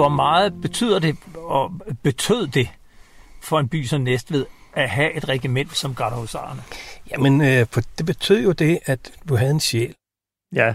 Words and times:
hvor 0.00 0.08
meget 0.08 0.60
betyder 0.62 0.98
det, 0.98 1.16
og 1.34 1.72
betød 2.02 2.46
det 2.46 2.68
for 3.42 3.60
en 3.60 3.68
by 3.68 3.84
som 3.84 4.00
Næstved, 4.00 4.46
at 4.74 4.90
have 4.90 5.12
et 5.12 5.28
regiment 5.28 5.76
som 5.76 5.94
gardehusarerne? 5.94 6.62
Jamen, 7.10 7.40
øh, 7.40 7.66
det 7.98 8.06
betød 8.06 8.42
jo 8.42 8.52
det, 8.52 8.78
at 8.86 9.12
du 9.28 9.36
havde 9.36 9.50
en 9.50 9.60
sjæl. 9.60 9.94
Ja, 10.54 10.74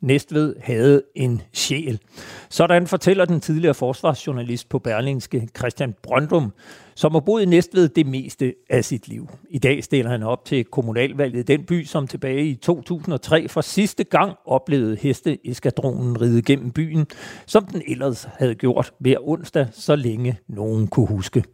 Næstved 0.00 0.56
havde 0.62 1.02
en 1.16 1.42
sjæl. 1.52 2.00
Sådan 2.48 2.86
fortæller 2.86 3.24
den 3.24 3.40
tidligere 3.40 3.74
forsvarsjournalist 3.74 4.68
på 4.68 4.78
Berlingske, 4.78 5.48
Christian 5.58 5.94
Brøndum, 6.02 6.52
som 6.94 7.12
har 7.12 7.20
boet 7.20 7.42
i 7.42 7.46
Næstved 7.46 7.88
det 7.88 8.06
meste 8.06 8.54
af 8.70 8.84
sit 8.84 9.08
liv. 9.08 9.28
I 9.50 9.58
dag 9.58 9.84
stiller 9.84 10.10
han 10.10 10.22
op 10.22 10.44
til 10.44 10.64
kommunalvalget 10.64 11.38
i 11.38 11.42
den 11.42 11.64
by, 11.64 11.84
som 11.84 12.06
tilbage 12.06 12.46
i 12.46 12.54
2003 12.54 13.48
for 13.48 13.60
sidste 13.60 14.04
gang 14.04 14.32
oplevede 14.46 14.96
hesteeskadronen 14.96 16.20
ride 16.20 16.42
gennem 16.42 16.70
byen, 16.70 17.06
som 17.46 17.64
den 17.64 17.82
ellers 17.88 18.28
havde 18.38 18.54
gjort 18.54 18.92
hver 18.98 19.16
onsdag, 19.20 19.66
så 19.72 19.96
længe 19.96 20.38
nogen 20.48 20.86
kunne 20.86 21.06
huske. 21.06 21.44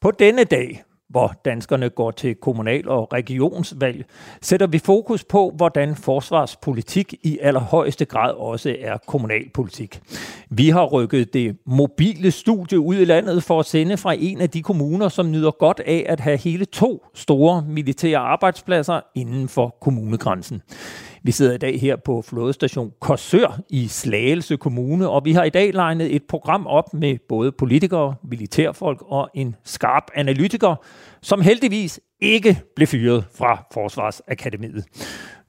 På 0.00 0.10
denne 0.10 0.44
dag 0.44 0.82
hvor 1.12 1.34
danskerne 1.44 1.88
går 1.88 2.10
til 2.10 2.34
kommunal- 2.34 2.88
og 2.88 3.12
regionsvalg, 3.12 4.04
sætter 4.42 4.66
vi 4.66 4.78
fokus 4.78 5.24
på, 5.24 5.52
hvordan 5.56 5.96
forsvarspolitik 5.96 7.14
i 7.22 7.38
allerhøjeste 7.42 8.04
grad 8.04 8.34
også 8.34 8.76
er 8.80 8.96
kommunalpolitik. 9.06 10.00
Vi 10.50 10.68
har 10.68 10.84
rykket 10.84 11.34
det 11.34 11.56
mobile 11.66 12.30
studie 12.30 12.80
ud 12.80 12.96
i 12.96 13.04
landet 13.04 13.42
for 13.42 13.60
at 13.60 13.66
sende 13.66 13.96
fra 13.96 14.14
en 14.18 14.40
af 14.40 14.50
de 14.50 14.62
kommuner, 14.62 15.08
som 15.08 15.30
nyder 15.30 15.50
godt 15.50 15.80
af 15.86 16.04
at 16.08 16.20
have 16.20 16.36
hele 16.36 16.64
to 16.64 17.06
store 17.14 17.64
militære 17.68 18.18
arbejdspladser 18.18 19.00
inden 19.14 19.48
for 19.48 19.76
kommunegrænsen. 19.80 20.62
Vi 21.24 21.32
sidder 21.32 21.54
i 21.54 21.58
dag 21.58 21.80
her 21.80 21.96
på 21.96 22.22
flådestation 22.22 22.92
Korsør 23.00 23.60
i 23.70 23.88
Slagelse 23.88 24.56
Kommune, 24.56 25.08
og 25.08 25.24
vi 25.24 25.32
har 25.32 25.44
i 25.44 25.50
dag 25.50 25.74
legnet 25.74 26.16
et 26.16 26.22
program 26.28 26.66
op 26.66 26.94
med 26.94 27.18
både 27.28 27.52
politikere, 27.52 28.14
militærfolk 28.22 29.02
og 29.06 29.30
en 29.34 29.56
skarp 29.64 30.04
analytiker, 30.14 30.74
som 31.20 31.40
heldigvis 31.40 32.00
ikke 32.20 32.60
blev 32.76 32.86
fyret 32.86 33.24
fra 33.34 33.64
Forsvarsakademiet. 33.72 34.84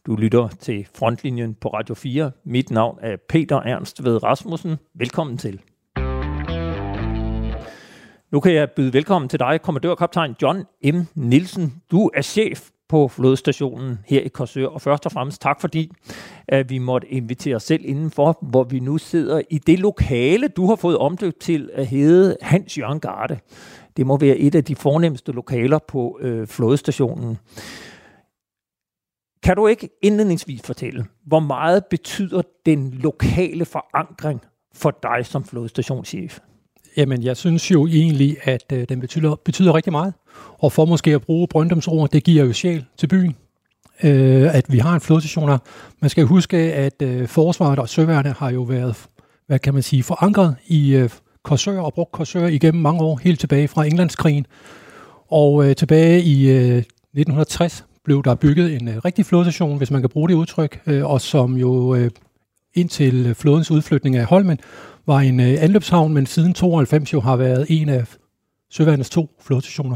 Du 0.05 0.15
lytter 0.15 0.47
til 0.47 0.87
Frontlinjen 0.95 1.55
på 1.55 1.67
Radio 1.67 1.95
4. 1.95 2.31
Mit 2.45 2.71
navn 2.71 2.97
er 3.01 3.15
Peter 3.29 3.57
Ernst 3.57 4.03
ved 4.03 4.23
Rasmussen. 4.23 4.75
Velkommen 4.95 5.37
til. 5.37 5.61
Nu 8.31 8.39
kan 8.39 8.53
jeg 8.53 8.71
byde 8.71 8.93
velkommen 8.93 9.29
til 9.29 9.39
dig, 9.39 9.59
kommandørkaptajn 9.61 10.35
John 10.41 10.63
M. 10.83 11.01
Nielsen. 11.15 11.81
Du 11.91 12.11
er 12.13 12.21
chef 12.21 12.69
på 12.93 13.07
flodstationen 13.07 13.99
her 14.05 14.21
i 14.21 14.27
Korsør. 14.27 14.67
Og 14.67 14.81
først 14.81 15.05
og 15.05 15.11
fremmest 15.11 15.41
tak 15.41 15.61
fordi, 15.61 15.91
at 16.47 16.69
vi 16.69 16.77
måtte 16.77 17.07
invitere 17.07 17.55
os 17.55 17.63
selv 17.63 17.81
indenfor, 17.85 18.37
hvor 18.41 18.63
vi 18.63 18.79
nu 18.79 18.97
sidder 18.97 19.41
i 19.49 19.57
det 19.57 19.79
lokale, 19.79 20.47
du 20.47 20.67
har 20.67 20.75
fået 20.75 20.97
omdøbt 20.97 21.39
til 21.39 21.69
at 21.73 21.87
hedde 21.87 22.37
Hans 22.41 22.77
Jørgen 22.77 22.99
Garde. 22.99 23.39
Det 23.97 24.05
må 24.05 24.17
være 24.17 24.37
et 24.37 24.55
af 24.55 24.63
de 24.63 24.75
fornemmeste 24.75 25.31
lokaler 25.31 25.79
på 25.87 26.19
øh, 26.21 26.47
flodstationen. 26.47 27.37
Kan 29.43 29.55
du 29.55 29.67
ikke 29.67 29.89
indledningsvis 30.01 30.61
fortælle, 30.61 31.05
hvor 31.25 31.39
meget 31.39 31.85
betyder 31.85 32.41
den 32.65 32.91
lokale 32.91 33.65
forankring 33.65 34.41
for 34.73 34.99
dig 35.03 35.25
som 35.25 35.43
flodstationschef? 35.43 36.39
Jamen, 36.97 37.23
jeg 37.23 37.37
synes 37.37 37.71
jo 37.71 37.87
egentlig, 37.87 38.37
at 38.43 38.71
øh, 38.73 38.85
den 38.89 38.99
betyder, 38.99 39.35
betyder 39.35 39.75
rigtig 39.75 39.91
meget. 39.91 40.13
Og 40.57 40.71
for 40.71 40.85
måske 40.85 41.11
at 41.11 41.21
bruge 41.21 41.47
Brøndums 41.47 41.87
ord, 41.87 42.09
det 42.09 42.23
giver 42.23 42.45
jo 42.45 42.53
sjæl 42.53 42.85
til 42.97 43.07
byen, 43.07 43.35
øh, 44.03 44.55
at 44.55 44.65
vi 44.69 44.77
har 44.77 44.93
en 44.93 45.01
flodstation 45.01 45.49
her. 45.49 45.57
Man 46.01 46.09
skal 46.09 46.25
huske, 46.25 46.57
at 46.57 47.01
øh, 47.01 47.27
forsvaret 47.27 47.79
og 47.79 47.89
søværne 47.89 48.35
har 48.37 48.51
jo 48.51 48.61
været, 48.61 49.05
hvad 49.47 49.59
kan 49.59 49.73
man 49.73 49.83
sige, 49.83 50.03
forankret 50.03 50.55
i 50.67 50.95
øh, 50.95 51.09
Korsør 51.43 51.79
og 51.79 51.93
brugt 51.93 52.11
Korsør 52.11 52.47
igennem 52.47 52.81
mange 52.81 53.01
år, 53.01 53.19
helt 53.23 53.39
tilbage 53.39 53.67
fra 53.67 53.85
Englandskrigen. 53.85 54.45
Og 55.27 55.69
øh, 55.69 55.75
tilbage 55.75 56.21
i 56.21 56.49
øh, 56.49 56.77
1960 56.77 57.85
blev 58.03 58.23
der 58.23 58.35
bygget 58.35 58.75
en 58.75 58.87
øh, 58.87 58.97
rigtig 59.05 59.25
flodstation, 59.25 59.77
hvis 59.77 59.91
man 59.91 60.01
kan 60.01 60.09
bruge 60.09 60.29
det 60.29 60.35
udtryk, 60.35 60.81
øh, 60.87 61.05
og 61.05 61.21
som 61.21 61.57
jo 61.57 61.95
øh, 61.95 62.11
indtil 62.73 63.35
flådens 63.35 63.71
udflytning 63.71 64.15
af 64.15 64.25
Holmen 64.25 64.59
var 65.07 65.19
en 65.19 65.39
øh, 65.39 65.55
anløbshavn, 65.59 66.13
men 66.13 66.25
siden 66.25 66.53
92 66.53 67.13
jo 67.13 67.19
har 67.19 67.35
været 67.35 67.65
en 67.69 67.89
af 67.89 68.05
Søværnets 68.69 69.09
to 69.09 69.29
flådestationer. 69.41 69.95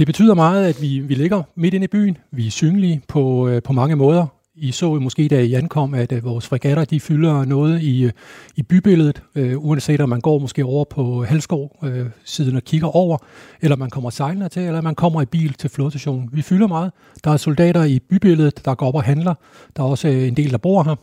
Det 0.00 0.06
betyder 0.06 0.34
meget, 0.34 0.66
at 0.66 0.82
vi, 0.82 0.98
vi 0.98 1.14
ligger 1.14 1.42
midt 1.54 1.74
inde 1.74 1.84
i 1.84 1.88
byen. 1.88 2.18
Vi 2.32 2.46
er 2.46 2.50
synlige 2.50 3.02
på, 3.08 3.48
øh, 3.48 3.62
på 3.62 3.72
mange 3.72 3.96
måder. 3.96 4.26
I 4.54 4.72
så 4.72 4.94
måske, 4.94 5.28
da 5.28 5.40
I 5.40 5.54
ankom, 5.54 5.94
at 5.94 6.12
øh, 6.12 6.24
vores 6.24 6.46
fregatter 6.46 6.84
de 6.84 7.00
fylder 7.00 7.44
noget 7.44 7.82
i, 7.82 8.04
øh, 8.04 8.12
i 8.56 8.62
bybilledet, 8.62 9.22
øh, 9.34 9.64
uanset 9.64 10.00
om 10.00 10.08
man 10.08 10.20
går 10.20 10.38
måske 10.38 10.64
over 10.64 10.84
på 10.84 11.24
Halskov 11.24 11.78
øh, 11.84 12.06
siden 12.24 12.56
og 12.56 12.62
kigger 12.62 12.96
over, 12.96 13.18
eller 13.60 13.76
man 13.76 13.90
kommer 13.90 14.10
sejlende 14.10 14.48
til, 14.48 14.62
eller 14.62 14.80
man 14.80 14.94
kommer 14.94 15.22
i 15.22 15.26
bil 15.26 15.52
til 15.52 15.70
flodstationen. 15.70 16.28
Vi 16.32 16.42
fylder 16.42 16.66
meget. 16.66 16.92
Der 17.24 17.30
er 17.30 17.36
soldater 17.36 17.84
i 17.84 17.98
bybilledet, 17.98 18.64
der 18.64 18.74
går 18.74 18.88
op 18.88 18.94
og 18.94 19.02
handler. 19.02 19.34
Der 19.76 19.82
er 19.82 19.86
også 19.86 20.08
øh, 20.08 20.28
en 20.28 20.36
del, 20.36 20.50
der 20.50 20.58
bor 20.58 20.82
her, 20.82 20.96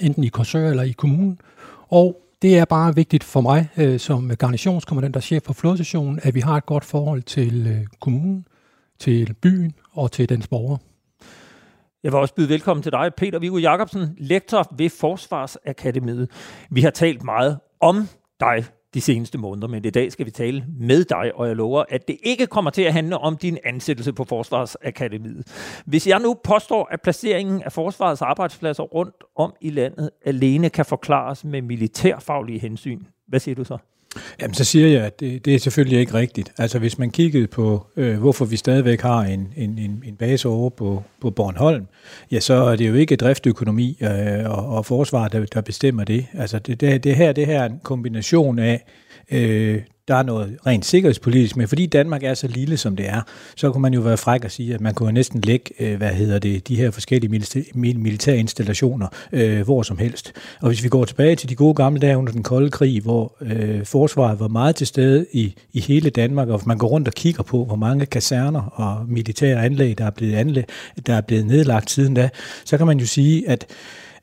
enten 0.00 0.24
i 0.24 0.28
Korsør 0.28 0.70
eller 0.70 0.82
i 0.82 0.92
kommunen. 0.92 1.38
Og 1.88 2.16
det 2.44 2.58
er 2.58 2.64
bare 2.64 2.94
vigtigt 2.94 3.24
for 3.24 3.40
mig 3.40 3.68
øh, 3.76 3.98
som 4.00 4.36
garnitionskommandant 4.36 5.16
og 5.16 5.22
chef 5.22 5.42
for 5.42 5.52
flådestationen, 5.52 6.20
at 6.22 6.34
vi 6.34 6.40
har 6.40 6.56
et 6.56 6.66
godt 6.66 6.84
forhold 6.84 7.22
til 7.22 7.66
øh, 7.66 7.86
kommunen, 8.00 8.46
til 8.98 9.34
byen 9.42 9.72
og 9.92 10.12
til 10.12 10.28
dens 10.28 10.48
borgere. 10.48 10.78
Jeg 12.02 12.12
vil 12.12 12.20
også 12.20 12.34
byde 12.34 12.48
velkommen 12.48 12.82
til 12.82 12.92
dig, 12.92 13.10
Peter 13.16 13.38
Viggo 13.38 13.58
Jacobsen, 13.58 14.16
lektor 14.18 14.74
ved 14.76 14.90
Forsvarsakademiet. 14.90 16.30
Vi 16.70 16.80
har 16.80 16.90
talt 16.90 17.22
meget 17.22 17.58
om 17.80 18.08
dig 18.40 18.64
de 18.94 19.00
seneste 19.00 19.38
måneder, 19.38 19.68
men 19.68 19.84
i 19.84 19.90
dag 19.90 20.12
skal 20.12 20.26
vi 20.26 20.30
tale 20.30 20.64
med 20.80 21.04
dig, 21.04 21.32
og 21.34 21.48
jeg 21.48 21.56
lover, 21.56 21.84
at 21.88 22.08
det 22.08 22.16
ikke 22.22 22.46
kommer 22.46 22.70
til 22.70 22.82
at 22.82 22.92
handle 22.92 23.18
om 23.18 23.36
din 23.36 23.58
ansættelse 23.64 24.12
på 24.12 24.24
Forsvarsakademiet. 24.24 25.46
Hvis 25.86 26.06
jeg 26.06 26.20
nu 26.20 26.36
påstår, 26.44 26.88
at 26.90 27.00
placeringen 27.02 27.62
af 27.62 27.72
forsvarets 27.72 28.22
arbejdspladser 28.22 28.82
rundt 28.82 29.24
om 29.36 29.54
i 29.60 29.70
landet 29.70 30.10
alene 30.24 30.70
kan 30.70 30.84
forklares 30.84 31.44
med 31.44 31.62
militærfaglige 31.62 32.58
hensyn, 32.58 33.00
hvad 33.28 33.40
siger 33.40 33.54
du 33.54 33.64
så? 33.64 33.78
Jamen, 34.40 34.54
så 34.54 34.64
siger 34.64 34.88
jeg, 34.88 35.02
at 35.02 35.20
det, 35.20 35.44
det 35.44 35.54
er 35.54 35.58
selvfølgelig 35.58 35.98
ikke 35.98 36.14
rigtigt. 36.14 36.52
Altså, 36.58 36.78
hvis 36.78 36.98
man 36.98 37.10
kiggede 37.10 37.46
på, 37.46 37.86
øh, 37.96 38.18
hvorfor 38.18 38.44
vi 38.44 38.56
stadigvæk 38.56 39.00
har 39.00 39.20
en, 39.20 39.52
en, 39.56 39.78
en, 39.78 40.02
en 40.06 40.16
base 40.16 40.48
over 40.48 40.70
på, 40.70 41.02
på 41.20 41.30
Bornholm, 41.30 41.86
ja, 42.32 42.40
så 42.40 42.54
er 42.54 42.76
det 42.76 42.88
jo 42.88 42.94
ikke 42.94 43.16
driftøkonomi 43.16 43.98
øh, 44.00 44.50
og, 44.50 44.66
og 44.66 44.86
forsvar, 44.86 45.28
der, 45.28 45.46
der 45.46 45.60
bestemmer 45.60 46.04
det. 46.04 46.26
Altså, 46.34 46.58
det, 46.58 46.80
det, 46.80 47.04
det 47.04 47.16
her 47.16 47.32
det 47.32 47.46
her 47.46 47.60
er 47.60 47.66
en 47.66 47.80
kombination 47.82 48.58
af 48.58 48.84
øh, 49.30 49.80
der 50.08 50.14
er 50.14 50.22
noget 50.22 50.56
rent 50.66 50.84
sikkerhedspolitisk, 50.84 51.56
men 51.56 51.68
fordi 51.68 51.86
Danmark 51.86 52.22
er 52.22 52.34
så 52.34 52.48
lille, 52.48 52.76
som 52.76 52.96
det 52.96 53.08
er, 53.08 53.20
så 53.56 53.72
kunne 53.72 53.82
man 53.82 53.94
jo 53.94 54.00
være 54.00 54.16
fræk 54.16 54.44
og 54.44 54.50
sige, 54.50 54.74
at 54.74 54.80
man 54.80 54.94
kunne 54.94 55.12
næsten 55.12 55.40
lægge, 55.40 55.70
øh, 55.80 55.96
hvad 55.96 56.10
hedder 56.10 56.38
det, 56.38 56.68
de 56.68 56.76
her 56.76 56.90
forskellige 56.90 57.44
militære 57.74 58.36
installationer 58.36 59.06
øh, 59.32 59.62
hvor 59.62 59.82
som 59.82 59.98
helst. 59.98 60.32
Og 60.60 60.68
hvis 60.68 60.84
vi 60.84 60.88
går 60.88 61.04
tilbage 61.04 61.36
til 61.36 61.48
de 61.48 61.54
gode 61.54 61.74
gamle 61.74 62.00
dage 62.00 62.18
under 62.18 62.32
den 62.32 62.42
kolde 62.42 62.70
krig, 62.70 63.02
hvor 63.02 63.36
øh, 63.40 63.84
forsvaret 63.84 64.40
var 64.40 64.48
meget 64.48 64.76
til 64.76 64.86
stede 64.86 65.26
i, 65.32 65.54
i 65.72 65.80
hele 65.80 66.10
Danmark, 66.10 66.48
og 66.48 66.62
man 66.66 66.78
går 66.78 66.88
rundt 66.88 67.08
og 67.08 67.14
kigger 67.14 67.42
på, 67.42 67.64
hvor 67.64 67.76
mange 67.76 68.06
kaserner 68.06 68.62
og 68.62 69.08
militære 69.08 69.64
anlæg, 69.64 69.98
der 69.98 70.04
er 70.04 70.10
blevet, 70.10 70.34
anlæg, 70.34 70.64
der 71.06 71.14
er 71.14 71.20
blevet 71.20 71.46
nedlagt 71.46 71.90
siden 71.90 72.14
da, 72.14 72.28
så 72.64 72.76
kan 72.76 72.86
man 72.86 72.98
jo 72.98 73.06
sige, 73.06 73.48
at 73.48 73.66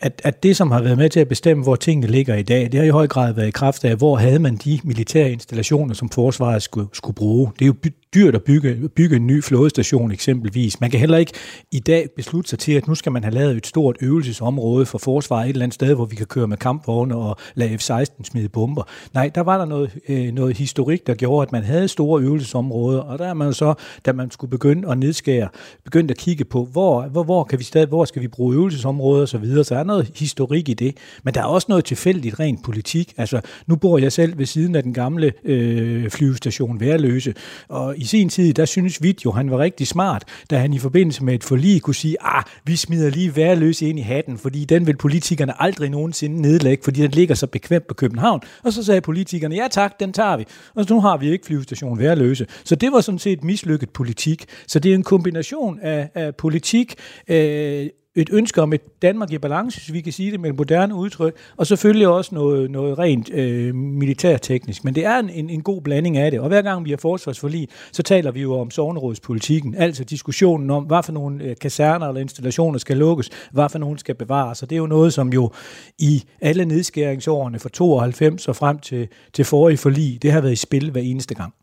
at, 0.01 0.21
at 0.23 0.43
det, 0.43 0.57
som 0.57 0.71
har 0.71 0.81
været 0.81 0.97
med 0.97 1.09
til 1.09 1.19
at 1.19 1.27
bestemme, 1.27 1.63
hvor 1.63 1.75
tingene 1.75 2.07
ligger 2.07 2.35
i 2.35 2.43
dag, 2.43 2.71
det 2.71 2.73
har 2.73 2.83
i 2.83 2.89
høj 2.89 3.07
grad 3.07 3.33
været 3.33 3.47
i 3.47 3.51
kraft 3.51 3.85
af, 3.85 3.95
hvor 3.95 4.17
havde 4.17 4.39
man 4.39 4.55
de 4.55 4.79
militære 4.83 5.31
installationer, 5.31 5.93
som 5.93 6.09
forsvaret 6.09 6.63
skulle, 6.63 6.87
skulle 6.93 7.15
bruge. 7.15 7.51
Det 7.59 7.61
er 7.61 7.67
jo 7.67 7.75
dyrt 8.13 8.35
at 8.35 8.43
bygge, 8.43 8.89
bygge 8.95 9.15
en 9.15 9.27
ny 9.27 9.43
flådestation 9.43 10.11
eksempelvis. 10.11 10.81
Man 10.81 10.91
kan 10.91 10.99
heller 10.99 11.17
ikke 11.17 11.33
i 11.71 11.79
dag 11.79 12.09
beslutte 12.15 12.49
sig 12.49 12.59
til, 12.59 12.71
at 12.71 12.87
nu 12.87 12.95
skal 12.95 13.11
man 13.11 13.23
have 13.23 13.33
lavet 13.33 13.57
et 13.57 13.67
stort 13.67 13.97
øvelsesområde 14.01 14.85
for 14.85 14.97
forsvaret 14.97 15.45
et 15.45 15.49
eller 15.49 15.63
andet 15.63 15.73
sted, 15.73 15.95
hvor 15.95 16.05
vi 16.05 16.15
kan 16.15 16.25
køre 16.25 16.47
med 16.47 16.57
kampvogne 16.57 17.15
og 17.15 17.37
lade 17.55 17.77
F-16 17.77 18.23
smide 18.23 18.49
bomber. 18.49 18.83
Nej, 19.13 19.31
der 19.35 19.41
var 19.41 19.57
der 19.57 19.65
noget, 19.65 19.91
øh, 20.09 20.31
noget 20.31 20.57
historik, 20.57 21.07
der 21.07 21.13
gjorde, 21.13 21.47
at 21.47 21.51
man 21.51 21.63
havde 21.63 21.87
store 21.87 22.21
øvelsesområder, 22.21 22.99
og 22.99 23.19
der 23.19 23.25
er 23.25 23.33
man 23.33 23.53
så, 23.53 23.73
da 24.05 24.13
man 24.13 24.31
skulle 24.31 24.51
begynde 24.51 24.91
at 24.91 24.97
nedskære, 24.97 25.49
begyndt 25.83 26.11
at 26.11 26.17
kigge 26.17 26.45
på, 26.45 26.65
hvor, 26.65 27.01
hvor, 27.01 27.23
hvor, 27.23 27.43
kan 27.43 27.59
vi 27.59 27.63
stadig, 27.63 27.87
hvor 27.87 28.05
skal 28.05 28.21
vi 28.21 28.27
bruge 28.27 28.55
øvelsesområder 28.55 29.23
osv., 29.23 29.27
så, 29.27 29.37
videre. 29.37 29.63
så 29.63 29.75
er 29.75 29.83
noget 29.83 30.11
historik 30.15 30.69
i 30.69 30.73
det. 30.73 30.97
Men 31.23 31.33
der 31.33 31.41
er 31.41 31.45
også 31.45 31.65
noget 31.69 31.85
tilfældigt 31.85 32.39
rent 32.39 32.63
politik. 32.63 33.13
Altså, 33.17 33.41
nu 33.67 33.75
bor 33.75 33.97
jeg 33.97 34.11
selv 34.11 34.37
ved 34.37 34.45
siden 34.45 34.75
af 34.75 34.83
den 34.83 34.93
gamle 34.93 35.33
øh, 35.43 36.09
flyvestation 36.09 36.79
Værløse, 36.79 37.33
og 37.69 37.95
i 38.01 38.05
sin 38.05 38.29
tid, 38.29 38.53
der 38.53 38.65
synes 38.65 39.03
vi 39.03 39.17
jo, 39.25 39.31
han 39.31 39.51
var 39.51 39.59
rigtig 39.59 39.87
smart, 39.87 40.23
da 40.49 40.57
han 40.57 40.73
i 40.73 40.79
forbindelse 40.79 41.23
med 41.23 41.33
et 41.33 41.43
forlig 41.43 41.81
kunne 41.81 41.95
sige, 41.95 42.17
ah, 42.21 42.43
vi 42.65 42.75
smider 42.75 43.09
lige 43.09 43.35
værløs 43.35 43.81
ind 43.81 43.99
i 43.99 44.01
hatten, 44.01 44.37
fordi 44.37 44.65
den 44.65 44.87
vil 44.87 44.97
politikerne 44.97 45.61
aldrig 45.61 45.89
nogensinde 45.89 46.41
nedlægge, 46.41 46.83
fordi 46.83 47.01
den 47.01 47.11
ligger 47.11 47.35
så 47.35 47.47
bekvemt 47.47 47.87
på 47.87 47.93
København. 47.93 48.41
Og 48.63 48.73
så 48.73 48.83
sagde 48.83 49.01
politikerne, 49.01 49.55
ja 49.55 49.67
tak, 49.71 49.99
den 49.99 50.13
tager 50.13 50.37
vi. 50.37 50.45
Og 50.75 50.85
nu 50.89 51.01
har 51.01 51.17
vi 51.17 51.31
ikke 51.31 51.45
flyvestation 51.45 51.99
værløse. 51.99 52.47
Så 52.63 52.75
det 52.75 52.91
var 52.91 53.01
sådan 53.01 53.19
set 53.19 53.43
mislykket 53.43 53.89
politik. 53.89 54.45
Så 54.67 54.79
det 54.79 54.91
er 54.91 54.95
en 54.95 55.03
kombination 55.03 55.79
af, 55.81 56.09
af 56.15 56.35
politik, 56.35 56.95
øh, 57.27 57.87
et 58.15 58.29
ønske 58.33 58.61
om 58.61 58.73
et 58.73 59.01
Danmark 59.01 59.31
i 59.31 59.37
balance, 59.37 59.79
hvis 59.79 59.93
vi 59.93 60.01
kan 60.01 60.13
sige 60.13 60.31
det 60.31 60.39
med 60.39 60.49
et 60.49 60.57
moderne 60.57 60.95
udtryk, 60.95 61.35
og 61.57 61.67
selvfølgelig 61.67 62.07
også 62.07 62.35
noget, 62.35 62.71
noget 62.71 62.99
rent 62.99 63.33
øh, 63.33 63.75
militærteknisk. 63.75 64.83
Men 64.83 64.95
det 64.95 65.05
er 65.05 65.19
en, 65.19 65.29
en, 65.29 65.49
en 65.49 65.61
god 65.61 65.81
blanding 65.81 66.17
af 66.17 66.31
det. 66.31 66.39
Og 66.39 66.47
hver 66.47 66.61
gang 66.61 66.85
vi 66.85 66.89
har 66.89 66.97
forsvarsforlig, 66.97 67.67
så 67.91 68.03
taler 68.03 68.31
vi 68.31 68.41
jo 68.41 68.59
om 68.59 68.71
sovnerådspolitikken, 68.71 69.75
altså 69.75 70.03
diskussionen 70.03 70.69
om, 70.69 70.83
hvad 70.83 71.03
for 71.03 71.11
nogle 71.11 71.43
øh, 71.43 71.55
kaserner 71.61 72.07
eller 72.07 72.21
installationer 72.21 72.79
skal 72.79 72.97
lukkes, 72.97 73.29
hvad 73.51 73.69
for 73.69 73.79
nogle 73.79 73.99
skal 73.99 74.15
bevares. 74.15 74.63
Og 74.63 74.69
det 74.69 74.75
er 74.75 74.79
jo 74.79 74.87
noget, 74.87 75.13
som 75.13 75.33
jo 75.33 75.51
i 75.99 76.23
alle 76.41 76.65
nedskæringsårene 76.65 77.59
fra 77.59 77.69
92 77.69 78.47
og 78.47 78.55
frem 78.55 78.79
til, 78.79 79.07
til 79.33 79.45
forrige 79.45 79.77
forlig, 79.77 80.19
det 80.21 80.31
har 80.31 80.41
været 80.41 80.53
i 80.53 80.55
spil 80.55 80.91
hver 80.91 81.01
eneste 81.01 81.35
gang. 81.35 81.53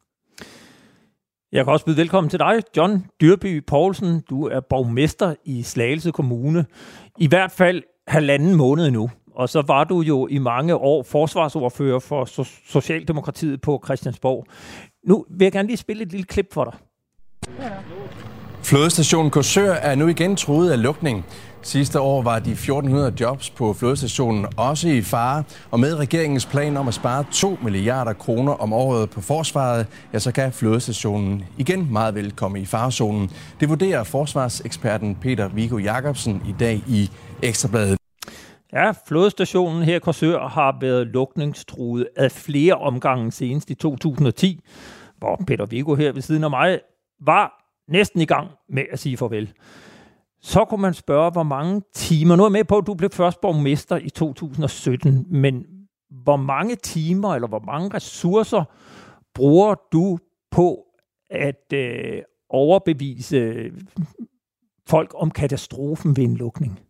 Jeg 1.52 1.64
kan 1.64 1.72
også 1.72 1.84
byde 1.84 1.96
velkommen 1.96 2.30
til 2.30 2.38
dig, 2.38 2.62
John 2.76 3.06
Dyrby 3.20 3.64
Poulsen. 3.66 4.20
Du 4.30 4.46
er 4.46 4.60
borgmester 4.60 5.34
i 5.44 5.62
Slagelse 5.62 6.10
Kommune. 6.10 6.66
I 7.18 7.26
hvert 7.28 7.52
fald 7.52 7.82
halvanden 8.08 8.54
måned 8.54 8.90
nu. 8.90 9.10
Og 9.34 9.48
så 9.48 9.62
var 9.66 9.84
du 9.84 10.00
jo 10.00 10.26
i 10.26 10.38
mange 10.38 10.76
år 10.76 11.02
forsvarsordfører 11.02 11.98
for 11.98 12.44
Socialdemokratiet 12.68 13.60
på 13.60 13.82
Christiansborg. 13.84 14.46
Nu 15.06 15.24
vil 15.30 15.44
jeg 15.44 15.52
gerne 15.52 15.68
lige 15.68 15.76
spille 15.76 16.02
et 16.02 16.10
lille 16.10 16.26
klip 16.26 16.52
for 16.52 16.64
dig. 16.64 16.74
Flådestationen 18.62 19.30
Korsør 19.30 19.72
er 19.72 19.94
nu 19.94 20.06
igen 20.06 20.36
truet 20.36 20.70
af 20.70 20.82
lukning. 20.82 21.24
Sidste 21.62 22.00
år 22.00 22.22
var 22.22 22.38
de 22.38 22.50
1400 22.50 23.12
jobs 23.20 23.50
på 23.50 23.72
flådestationen 23.72 24.46
også 24.56 24.88
i 24.88 25.02
fare, 25.02 25.42
og 25.70 25.80
med 25.80 25.94
regeringens 25.94 26.46
plan 26.46 26.76
om 26.76 26.88
at 26.88 26.94
spare 26.94 27.24
2 27.32 27.58
milliarder 27.62 28.12
kroner 28.12 28.52
om 28.52 28.72
året 28.72 29.10
på 29.10 29.20
forsvaret, 29.20 29.86
ja, 30.12 30.18
så 30.18 30.32
kan 30.32 30.52
flådestationen 30.52 31.44
igen 31.58 31.92
meget 31.92 32.14
vel 32.14 32.32
komme 32.32 32.60
i 32.60 32.64
farezonen. 32.64 33.30
Det 33.60 33.68
vurderer 33.68 34.04
forsvarseksperten 34.04 35.14
Peter 35.14 35.48
Vigo 35.48 35.78
Jacobsen 35.78 36.42
i 36.48 36.54
dag 36.60 36.82
i 36.86 37.10
Ekstrabladet. 37.42 37.98
Ja, 38.72 38.92
flådestationen 39.08 39.82
her 39.82 39.96
i 39.96 39.98
Korsør 39.98 40.48
har 40.48 40.76
været 40.80 41.06
lukningstruet 41.06 42.08
af 42.16 42.32
flere 42.32 42.74
omgange 42.74 43.32
senest 43.32 43.70
i 43.70 43.74
2010, 43.74 44.60
hvor 45.18 45.42
Peter 45.46 45.66
Vigo 45.66 45.94
her 45.94 46.12
ved 46.12 46.22
siden 46.22 46.44
af 46.44 46.50
mig 46.50 46.80
var 47.26 47.52
næsten 47.88 48.20
i 48.20 48.24
gang 48.24 48.48
med 48.68 48.82
at 48.92 48.98
sige 48.98 49.16
farvel 49.16 49.52
så 50.40 50.64
kunne 50.64 50.82
man 50.82 50.94
spørge, 50.94 51.30
hvor 51.30 51.42
mange 51.42 51.82
timer, 51.94 52.36
nu 52.36 52.42
er 52.42 52.46
jeg 52.46 52.52
med 52.52 52.64
på, 52.64 52.78
at 52.78 52.86
du 52.86 52.94
blev 52.94 53.10
først 53.10 53.40
borgmester 53.40 53.96
i 53.96 54.10
2017, 54.10 55.26
men 55.30 55.66
hvor 56.10 56.36
mange 56.36 56.76
timer 56.76 57.34
eller 57.34 57.48
hvor 57.48 57.62
mange 57.66 57.94
ressourcer 57.94 58.64
bruger 59.34 59.74
du 59.92 60.18
på 60.50 60.84
at 61.30 61.72
øh, 61.72 62.22
overbevise 62.50 63.70
folk 64.88 65.12
om 65.14 65.30
katastrofen 65.30 66.16
ved 66.16 66.24
en 66.24 66.36
lukning? 66.36 66.80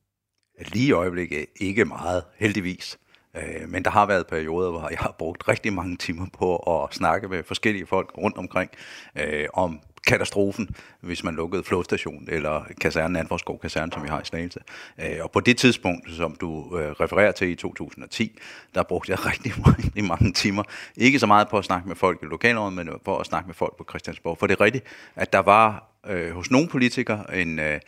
Lige 0.72 0.88
i 0.88 0.92
øjeblikket 0.92 1.46
ikke 1.60 1.84
meget, 1.84 2.22
heldigvis. 2.38 2.98
Øh, 3.36 3.68
men 3.68 3.84
der 3.84 3.90
har 3.90 4.06
været 4.06 4.26
perioder, 4.26 4.70
hvor 4.70 4.88
jeg 4.88 4.98
har 4.98 5.14
brugt 5.18 5.48
rigtig 5.48 5.72
mange 5.72 5.96
timer 5.96 6.26
på 6.38 6.56
at 6.56 6.94
snakke 6.94 7.28
med 7.28 7.42
forskellige 7.42 7.86
folk 7.86 8.18
rundt 8.18 8.38
omkring 8.38 8.70
øh, 9.16 9.46
om 9.54 9.80
katastrofen, 10.06 10.68
hvis 11.00 11.24
man 11.24 11.34
lukkede 11.34 11.64
flådestationen 11.64 12.28
eller 12.28 12.64
kasernen, 12.80 13.16
Anforskov 13.16 13.60
kaserne, 13.60 13.92
som 13.92 14.02
vi 14.02 14.08
har 14.08 14.20
i 14.20 14.24
Slagelse. 14.24 14.60
Øh, 14.98 15.16
og 15.20 15.30
på 15.30 15.40
det 15.40 15.56
tidspunkt, 15.56 16.10
som 16.12 16.36
du 16.40 16.78
øh, 16.78 16.90
refererer 16.90 17.32
til 17.32 17.48
i 17.48 17.54
2010, 17.54 18.38
der 18.74 18.82
brugte 18.82 19.12
jeg 19.12 19.26
rigtig, 19.32 19.52
rigtig 19.56 20.04
mange 20.04 20.32
timer. 20.32 20.62
Ikke 20.96 21.18
så 21.18 21.26
meget 21.26 21.48
på 21.48 21.58
at 21.58 21.64
snakke 21.64 21.88
med 21.88 21.96
folk 21.96 22.22
i 22.22 22.26
lokalområdet, 22.26 22.74
men 22.74 22.90
på 23.04 23.16
at 23.16 23.26
snakke 23.26 23.46
med 23.46 23.54
folk 23.54 23.76
på 23.76 23.84
Christiansborg. 23.88 24.38
For 24.38 24.46
det 24.46 24.60
er 24.60 24.64
rigtigt, 24.64 24.84
at 25.16 25.32
der 25.32 25.38
var 25.38 25.84
øh, 26.06 26.30
hos 26.30 26.50
nogle 26.50 26.68
politikere 26.68 27.36
en, 27.36 27.58
øh, 27.58 27.80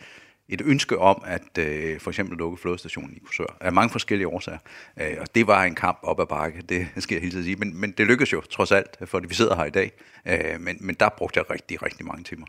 et 0.51 0.61
ønske 0.65 0.99
om 0.99 1.23
at 1.25 1.57
øh, 1.59 1.99
for 1.99 2.09
eksempel 2.11 2.37
lukke 2.37 2.57
flådestationen 2.57 3.13
i 3.15 3.19
Korsør 3.19 3.57
af 3.61 3.73
mange 3.73 3.89
forskellige 3.89 4.27
årsager. 4.27 4.57
Øh, 5.01 5.17
og 5.19 5.35
det 5.35 5.47
var 5.47 5.63
en 5.63 5.75
kamp 5.75 5.99
op 6.03 6.19
ad 6.19 6.25
bakke, 6.25 6.61
det 6.69 6.87
skal 6.97 7.15
jeg 7.15 7.21
hele 7.21 7.31
tiden 7.31 7.43
sige. 7.43 7.55
Men, 7.55 7.81
men 7.81 7.91
det 7.91 8.07
lykkedes 8.07 8.33
jo 8.33 8.41
trods 8.41 8.71
alt, 8.71 8.97
for 9.05 9.19
vi 9.19 9.33
sidder 9.33 9.55
her 9.55 9.65
i 9.65 9.69
dag. 9.69 9.91
Øh, 10.27 10.59
men, 10.59 10.77
men 10.79 10.95
der 10.99 11.09
brugte 11.17 11.37
jeg 11.39 11.51
rigtig, 11.51 11.83
rigtig 11.83 12.05
mange 12.05 12.23
timer. 12.23 12.45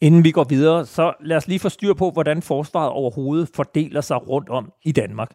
Inden 0.00 0.24
vi 0.24 0.30
går 0.30 0.44
videre, 0.44 0.86
så 0.86 1.12
lad 1.20 1.36
os 1.36 1.48
lige 1.48 1.58
få 1.58 1.68
styr 1.68 1.94
på, 1.94 2.10
hvordan 2.10 2.42
forsvaret 2.42 2.90
overhovedet 2.90 3.50
fordeler 3.54 4.00
sig 4.00 4.28
rundt 4.28 4.48
om 4.48 4.72
i 4.84 4.92
Danmark. 4.92 5.30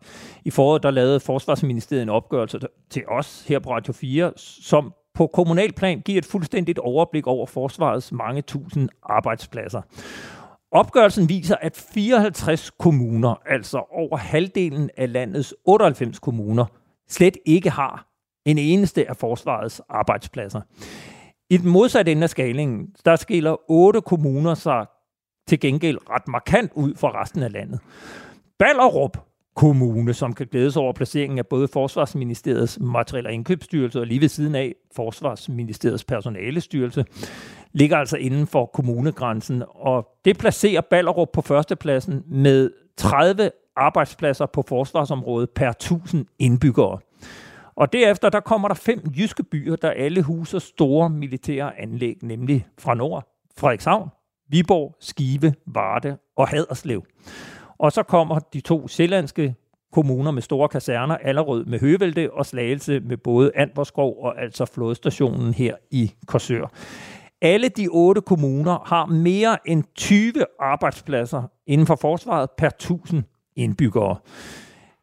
I 0.45 0.51
foråret 0.51 0.83
der 0.83 0.92
lavede 0.92 1.19
Forsvarsministeriet 1.19 2.04
en 2.04 2.10
opgørelse 2.10 2.60
til 2.89 3.04
os 3.07 3.45
her 3.48 3.60
på 3.60 3.72
Radio 3.72 3.94
4, 3.94 4.33
som 4.38 4.94
på 5.13 5.28
kommunalplan 5.28 6.01
giver 6.06 6.18
et 6.18 6.25
fuldstændigt 6.25 6.80
overblik 6.80 7.28
over 7.28 7.45
forsvarets 7.45 8.12
mange 8.12 8.42
tusind 8.42 8.89
arbejdspladser. 9.04 9.81
Opgørelsen 10.71 11.29
viser, 11.29 11.56
at 11.62 11.75
54 11.94 12.69
kommuner, 12.69 13.35
altså 13.45 13.83
over 13.91 14.18
halvdelen 14.18 14.89
af 14.97 15.13
landets 15.13 15.56
98 15.65 16.19
kommuner, 16.19 16.65
slet 17.09 17.38
ikke 17.45 17.69
har 17.69 18.07
en 18.45 18.57
eneste 18.57 19.09
af 19.09 19.18
forsvarets 19.18 19.81
arbejdspladser. 19.89 20.62
I 21.50 21.57
den 21.57 21.69
modsatte 21.69 22.12
ende 22.12 22.23
af 22.23 22.29
skalingen, 22.29 22.88
der 23.06 23.15
skiller 23.15 23.71
otte 23.71 24.01
kommuner 24.01 24.53
sig 24.53 24.85
til 25.47 25.59
gengæld 25.59 25.97
ret 26.09 26.27
markant 26.27 26.71
ud 26.75 26.95
fra 26.95 27.21
resten 27.21 27.44
af 27.44 27.51
landet. 27.51 27.79
Ballerup 28.59 29.18
Kommune, 29.56 30.13
som 30.13 30.33
kan 30.33 30.48
glædes 30.48 30.77
over 30.77 30.94
placeringen 30.94 31.39
af 31.39 31.48
både 31.48 31.68
Forsvarsministeriets 31.68 32.80
materiel- 32.81 33.25
og 33.25 33.33
indkøbsstyrelse 33.33 34.00
og 34.00 34.07
lige 34.07 34.21
ved 34.21 34.27
siden 34.27 34.56
af 34.56 34.74
Forsvarsministeriets 34.95 36.03
personalestyrelse, 36.03 37.06
ligger 37.74 37.98
altså 37.98 38.18
inden 38.18 38.48
for 38.48 38.65
kommunegrænsen, 38.65 39.63
og 39.69 40.07
det 40.25 40.38
placerer 40.38 40.81
Ballerup 40.81 41.27
på 41.33 41.42
førstepladsen 41.42 42.24
med 42.27 42.71
30 42.98 43.51
arbejdspladser 43.75 44.45
på 44.45 44.63
forsvarsområdet 44.68 45.50
per 45.50 45.69
1000 45.69 46.25
indbyggere. 46.39 47.00
Og 47.75 47.94
derefter 47.94 48.30
der 48.30 48.39
kommer 48.39 48.68
der 48.68 48.75
fem 48.75 49.00
jyske 49.18 49.44
byer, 49.44 49.75
der 49.75 49.89
alle 49.89 50.21
huser 50.21 50.59
store 50.59 51.09
militære 51.09 51.80
anlæg, 51.80 52.18
nemlig 52.21 52.68
fra 52.80 52.94
nord, 52.94 53.27
Frederikshavn, 53.57 54.09
Viborg, 54.50 54.95
Skive, 55.00 55.54
Varde 55.68 56.18
og 56.38 56.47
Haderslev. 56.47 57.04
Og 57.81 57.92
så 57.92 58.04
kommer 58.04 58.39
de 58.39 58.62
to 58.62 58.88
sjællandske 58.88 59.56
kommuner 59.92 60.31
med 60.31 60.42
store 60.42 60.69
kaserner, 60.69 61.18
Allerød 61.18 61.66
med 61.66 61.80
Høvelte 61.80 62.33
og 62.33 62.45
Slagelse 62.45 63.00
med 63.00 63.18
både 63.18 63.51
Antvorskov 63.56 64.18
og 64.24 64.42
altså 64.42 64.66
flodstationen 64.66 65.54
her 65.54 65.75
i 65.92 66.12
Korsør. 66.28 66.72
Alle 67.42 67.69
de 67.69 67.88
otte 67.88 68.22
kommuner 68.22 68.80
har 68.86 69.06
mere 69.06 69.57
end 69.66 69.83
20 69.95 70.33
arbejdspladser 70.60 71.44
inden 71.68 71.88
for 71.88 71.95
forsvaret 71.95 72.50
per 72.57 72.68
1000 72.68 73.23
indbyggere. 73.56 74.16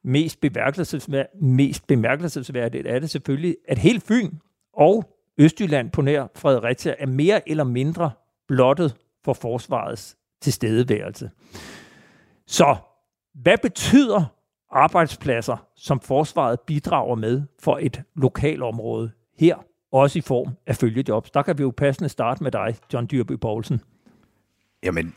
Mest 0.04 0.40
bemærkelsesværdigt, 0.40 1.42
mest 1.42 1.86
bemærkelsesværdigt 1.86 2.86
er 2.86 2.98
det 2.98 3.10
selvfølgelig, 3.10 3.56
at 3.68 3.78
hele 3.78 4.00
Fyn 4.00 4.30
og 4.72 5.04
Østjylland 5.38 5.90
på 5.90 6.02
nær 6.02 6.26
Fredericia 6.36 6.94
er 6.98 7.06
mere 7.06 7.48
eller 7.48 7.64
mindre 7.64 8.10
blottet 8.48 8.94
for 9.24 9.32
forsvarets 9.32 10.16
tilstedeværelse. 10.40 11.30
Så 12.48 12.76
hvad 13.34 13.58
betyder 13.62 14.24
arbejdspladser, 14.70 15.66
som 15.76 16.00
forsvaret 16.00 16.60
bidrager 16.60 17.14
med 17.14 17.42
for 17.58 17.78
et 17.82 18.02
lokalområde 18.16 19.10
her 19.38 19.56
også 19.92 20.18
i 20.18 20.22
form 20.22 20.52
af 20.66 20.76
følgejobs. 20.76 21.30
Der 21.30 21.42
kan 21.42 21.58
vi 21.58 21.62
jo 21.62 21.72
passende 21.76 22.08
starte 22.08 22.42
med 22.42 22.50
dig, 22.50 22.76
John 22.92 23.06
Dyrby 23.10 23.32
Poulsen. 23.32 23.80
Jamen, 24.82 25.14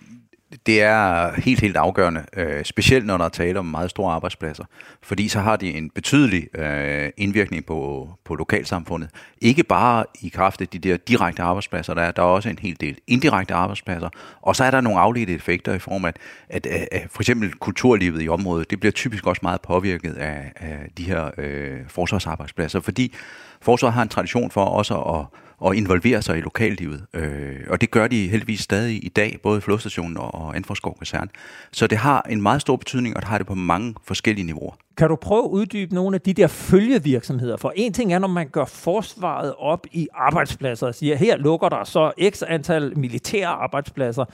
det 0.65 0.81
er 0.81 1.31
helt, 1.41 1.59
helt 1.61 1.77
afgørende, 1.77 2.25
øh, 2.37 2.65
specielt 2.65 3.05
når 3.05 3.17
der 3.17 3.25
er 3.25 3.29
tale 3.29 3.59
om 3.59 3.65
meget 3.65 3.89
store 3.89 4.13
arbejdspladser, 4.13 4.63
fordi 5.01 5.27
så 5.27 5.39
har 5.39 5.55
de 5.55 5.73
en 5.73 5.89
betydelig 5.89 6.59
øh, 6.59 7.09
indvirkning 7.17 7.65
på, 7.65 8.09
på 8.25 8.35
lokalsamfundet. 8.35 9.09
Ikke 9.41 9.63
bare 9.63 10.05
i 10.21 10.29
kraft 10.29 10.61
af 10.61 10.67
de 10.67 10.79
der 10.79 10.97
direkte 10.97 11.43
arbejdspladser, 11.43 11.93
der 11.93 12.01
er, 12.01 12.11
der 12.11 12.21
er 12.21 12.25
også 12.25 12.49
en 12.49 12.59
hel 12.59 12.77
del 12.79 12.97
indirekte 13.07 13.53
arbejdspladser, 13.53 14.09
og 14.41 14.55
så 14.55 14.63
er 14.63 14.71
der 14.71 14.81
nogle 14.81 14.99
afledte 14.99 15.33
effekter 15.33 15.73
i 15.73 15.79
form 15.79 16.05
af, 16.05 16.13
at, 16.49 16.65
at, 16.65 16.87
at 16.91 17.07
for 17.11 17.21
eksempel 17.21 17.53
kulturlivet 17.53 18.23
i 18.23 18.29
området, 18.29 18.71
det 18.71 18.79
bliver 18.79 18.91
typisk 18.91 19.27
også 19.27 19.39
meget 19.43 19.61
påvirket 19.61 20.13
af, 20.13 20.51
af 20.55 20.77
de 20.97 21.03
her 21.03 21.31
øh, 21.37 21.79
forsvarsarbejdspladser, 21.87 22.79
fordi 22.79 23.13
forsvaret 23.61 23.93
har 23.93 24.01
en 24.01 24.09
tradition 24.09 24.51
for 24.51 24.65
også 24.65 25.01
at 25.01 25.25
og 25.61 25.75
involvere 25.75 26.21
sig 26.21 26.37
i 26.37 26.41
lokallivet. 26.41 27.05
Øh, 27.13 27.59
og 27.69 27.81
det 27.81 27.91
gør 27.91 28.07
de 28.07 28.27
heldigvis 28.27 28.59
stadig 28.59 29.05
i 29.05 29.09
dag, 29.09 29.39
både 29.43 29.61
Flodstationen 29.61 30.17
og 30.17 30.55
Anforskov 30.55 30.97
Kaserne. 30.99 31.29
Så 31.71 31.87
det 31.87 31.97
har 31.97 32.21
en 32.29 32.41
meget 32.41 32.61
stor 32.61 32.75
betydning, 32.75 33.15
og 33.15 33.21
det 33.21 33.29
har 33.29 33.37
det 33.37 33.47
på 33.47 33.55
mange 33.55 33.95
forskellige 34.03 34.45
niveauer. 34.45 34.73
Kan 34.97 35.09
du 35.09 35.15
prøve 35.15 35.43
at 35.43 35.49
uddybe 35.49 35.95
nogle 35.95 36.15
af 36.15 36.21
de 36.21 36.33
der 36.33 36.47
følgevirksomheder? 36.47 37.57
For 37.57 37.73
en 37.75 37.93
ting 37.93 38.13
er, 38.13 38.19
når 38.19 38.27
man 38.27 38.47
gør 38.47 38.65
forsvaret 38.65 39.53
op 39.57 39.87
i 39.91 40.07
arbejdspladser 40.13 40.87
og 40.87 40.95
siger, 40.95 41.15
her 41.15 41.37
lukker 41.37 41.69
der 41.69 41.83
så 41.83 42.11
x 42.29 42.41
antal 42.47 42.97
militære 42.97 43.47
arbejdspladser. 43.47 44.25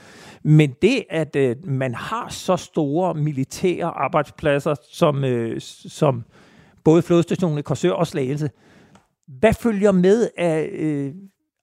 Men 0.42 0.74
det, 0.82 1.04
at 1.10 1.36
øh, 1.36 1.56
man 1.64 1.94
har 1.94 2.28
så 2.28 2.56
store 2.56 3.14
militære 3.14 3.86
arbejdspladser, 3.86 4.74
som, 4.90 5.24
øh, 5.24 5.60
som 5.88 6.24
både 6.84 7.02
flodstationen 7.02 7.58
i 7.58 7.62
Korsør 7.62 7.92
og 7.92 8.06
Slagelse, 8.06 8.50
hvad 9.28 9.54
følger 9.54 9.92
med 9.92 10.28
af 10.36 10.68
øh, 10.72 11.14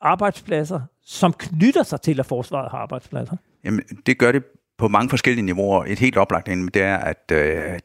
arbejdspladser, 0.01 0.81
som 1.05 1.33
knytter 1.33 1.83
sig 1.83 2.01
til, 2.01 2.19
at 2.19 2.25
forsvaret 2.25 2.71
har 2.71 2.77
arbejdspladser? 2.77 3.37
Jamen, 3.63 3.81
det 4.05 4.17
gør 4.17 4.31
det 4.31 4.43
på 4.77 4.87
mange 4.87 5.09
forskellige 5.09 5.45
niveauer. 5.45 5.85
Et 5.85 5.99
helt 5.99 6.17
oplagt 6.17 6.47
det 6.67 6.81
er, 6.81 6.97
at 6.97 7.31
øh, 7.31 7.79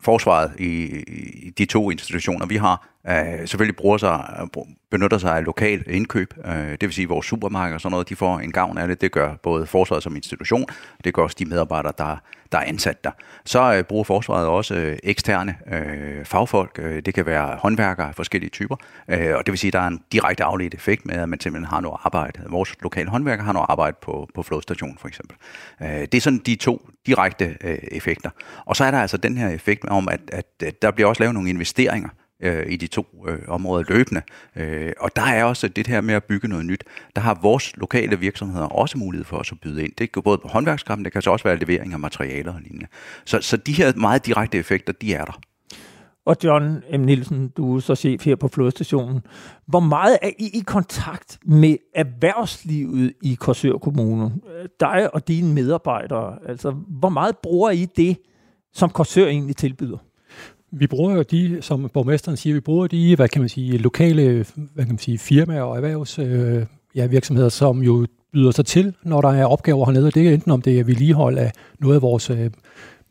forsvaret 0.00 0.60
i, 0.60 1.02
i 1.46 1.50
de 1.50 1.64
to 1.64 1.90
institutioner, 1.90 2.46
vi 2.46 2.56
har, 2.56 2.91
øh, 3.08 3.48
selvfølgelig 3.48 3.76
bruger 3.76 3.98
sig, 3.98 4.48
benytter 4.90 5.18
sig 5.18 5.36
af 5.36 5.44
lokal 5.44 5.84
indkøb, 5.86 6.34
øh, 6.44 6.70
det 6.70 6.82
vil 6.82 6.92
sige 6.92 7.08
vores 7.08 7.26
supermarkeder 7.26 7.74
og 7.74 7.80
sådan 7.80 7.90
noget, 7.90 8.08
de 8.08 8.16
får 8.16 8.38
en 8.38 8.52
gavn 8.52 8.78
af 8.78 8.88
det. 8.88 9.00
Det 9.00 9.12
gør 9.12 9.34
både 9.42 9.66
forsvaret 9.66 10.02
som 10.02 10.16
institution, 10.16 10.66
det 11.04 11.14
gør 11.14 11.22
også 11.22 11.36
de 11.38 11.44
medarbejdere, 11.44 11.92
der, 11.98 12.16
der 12.52 12.58
er 12.58 12.64
ansat 12.64 13.04
der. 13.04 13.10
Så 13.44 13.74
øh, 13.74 13.84
bruger 13.84 14.04
forsvaret 14.04 14.46
også 14.46 14.74
øh, 14.74 14.98
eksterne 15.02 15.56
øh, 15.72 16.24
fagfolk, 16.24 16.78
øh, 16.82 17.02
det 17.02 17.14
kan 17.14 17.26
være 17.26 17.56
håndværkere 17.56 18.08
af 18.08 18.14
forskellige 18.14 18.50
typer, 18.50 18.76
øh, 19.08 19.36
og 19.36 19.46
det 19.46 19.52
vil 19.52 19.58
sige, 19.58 19.68
at 19.68 19.72
der 19.72 19.80
er 19.80 19.86
en 19.86 20.00
direkte 20.12 20.44
afledt 20.44 20.74
effekt 20.74 21.06
med, 21.06 21.14
at 21.14 21.28
man 21.28 21.40
simpelthen 21.40 21.66
har 21.66 21.80
noget 21.80 22.00
arbejde. 22.04 22.40
Vores 22.50 22.74
lokale 22.82 23.10
håndværker 23.10 23.44
har 23.44 23.52
noget 23.52 23.66
arbejde 23.68 23.96
på, 24.02 24.28
på 24.34 24.42
flodstationen 24.42 24.98
for 24.98 25.08
eksempel. 25.08 25.36
Øh, 25.82 25.88
det 25.88 26.14
er 26.14 26.20
sådan 26.20 26.42
de 26.46 26.54
to 26.54 26.88
direkte 27.06 27.56
øh, 27.60 27.78
effekter. 27.82 28.30
Og 28.64 28.76
så 28.76 28.84
er 28.84 28.90
der 28.90 28.98
altså 28.98 29.16
den 29.16 29.36
her 29.36 29.48
effekt 29.48 29.84
om, 29.84 30.08
at, 30.08 30.20
at 30.32 30.82
der 30.82 30.90
bliver 30.90 31.08
også 31.08 31.22
lavet 31.22 31.34
nogle 31.34 31.50
investeringer 31.50 32.08
øh, 32.42 32.66
i 32.72 32.76
de 32.76 32.86
to 32.86 33.06
øh, 33.28 33.38
områder 33.48 33.84
løbende. 33.88 34.22
Øh, 34.56 34.92
og 35.00 35.16
der 35.16 35.22
er 35.22 35.44
også 35.44 35.68
det 35.68 35.86
her 35.86 36.00
med 36.00 36.14
at 36.14 36.24
bygge 36.24 36.48
noget 36.48 36.66
nyt. 36.66 36.84
Der 37.16 37.22
har 37.22 37.38
vores 37.42 37.76
lokale 37.76 38.18
virksomheder 38.18 38.66
også 38.66 38.98
mulighed 38.98 39.24
for 39.24 39.36
os 39.36 39.52
at 39.52 39.60
byde 39.60 39.84
ind. 39.84 39.92
Det 39.98 40.12
kan 40.12 40.22
både 40.22 40.38
på 40.38 40.48
håndværkskraften, 40.48 41.04
det 41.04 41.12
kan 41.12 41.22
så 41.22 41.30
også 41.30 41.44
være 41.44 41.56
levering 41.56 41.92
af 41.92 41.98
materialer 41.98 42.54
og 42.54 42.60
lignende. 42.60 42.86
Så, 43.24 43.40
så 43.40 43.56
de 43.56 43.72
her 43.72 43.92
meget 43.96 44.26
direkte 44.26 44.58
effekter, 44.58 44.92
de 44.92 45.14
er 45.14 45.24
der. 45.24 45.40
Og 46.26 46.36
John 46.44 46.82
M. 46.98 47.00
Nielsen, 47.00 47.48
du 47.48 47.76
er 47.76 47.80
så 47.80 47.94
chef 47.94 48.24
her 48.24 48.36
på 48.36 48.48
flodstationen. 48.48 49.20
Hvor 49.66 49.80
meget 49.80 50.18
er 50.22 50.30
I 50.38 50.50
i 50.54 50.62
kontakt 50.66 51.38
med 51.44 51.76
erhvervslivet 51.94 53.12
i 53.22 53.34
Korsør 53.34 53.78
Kommune? 53.78 54.32
Dig 54.80 55.14
og 55.14 55.28
dine 55.28 55.54
medarbejdere. 55.54 56.38
Altså, 56.48 56.70
hvor 56.88 57.08
meget 57.08 57.36
bruger 57.42 57.70
I 57.70 57.84
det, 57.96 58.16
som 58.72 58.90
Korsør 58.90 59.26
egentlig 59.26 59.56
tilbyder? 59.56 59.98
Vi 60.72 60.86
bruger 60.86 61.14
jo 61.14 61.22
de, 61.22 61.58
som 61.60 61.90
borgmesteren 61.92 62.36
siger, 62.36 62.54
vi 62.54 62.60
bruger 62.60 62.86
de, 62.86 63.16
hvad 63.16 63.28
kan 63.28 63.42
man 63.42 63.48
sige, 63.48 63.78
lokale 63.78 64.46
hvad 64.54 64.84
kan 64.84 64.92
man 64.92 64.98
sige, 64.98 65.18
firmaer 65.18 65.62
og 65.62 65.76
erhvervs, 65.76 66.18
øh, 66.18 66.66
ja, 66.94 67.06
virksomheder, 67.06 67.48
som 67.48 67.82
jo 67.82 68.06
byder 68.32 68.50
sig 68.50 68.66
til, 68.66 68.94
når 69.02 69.20
der 69.20 69.28
er 69.28 69.44
opgaver 69.44 69.86
hernede. 69.86 70.10
Det 70.10 70.28
er 70.28 70.34
enten 70.34 70.52
om 70.52 70.62
det 70.62 70.80
er 70.80 70.84
vedligehold 70.84 71.38
af 71.38 71.52
noget 71.80 71.94
af 71.94 72.02
vores, 72.02 72.30
øh, 72.30 72.50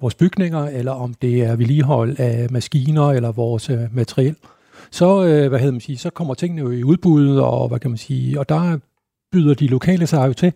vores 0.01 0.15
bygninger, 0.15 0.63
eller 0.63 0.91
om 0.91 1.13
det 1.13 1.41
er 1.41 1.55
vedligehold 1.55 2.19
af 2.19 2.47
maskiner 2.51 3.09
eller 3.09 3.31
vores 3.31 3.69
øh, 3.69 3.79
materiel. 3.91 4.35
Så, 4.91 5.25
øh, 5.25 5.49
hvad 5.49 5.59
hedder 5.59 5.71
man 5.71 5.81
sige, 5.81 5.97
så 5.97 6.09
kommer 6.09 6.33
tingene 6.33 6.61
jo 6.61 6.71
i 6.71 6.83
udbud, 6.83 7.37
og 7.37 7.67
hvad 7.67 7.79
kan 7.79 7.91
man 7.91 7.97
sige, 7.97 8.39
og 8.39 8.49
der 8.49 8.77
byder 9.31 9.53
de 9.53 9.67
lokale 9.67 10.07
sig 10.07 10.27
jo 10.27 10.33
til 10.33 10.53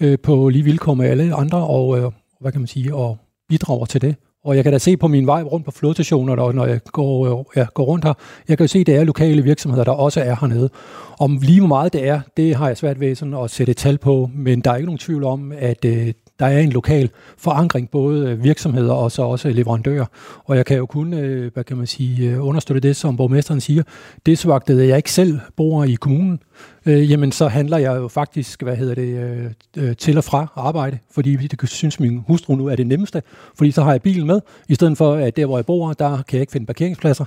øh, 0.00 0.18
på 0.22 0.48
lige 0.48 0.64
vilkår 0.64 0.94
med 0.94 1.06
alle 1.06 1.34
andre, 1.34 1.66
og 1.66 1.98
øh, 1.98 2.12
hvad 2.40 2.52
kan 2.52 2.60
man 2.60 2.68
sige, 2.68 2.94
og 2.94 3.18
bidrager 3.48 3.84
til 3.84 4.00
det. 4.00 4.14
Og 4.46 4.56
jeg 4.56 4.64
kan 4.64 4.72
da 4.72 4.78
se 4.78 4.96
på 4.96 5.08
min 5.08 5.26
vej 5.26 5.42
rundt 5.42 5.64
på 5.64 5.70
flodstationer, 5.70 6.36
og 6.36 6.54
når 6.54 6.66
jeg 6.66 6.80
går, 6.84 7.38
øh, 7.38 7.44
ja, 7.56 7.66
går 7.74 7.84
rundt 7.84 8.04
her, 8.04 8.14
jeg 8.48 8.58
kan 8.58 8.64
jo 8.64 8.68
se, 8.68 8.78
at 8.78 8.86
det 8.86 8.96
er 8.96 9.04
lokale 9.04 9.42
virksomheder, 9.42 9.84
der 9.84 9.92
også 9.92 10.20
er 10.20 10.36
hernede. 10.40 10.70
Om 11.18 11.38
lige 11.42 11.60
hvor 11.60 11.68
meget 11.68 11.92
det 11.92 12.08
er, 12.08 12.20
det 12.36 12.54
har 12.54 12.66
jeg 12.66 12.76
svært 12.76 13.00
ved 13.00 13.14
sådan 13.14 13.34
at 13.34 13.50
sætte 13.50 13.70
et 13.70 13.76
tal 13.76 13.98
på, 13.98 14.30
men 14.34 14.60
der 14.60 14.70
er 14.70 14.76
ikke 14.76 14.86
nogen 14.86 14.98
tvivl 14.98 15.24
om, 15.24 15.52
at 15.58 15.84
øh, 15.84 16.12
der 16.38 16.46
er 16.46 16.58
en 16.58 16.72
lokal 16.72 17.10
forankring, 17.38 17.90
både 17.90 18.30
øh, 18.30 18.44
virksomheder 18.44 18.92
og 18.92 19.12
så 19.12 19.22
også 19.22 19.48
leverandører. 19.48 20.06
Og 20.44 20.56
jeg 20.56 20.66
kan 20.66 20.76
jo 20.76 20.86
kun, 20.86 21.14
øh, 21.14 21.52
hvad 21.52 21.64
kan 21.64 21.76
man 21.76 21.86
sige, 21.86 22.30
øh, 22.30 22.46
understøtte 22.46 22.88
det, 22.88 22.96
som 22.96 23.16
borgmesteren 23.16 23.60
siger. 23.60 23.82
Det 24.26 24.38
svagtede 24.38 24.88
jeg 24.88 24.96
ikke 24.96 25.12
selv 25.12 25.40
bor 25.56 25.84
i 25.84 25.94
kommunen, 25.94 26.40
øh, 26.86 27.10
jamen 27.10 27.32
så 27.32 27.48
handler 27.48 27.78
jeg 27.78 27.96
jo 27.96 28.08
faktisk, 28.08 28.62
hvad 28.62 28.76
hedder 28.76 28.94
det, 28.94 29.50
øh, 29.76 29.96
til 29.96 30.18
og 30.18 30.24
fra 30.24 30.52
arbejde, 30.56 30.98
fordi 31.10 31.36
det 31.36 31.68
synes 31.68 32.00
min 32.00 32.24
hustru 32.26 32.56
nu 32.56 32.66
er 32.66 32.76
det 32.76 32.86
nemmeste, 32.86 33.22
fordi 33.54 33.70
så 33.70 33.82
har 33.82 33.92
jeg 33.92 34.02
bilen 34.02 34.26
med, 34.26 34.40
i 34.68 34.74
stedet 34.74 34.98
for 34.98 35.14
at 35.14 35.36
der, 35.36 35.46
hvor 35.46 35.58
jeg 35.58 35.66
bor, 35.66 35.92
der 35.92 36.22
kan 36.28 36.36
jeg 36.36 36.40
ikke 36.40 36.52
finde 36.52 36.66
parkeringspladser. 36.66 37.24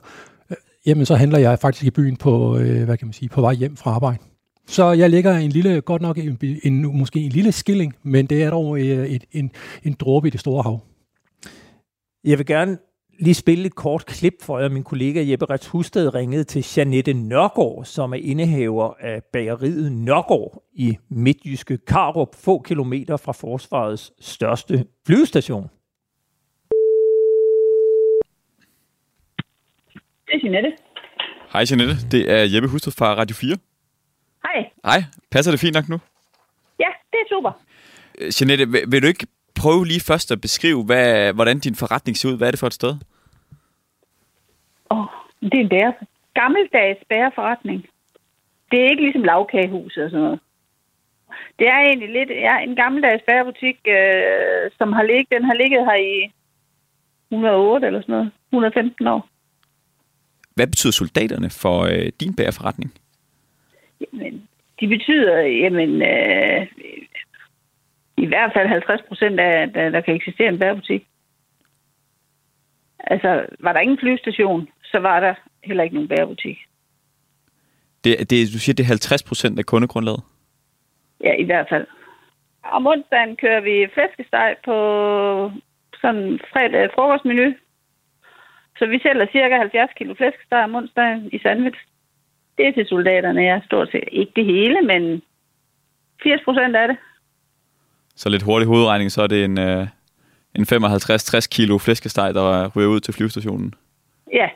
Øh, 0.52 0.58
jamen 0.86 1.06
så 1.06 1.16
handler 1.16 1.40
jeg 1.40 1.60
faktisk 1.60 1.86
i 1.86 1.92
byen 1.92 2.16
på, 2.16 2.58
øh, 2.58 2.84
hvad 2.84 2.98
kan 2.98 3.08
man 3.08 3.14
sige, 3.14 3.30
på 3.30 3.42
vej 3.42 3.54
hjem 3.54 3.78
fra 3.78 3.92
arbejde. 3.92 4.20
Så 4.70 4.92
jeg 4.92 5.10
lægger 5.10 5.38
en 5.38 5.50
lille, 5.50 5.82
godt 5.82 6.02
nok 6.02 6.18
en, 6.18 6.38
en, 6.64 6.98
måske 6.98 7.20
en 7.20 7.32
lille 7.32 7.52
skilling, 7.52 7.96
men 8.04 8.26
det 8.26 8.44
er 8.44 8.50
dog 8.50 8.80
øh, 8.80 9.08
et, 9.08 9.24
en, 9.32 9.52
en 9.84 9.94
dråbe 9.94 10.28
i 10.28 10.32
det 10.32 10.40
store 10.40 10.64
hav. 10.64 10.80
Jeg 12.24 12.38
vil 12.38 12.46
gerne 12.46 12.78
lige 13.20 13.34
spille 13.34 13.66
et 13.66 13.76
kort 13.76 14.06
klip 14.06 14.34
for 14.42 14.60
jer. 14.60 14.70
Min 14.70 14.84
kollega 14.84 15.24
Jeppe 15.30 15.46
Rets 15.46 15.68
Husted 15.68 16.16
ringede 16.16 16.44
til 16.44 16.66
Janette 16.78 17.14
Nørgaard, 17.14 17.86
som 17.86 18.14
er 18.14 18.18
indehaver 18.18 18.94
af 19.00 19.24
bageriet 19.34 19.92
Nørgaard 19.92 20.64
i 20.74 20.98
midtjyske 21.10 21.78
Karup, 21.78 22.36
få 22.36 22.62
kilometer 22.62 23.18
fra 23.18 23.32
forsvarets 23.32 24.14
største 24.20 24.86
flyvestation. 25.06 25.64
Det 30.26 30.34
er 30.34 30.40
Janette. 30.44 30.72
Hej 31.54 31.66
Janette, 31.72 31.94
det 32.12 32.32
er 32.32 32.56
Jeppe 32.56 32.70
Husted 32.70 32.92
fra 32.92 33.16
Radio 33.16 33.36
4. 33.36 33.58
Hej. 34.46 34.70
Hej, 34.86 35.04
passer 35.32 35.52
det 35.52 35.60
fint 35.60 35.76
nok 35.76 35.90
nu? 35.90 36.00
Ja, 36.80 36.92
det 37.12 37.20
er 37.24 37.28
super. 37.30 37.52
Øh, 38.20 38.32
Jeanette, 38.38 38.66
vil, 38.74 38.82
vil 38.92 39.02
du 39.02 39.08
ikke 39.08 39.28
prøve 39.62 39.86
lige 39.86 40.02
først 40.02 40.32
at 40.32 40.42
beskrive, 40.42 40.84
hvad, 40.84 41.34
hvordan 41.34 41.60
din 41.60 41.76
forretning 41.76 42.18
ser 42.18 42.30
ud? 42.30 42.38
Hvad 42.38 42.48
er 42.48 42.52
det 42.52 42.60
for 42.60 42.68
et 42.68 42.74
sted? 42.74 42.94
Åh, 44.92 45.00
oh, 45.00 45.08
det 45.42 45.54
er 45.54 45.64
en 45.64 45.70
bære. 45.70 45.94
Gammeldags 46.34 47.00
bæreforretning. 47.10 47.86
Det 48.72 48.80
er 48.80 48.90
ikke 48.90 49.04
ligesom 49.04 49.24
lavkagehuset 49.24 50.04
og 50.04 50.10
sådan 50.10 50.24
noget. 50.24 50.40
Det 51.60 51.68
er 51.68 51.80
egentlig 51.80 52.10
lidt 52.10 52.30
ja, 52.30 52.56
en 52.68 52.76
gammeldags 52.76 53.24
bærebutik, 53.28 53.78
øh, 53.88 54.72
som 54.78 54.94
har 54.94 55.04
ligget, 55.04 55.30
den 55.32 55.44
har 55.44 55.54
ligget 55.54 55.86
her 55.86 55.98
i 56.14 56.32
108 57.32 57.88
eller 57.88 58.02
sådan 58.02 58.14
noget. 58.14 58.32
115 58.52 59.08
år. 59.08 59.30
Hvad 60.56 60.68
betyder 60.68 60.92
soldaterne 60.92 61.50
for 61.50 61.78
øh, 61.84 62.12
din 62.20 62.36
bæreforretning? 62.36 62.94
Jamen, 64.02 64.48
de 64.80 64.88
betyder, 64.88 65.38
jamen, 65.40 66.02
øh, 66.02 66.68
i 68.18 68.26
hvert 68.26 68.52
fald 68.56 68.68
50 68.68 69.02
procent 69.08 69.40
af, 69.40 69.74
der, 69.74 69.90
der 69.90 70.02
kan 70.02 70.16
eksistere 70.16 70.50
en 70.50 70.60
bærebutik. 70.60 71.08
Altså, 73.00 73.46
var 73.60 73.74
der 73.74 73.80
ingen 73.80 74.00
flyvestation, 74.00 74.68
så 74.84 75.00
var 75.00 75.20
der 75.20 75.34
heller 75.64 75.84
ikke 75.84 75.96
nogen 75.96 76.10
bærebutik. 76.10 76.58
Det, 78.04 78.30
det, 78.30 78.54
du 78.54 78.60
siger, 78.60 78.74
det 78.76 78.84
er 78.84 78.88
50 78.88 79.24
procent 79.24 79.60
af 79.60 79.66
kundegrundlaget? 79.66 80.24
Ja, 81.24 81.34
i 81.34 81.44
hvert 81.44 81.68
fald. 81.70 81.88
Om 82.64 82.88
onsdagen 82.88 83.36
kører 83.36 83.62
vi 83.62 83.88
flæskesteg 83.94 84.56
på 84.66 84.76
sådan 86.02 86.40
fredag 86.52 86.90
frokostmenu. 86.96 87.54
Så 88.78 88.86
vi 88.86 89.00
sælger 89.00 89.28
cirka 89.32 89.58
70 89.58 89.90
kilo 89.98 90.14
flæskesteg 90.14 90.64
om 90.64 90.76
onsdagen 90.76 91.30
i 91.32 91.40
sandwich. 91.40 91.80
Det 92.60 92.68
er 92.68 92.72
til 92.72 92.86
soldaterne, 92.88 93.42
ja. 93.42 93.60
Stort 93.66 93.92
set 93.92 94.10
ikke 94.12 94.32
det 94.36 94.46
hele, 94.46 94.82
men 94.82 95.22
80 96.24 96.42
procent 96.46 96.76
af 96.76 96.88
det. 96.88 96.98
Så 98.16 98.30
lidt 98.30 98.44
hurtig 98.44 98.68
hovedregning, 98.68 99.12
så 99.12 99.22
er 99.22 99.28
det 99.28 99.46
en, 99.46 99.60
øh, 99.60 99.88
en 100.56 100.66
55-60 100.66 101.48
kilo 101.48 101.78
flæskesteg, 101.78 102.34
der 102.34 102.72
ryger 102.76 102.90
ud 102.90 103.00
til 103.00 103.14
flyvestationen. 103.14 103.74
Ja. 104.34 104.50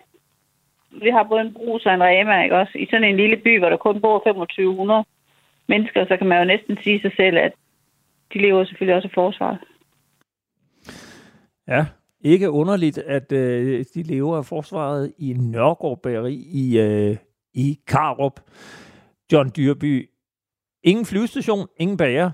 Vi 0.92 1.10
har 1.10 1.24
både 1.24 1.42
en 1.42 1.54
brus 1.54 1.86
og 1.86 1.94
en 1.94 2.04
rema, 2.04 2.44
ikke 2.44 2.56
også? 2.56 2.78
I 2.78 2.86
sådan 2.86 3.04
en 3.04 3.18
lille 3.18 3.38
by, 3.38 3.60
hvor 3.60 3.70
der 3.70 3.78
kun 3.78 4.02
bor 4.02 4.20
2500 4.20 5.04
mennesker, 5.68 6.06
så 6.08 6.18
kan 6.18 6.28
man 6.28 6.40
jo 6.40 6.46
næsten 6.46 6.78
sige 6.84 7.02
sig 7.02 7.12
selv, 7.16 7.38
at 7.38 7.52
de 8.34 8.40
lever 8.40 8.66
selvfølgelig 8.66 8.96
også 8.96 9.08
af 9.08 9.14
forsvaret. 9.14 9.58
Ja, 11.68 11.86
ikke 12.22 12.50
underligt, 12.50 12.98
at 12.98 13.32
øh, 13.32 13.86
de 13.96 14.04
lever 14.04 14.38
af 14.38 14.46
forsvaret 14.46 15.14
i 15.18 15.34
Nørgaard 15.34 16.00
Bageri 16.02 16.34
i, 16.34 16.80
øh, 16.80 17.16
i 17.54 17.80
Karup. 17.88 18.40
John 19.32 19.52
Dyrby, 19.56 20.10
ingen 20.84 21.06
flyvestation, 21.06 21.68
ingen 21.78 21.98
bager. 21.98 22.32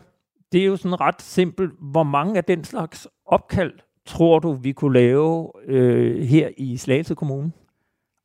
Det 0.51 0.61
er 0.61 0.65
jo 0.65 0.77
sådan 0.77 1.01
ret 1.01 1.21
simpelt. 1.21 1.71
Hvor 1.91 2.03
mange 2.03 2.37
af 2.37 2.43
den 2.43 2.63
slags 2.63 3.07
opkald 3.25 3.73
tror 4.05 4.39
du, 4.39 4.53
vi 4.53 4.71
kunne 4.71 4.93
lave 4.93 5.51
øh, 5.65 6.21
her 6.21 6.49
i 6.57 6.77
Slagelse 6.77 7.15
Kommune? 7.15 7.51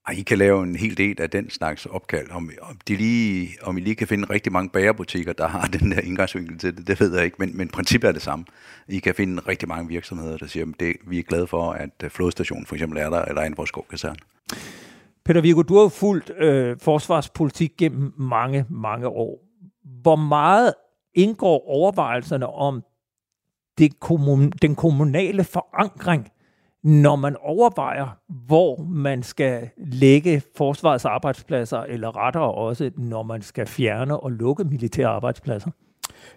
Ej, 0.08 0.14
I 0.18 0.22
kan 0.22 0.38
lave 0.38 0.62
en 0.62 0.76
hel 0.76 0.96
del 0.96 1.22
af 1.22 1.30
den 1.30 1.50
slags 1.50 1.86
opkald. 1.86 2.30
Om, 2.30 2.50
om, 2.62 2.78
de 2.88 2.96
lige, 2.96 3.48
om 3.62 3.78
I 3.78 3.80
lige 3.80 3.94
kan 3.94 4.06
finde 4.06 4.30
rigtig 4.30 4.52
mange 4.52 4.70
bagerbutikker, 4.70 5.32
der 5.32 5.48
har 5.48 5.66
den 5.78 5.90
der 5.90 6.00
indgangsvinkel 6.00 6.58
til 6.58 6.76
det, 6.76 6.86
det 6.86 7.00
ved 7.00 7.14
jeg 7.14 7.24
ikke, 7.24 7.36
men, 7.38 7.56
men 7.56 7.68
princippet 7.68 8.08
er 8.08 8.12
det 8.12 8.22
samme. 8.22 8.44
I 8.88 8.98
kan 8.98 9.14
finde 9.14 9.42
rigtig 9.48 9.68
mange 9.68 9.88
virksomheder, 9.88 10.36
der 10.36 10.46
siger, 10.46 10.66
at 10.80 10.96
vi 11.06 11.18
er 11.18 11.22
glade 11.22 11.46
for, 11.46 11.72
at 11.72 11.90
øh, 12.04 12.10
flodstationen 12.10 12.66
for 12.66 12.74
eksempel 12.74 12.98
er 12.98 13.10
der, 13.10 13.22
eller 13.22 13.42
er 13.42 13.46
en 13.46 13.56
vores 13.56 13.68
skovkaserne. 13.68 14.16
Peter 15.24 15.40
Viggo, 15.40 15.62
du 15.62 15.74
har 15.74 15.82
jo 15.82 15.88
fulgt 15.88 16.30
øh, 16.38 16.76
forsvarspolitik 16.80 17.76
gennem 17.78 18.14
mange, 18.16 18.66
mange 18.68 19.08
år. 19.08 19.38
Hvor 20.02 20.16
meget 20.16 20.74
indgår 21.14 21.68
overvejelserne 21.68 22.46
om 22.46 22.82
det 23.78 24.00
kommun, 24.00 24.50
den 24.50 24.74
kommunale 24.74 25.44
forankring, 25.44 26.28
når 26.82 27.16
man 27.16 27.36
overvejer, 27.40 28.06
hvor 28.46 28.82
man 28.82 29.22
skal 29.22 29.70
lægge 29.76 30.42
forsvarets 30.56 31.04
arbejdspladser, 31.04 31.78
eller 31.78 32.16
rettere 32.16 32.52
også, 32.54 32.90
når 32.96 33.22
man 33.22 33.42
skal 33.42 33.66
fjerne 33.66 34.20
og 34.20 34.32
lukke 34.32 34.64
militære 34.64 35.08
arbejdspladser? 35.08 35.70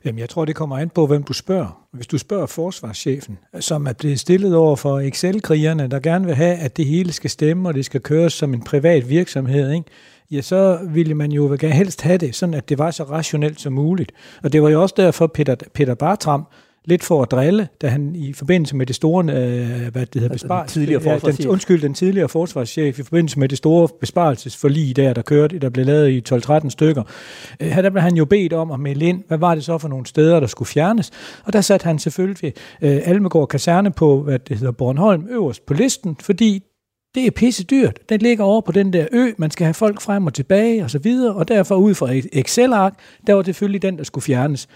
Jamen, 0.06 0.20
jeg 0.20 0.29
tror, 0.29 0.46
det 0.46 0.56
kommer 0.56 0.77
an 0.77 0.89
på, 0.89 1.08
hvem 1.08 1.24
du 1.24 1.34
spørger. 1.34 1.88
Hvis 1.91 2.08
du 2.08 2.17
spørger 2.17 2.46
forsvarschefen, 2.46 3.38
som 3.60 3.88
er 3.88 3.94
blevet 3.94 4.20
stillet 4.20 4.56
over 4.56 4.75
for 4.75 5.00
Excel-krigerne, 5.00 5.88
der 5.88 6.00
gerne 6.00 6.25
vil 6.25 6.36
have, 6.36 6.56
at 6.56 6.77
det 6.77 6.86
hele 6.86 7.13
skal 7.13 7.29
stemme, 7.29 7.70
og 7.70 7.74
det 7.74 7.86
skal 7.86 8.01
køres 8.01 8.34
som 8.34 8.53
en 8.53 8.63
privat 8.63 9.10
virksomhed, 9.10 9.72
ikke? 9.72 9.86
ja, 10.32 10.41
så 10.41 10.79
ville 10.89 11.15
man 11.15 11.32
jo 11.32 11.58
helst 11.62 12.01
have 12.01 12.17
det, 12.17 12.36
sådan 12.36 12.53
at 12.53 12.70
det 12.70 12.77
var 12.77 12.91
så 12.91 13.03
rationelt 13.03 13.62
som 13.62 13.74
muligt. 13.74 14.12
Og 14.44 14.53
det 14.53 14.62
var 14.62 14.70
jo 14.70 14.82
også 14.82 14.96
derfor, 14.98 15.27
Peter, 15.27 15.56
Peter 15.74 15.96
Bartram, 15.96 16.48
lidt 16.88 17.03
for 17.03 17.22
at 17.22 17.32
drille, 17.32 17.67
da 17.82 17.88
han 17.88 18.15
i 18.15 18.34
forbindelse 18.34 18.75
med 18.75 18.86
det 18.86 18.96
store, 18.96 19.24
øh, 19.24 19.91
hvad 19.91 20.06
det 20.06 20.22
hedder, 20.22 20.34
besparelse, 20.34 20.79
tidligere 20.79 21.01
ja, 21.06 21.20
den, 21.32 21.48
undskyld, 21.48 21.82
den 21.82 21.94
tidligere 21.94 22.29
forsvarschef, 22.29 23.00
i 23.00 23.03
forbindelse 23.03 23.39
med 23.39 23.50
det 23.50 23.58
store 23.58 23.88
besparelsesforlig 24.00 24.96
der, 24.96 25.13
der 25.13 25.22
kørte, 25.22 25.60
der 25.60 25.70
blev 25.70 25.86
lavet 25.86 26.10
i 26.10 26.24
12-13 26.36 26.70
stykker, 26.70 27.03
øh, 27.60 27.75
der 27.75 27.89
blev 27.89 28.01
han 28.01 28.15
jo 28.15 28.25
bedt 28.25 28.53
om 28.53 28.72
at 28.72 28.79
melde 28.79 29.06
ind, 29.06 29.24
hvad 29.27 29.38
var 29.38 29.56
det 29.56 29.63
så 29.63 29.77
for 29.77 29.88
nogle 29.88 30.06
steder, 30.06 30.39
der 30.39 30.48
skulle 30.48 30.70
fjernes, 30.70 31.12
og 31.44 31.53
der 31.53 31.62
satte 31.62 31.84
han 31.84 32.00
selvfølgelig 32.00 32.53
øh, 32.82 33.00
Almegård 33.03 33.48
Kaserne 33.48 33.91
på, 33.91 34.22
hvad 34.22 34.39
det 34.39 34.58
hedder, 34.58 34.72
Bornholm, 34.72 35.27
øverst 35.29 35.65
på 35.65 35.74
listen, 35.74 36.17
fordi 36.22 36.63
det 37.15 37.27
er 37.27 37.32
pisse 37.32 37.63
dyrt. 37.63 38.10
Den 38.10 38.20
ligger 38.20 38.44
over 38.44 38.62
på 38.62 38.72
den 38.72 38.94
der 38.94 39.08
ø, 39.12 39.32
man 39.38 39.51
skal 39.51 39.65
have 39.65 39.74
folk 39.74 40.01
frem 40.01 40.25
og 40.25 40.34
tilbage 40.34 40.84
og 40.84 40.91
så 40.91 41.00
videre, 41.00 41.36
og 41.36 41.48
derfor 41.48 41.75
ud 41.75 41.94
fra 41.94 42.12
et 42.13 42.27
Excel-ark, 42.34 42.94
der 43.27 43.34
var 43.34 43.41
det 43.41 43.46
selvfølgelig 43.46 43.82
den, 43.82 43.98
der 43.98 44.03
skulle 44.03 44.24
fjernes. 44.24 44.67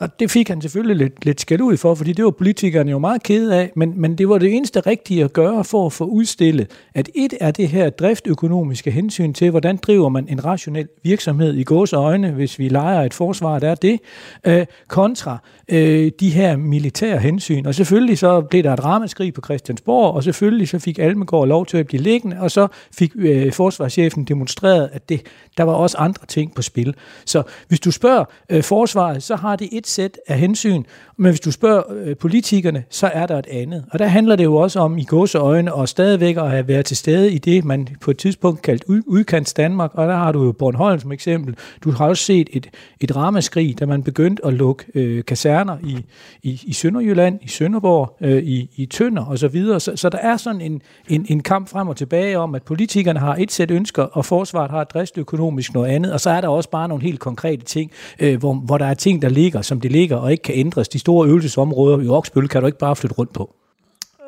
Og 0.00 0.20
det 0.20 0.30
fik 0.30 0.48
han 0.48 0.62
selvfølgelig 0.62 0.96
lidt, 0.96 1.24
lidt 1.24 1.40
skæld 1.40 1.60
ud 1.60 1.76
for, 1.76 1.94
fordi 1.94 2.12
det 2.12 2.24
var 2.24 2.30
politikerne 2.30 2.90
jo 2.90 2.98
meget 2.98 3.22
kede 3.22 3.56
af, 3.56 3.72
men, 3.76 4.00
men 4.00 4.18
det 4.18 4.28
var 4.28 4.38
det 4.38 4.54
eneste 4.54 4.80
rigtige 4.80 5.24
at 5.24 5.32
gøre 5.32 5.64
for 5.64 5.86
at 5.86 5.92
få 5.92 6.04
udstillet, 6.04 6.70
at 6.94 7.08
et 7.14 7.34
er 7.40 7.50
det 7.50 7.68
her 7.68 7.90
driftøkonomiske 7.90 8.90
hensyn 8.90 9.32
til, 9.32 9.50
hvordan 9.50 9.76
driver 9.76 10.08
man 10.08 10.28
en 10.28 10.44
rationel 10.44 10.88
virksomhed 11.02 11.54
i 11.54 11.62
gås 11.62 11.92
øjne, 11.92 12.30
hvis 12.30 12.58
vi 12.58 12.68
leger 12.68 13.02
et 13.02 13.14
forsvar, 13.14 13.58
der 13.58 13.70
er 13.70 13.74
det, 13.74 14.00
øh, 14.44 14.66
kontra 14.88 15.38
øh, 15.68 16.12
de 16.20 16.30
her 16.30 16.56
militære 16.56 17.18
hensyn. 17.18 17.66
Og 17.66 17.74
selvfølgelig 17.74 18.18
så 18.18 18.40
blev 18.40 18.62
der 18.62 18.72
et 18.72 18.84
ramaskrig 18.84 19.34
på 19.34 19.40
Christiansborg, 19.44 20.14
og 20.14 20.24
selvfølgelig 20.24 20.68
så 20.68 20.78
fik 20.78 20.98
Almegård 20.98 21.48
lov 21.48 21.66
til 21.66 21.76
at 21.76 21.86
blive 21.86 22.02
liggende, 22.02 22.40
og 22.40 22.50
så 22.50 22.66
fik 22.98 23.12
øh, 23.16 23.52
forsvarschefen 23.52 24.24
demonstreret, 24.24 24.90
at 24.92 25.08
det, 25.08 25.22
der 25.56 25.64
var 25.64 25.72
også 25.72 25.98
andre 25.98 26.26
ting 26.26 26.54
på 26.54 26.62
spil. 26.62 26.94
Så 27.26 27.42
hvis 27.68 27.80
du 27.80 27.90
spørger 27.90 28.24
øh, 28.48 28.62
forsvaret, 28.62 29.22
så 29.22 29.36
har 29.36 29.56
det 29.56 29.68
et 29.72 29.87
sæt 29.88 30.18
af 30.26 30.38
hensyn, 30.38 30.84
men 31.20 31.30
hvis 31.30 31.40
du 31.40 31.50
spørger 31.50 31.82
øh, 31.90 32.16
politikerne, 32.16 32.84
så 32.90 33.06
er 33.06 33.26
der 33.26 33.38
et 33.38 33.46
andet. 33.50 33.84
Og 33.90 33.98
der 33.98 34.06
handler 34.06 34.36
det 34.36 34.44
jo 34.44 34.56
også 34.56 34.80
om 34.80 34.98
i 34.98 35.04
gåseøjne 35.04 35.74
og 35.74 35.88
stadigvæk 35.88 36.36
at 36.36 36.50
have 36.50 36.68
været 36.68 36.86
til 36.86 36.96
stede 36.96 37.32
i 37.32 37.38
det, 37.38 37.64
man 37.64 37.88
på 38.00 38.10
et 38.10 38.18
tidspunkt 38.18 38.62
kaldte 38.62 38.84
udkants 38.88 39.54
Danmark, 39.54 39.90
og 39.94 40.08
der 40.08 40.16
har 40.16 40.32
du 40.32 40.44
jo 40.44 40.52
Bornholm 40.52 41.00
som 41.00 41.12
eksempel. 41.12 41.56
Du 41.84 41.90
har 41.90 42.08
også 42.08 42.24
set 42.24 42.48
et, 42.52 42.70
et 43.00 43.16
ramaskrig, 43.16 43.80
da 43.80 43.86
man 43.86 44.02
begyndte 44.02 44.46
at 44.46 44.52
lukke 44.52 44.84
øh, 44.94 45.24
kaserner 45.24 45.76
i, 45.84 46.04
i, 46.42 46.60
i 46.64 46.72
Sønderjylland, 46.72 47.38
i 47.42 47.48
Sønderborg, 47.48 48.16
øh, 48.20 48.42
i, 48.42 48.70
i 48.76 48.86
Tønder 48.86 49.24
og 49.24 49.38
så 49.38 49.48
videre. 49.48 49.80
Så, 49.80 49.96
så 49.96 50.08
der 50.08 50.18
er 50.18 50.36
sådan 50.36 50.60
en, 50.60 50.82
en, 51.08 51.26
en 51.28 51.40
kamp 51.40 51.68
frem 51.68 51.88
og 51.88 51.96
tilbage 51.96 52.38
om, 52.38 52.54
at 52.54 52.62
politikerne 52.62 53.20
har 53.20 53.36
et 53.36 53.52
sæt 53.52 53.70
ønsker, 53.70 54.02
og 54.02 54.24
forsvaret 54.24 54.70
har 54.70 54.82
et 54.82 54.94
driftsøkonomisk 54.94 55.74
noget 55.74 55.88
andet, 55.88 56.12
og 56.12 56.20
så 56.20 56.30
er 56.30 56.40
der 56.40 56.48
også 56.48 56.70
bare 56.70 56.88
nogle 56.88 57.04
helt 57.04 57.20
konkrete 57.20 57.64
ting, 57.64 57.90
øh, 58.18 58.38
hvor, 58.38 58.54
hvor 58.54 58.78
der 58.78 58.86
er 58.86 58.94
ting, 58.94 59.22
der 59.22 59.28
ligger, 59.28 59.62
som 59.62 59.80
det 59.80 59.92
ligger, 59.92 60.16
og 60.16 60.32
ikke 60.32 60.42
kan 60.42 60.54
ændres. 60.54 60.88
De 60.88 60.98
store 61.08 61.28
øvelsesområder 61.28 62.00
i 62.00 62.08
Oksbøl 62.08 62.48
kan 62.48 62.60
du 62.60 62.66
ikke 62.66 62.78
bare 62.78 62.96
flytte 62.96 63.16
rundt 63.16 63.32
på. 63.32 63.54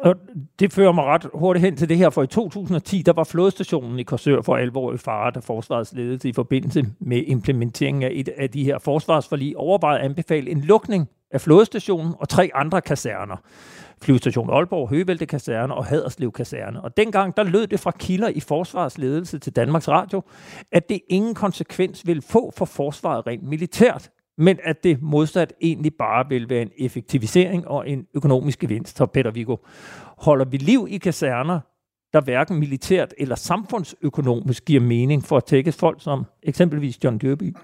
Og 0.02 0.14
det 0.58 0.72
fører 0.72 0.92
mig 0.92 1.04
ret 1.04 1.26
hurtigt 1.34 1.64
hen 1.64 1.76
til 1.76 1.88
det 1.88 1.96
her, 1.96 2.10
for 2.10 2.22
i 2.22 2.26
2010, 2.26 3.02
der 3.02 3.12
var 3.12 3.24
flådestationen 3.24 3.98
i 3.98 4.02
Korsør 4.02 4.42
for 4.42 4.56
alvor 4.56 4.92
i 4.92 4.96
fare, 4.96 5.30
da 5.30 5.40
forsvarets 5.40 5.92
ledelse 5.92 6.28
i 6.28 6.32
forbindelse 6.32 6.86
med 7.00 7.22
implementeringen 7.26 8.02
af 8.02 8.10
et 8.12 8.28
af 8.28 8.50
de 8.50 8.64
her 8.64 8.78
forsvarsforlig 8.78 9.56
overvejede 9.56 9.98
at 10.00 10.04
anbefale 10.04 10.50
en 10.50 10.60
lukning 10.60 11.08
af 11.30 11.40
flådestationen 11.40 12.14
og 12.18 12.28
tre 12.28 12.50
andre 12.54 12.80
kaserner. 12.80 13.36
Flyvestation 14.02 14.50
Aalborg, 14.50 14.88
Høvelte 14.88 15.26
Kaserne 15.26 15.74
og 15.74 15.84
Haderslev 15.84 16.32
Kaserne. 16.32 16.84
Og 16.84 16.96
dengang 16.96 17.36
der 17.36 17.42
lød 17.42 17.66
det 17.66 17.80
fra 17.80 17.90
kilder 17.90 18.28
i 18.28 18.40
forsvarsledelse 18.40 19.38
til 19.38 19.56
Danmarks 19.56 19.88
Radio, 19.88 20.22
at 20.72 20.88
det 20.88 21.00
ingen 21.08 21.34
konsekvens 21.34 22.06
ville 22.06 22.22
få 22.22 22.52
for 22.56 22.64
forsvaret 22.64 23.26
rent 23.26 23.42
militært, 23.42 24.10
men 24.40 24.58
at 24.64 24.84
det 24.84 25.02
modsat 25.02 25.52
egentlig 25.60 25.94
bare 25.94 26.28
vil 26.28 26.50
være 26.50 26.62
en 26.62 26.70
effektivisering 26.78 27.68
og 27.68 27.88
en 27.88 28.06
økonomisk 28.14 28.58
gevinst. 28.58 28.96
Så 28.96 29.06
Peter 29.06 29.30
Viggo, 29.30 29.56
holder 30.18 30.44
vi 30.44 30.56
liv 30.56 30.86
i 30.90 30.98
kaserner, 30.98 31.60
der 32.12 32.20
hverken 32.20 32.58
militært 32.58 33.14
eller 33.18 33.34
samfundsøkonomisk 33.34 34.64
giver 34.64 34.80
mening 34.80 35.24
for 35.24 35.36
at 35.36 35.44
tække 35.44 35.72
folk 35.72 36.02
som 36.02 36.24
eksempelvis 36.42 37.04
John 37.04 37.18
Dyrby? 37.22 37.56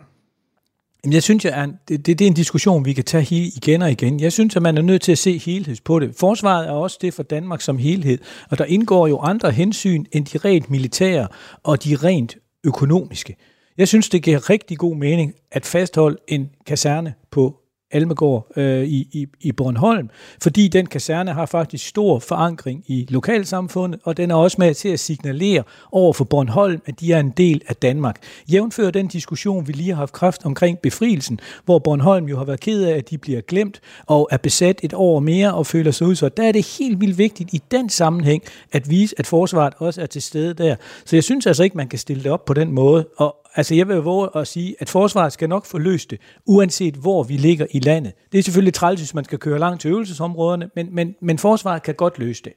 Jeg 1.12 1.22
synes, 1.22 1.44
at 1.44 1.68
det, 1.88 2.06
det, 2.06 2.18
det 2.18 2.24
er 2.24 2.28
en 2.28 2.34
diskussion, 2.34 2.84
vi 2.84 2.92
kan 2.92 3.04
tage 3.04 3.50
igen 3.56 3.82
og 3.82 3.90
igen. 3.90 4.20
Jeg 4.20 4.32
synes, 4.32 4.56
at 4.56 4.62
man 4.62 4.78
er 4.78 4.82
nødt 4.82 5.02
til 5.02 5.12
at 5.12 5.18
se 5.18 5.38
helheds 5.38 5.80
på 5.80 5.98
det. 5.98 6.14
Forsvaret 6.14 6.68
er 6.68 6.72
også 6.72 6.98
det 7.00 7.14
for 7.14 7.22
Danmark 7.22 7.60
som 7.60 7.78
helhed, 7.78 8.18
og 8.50 8.58
der 8.58 8.64
indgår 8.64 9.06
jo 9.06 9.18
andre 9.18 9.50
hensyn 9.50 10.04
end 10.12 10.26
de 10.26 10.38
rent 10.38 10.70
militære 10.70 11.28
og 11.62 11.84
de 11.84 11.96
rent 11.96 12.36
økonomiske. 12.64 13.36
Jeg 13.78 13.88
synes, 13.88 14.08
det 14.08 14.22
giver 14.22 14.50
rigtig 14.50 14.78
god 14.78 14.96
mening 14.96 15.34
at 15.52 15.66
fastholde 15.66 16.16
en 16.28 16.50
kaserne 16.66 17.14
på 17.30 17.56
Almegård 17.90 18.46
øh, 18.56 18.84
i, 18.84 19.08
i, 19.12 19.26
i 19.40 19.52
Bornholm, 19.52 20.10
fordi 20.42 20.68
den 20.68 20.86
kaserne 20.86 21.32
har 21.32 21.46
faktisk 21.46 21.88
stor 21.88 22.18
forankring 22.18 22.84
i 22.86 23.06
lokalsamfundet, 23.08 24.00
og 24.04 24.16
den 24.16 24.30
er 24.30 24.34
også 24.34 24.56
med 24.58 24.74
til 24.74 24.88
at 24.88 25.00
signalere 25.00 25.62
over 25.92 26.12
for 26.12 26.24
Bornholm, 26.24 26.82
at 26.86 27.00
de 27.00 27.12
er 27.12 27.20
en 27.20 27.30
del 27.30 27.62
af 27.68 27.76
Danmark. 27.76 28.22
Jævnfører 28.52 28.90
den 28.90 29.06
diskussion, 29.06 29.68
vi 29.68 29.72
lige 29.72 29.88
har 29.88 29.96
haft 29.96 30.12
kraft 30.12 30.46
omkring 30.46 30.78
befrielsen, 30.78 31.40
hvor 31.64 31.78
Bornholm 31.78 32.26
jo 32.26 32.36
har 32.36 32.44
været 32.44 32.60
ked 32.60 32.84
af, 32.84 32.96
at 32.96 33.10
de 33.10 33.18
bliver 33.18 33.40
glemt 33.40 33.80
og 34.06 34.28
er 34.30 34.36
besat 34.36 34.80
et 34.82 34.94
år 34.94 35.20
mere 35.20 35.54
og 35.54 35.66
føler 35.66 35.90
sig 35.90 36.06
ud, 36.06 36.14
så 36.14 36.28
der 36.28 36.42
er 36.42 36.52
det 36.52 36.78
helt 36.78 37.00
vildt 37.00 37.18
vigtigt 37.18 37.54
i 37.54 37.62
den 37.70 37.88
sammenhæng 37.88 38.42
at 38.72 38.90
vise, 38.90 39.14
at 39.18 39.26
forsvaret 39.26 39.74
også 39.78 40.02
er 40.02 40.06
til 40.06 40.22
stede 40.22 40.54
der. 40.54 40.76
Så 41.04 41.16
jeg 41.16 41.24
synes 41.24 41.46
altså 41.46 41.62
ikke, 41.64 41.76
man 41.76 41.88
kan 41.88 41.98
stille 41.98 42.22
det 42.22 42.32
op 42.32 42.44
på 42.44 42.54
den 42.54 42.72
måde, 42.72 43.06
og, 43.16 43.36
Altså 43.56 43.74
jeg 43.74 43.88
vil 43.88 43.96
våge 43.96 44.28
at 44.34 44.48
sige, 44.48 44.76
at 44.78 44.88
forsvaret 44.88 45.32
skal 45.32 45.48
nok 45.48 45.66
få 45.66 45.78
løst 45.78 46.10
det, 46.10 46.20
uanset 46.46 46.94
hvor 46.94 47.22
vi 47.22 47.36
ligger 47.36 47.66
i 47.70 47.78
landet. 47.78 48.12
Det 48.32 48.38
er 48.38 48.42
selvfølgelig 48.42 48.74
træls, 48.74 49.00
hvis 49.00 49.14
man 49.14 49.24
skal 49.24 49.38
køre 49.38 49.58
langt 49.58 49.80
til 49.80 49.90
øvelsesområderne, 49.90 50.70
men, 50.76 50.94
men, 50.94 51.14
men 51.22 51.38
forsvaret 51.38 51.82
kan 51.82 51.94
godt 51.94 52.18
løse 52.18 52.42
det. 52.42 52.52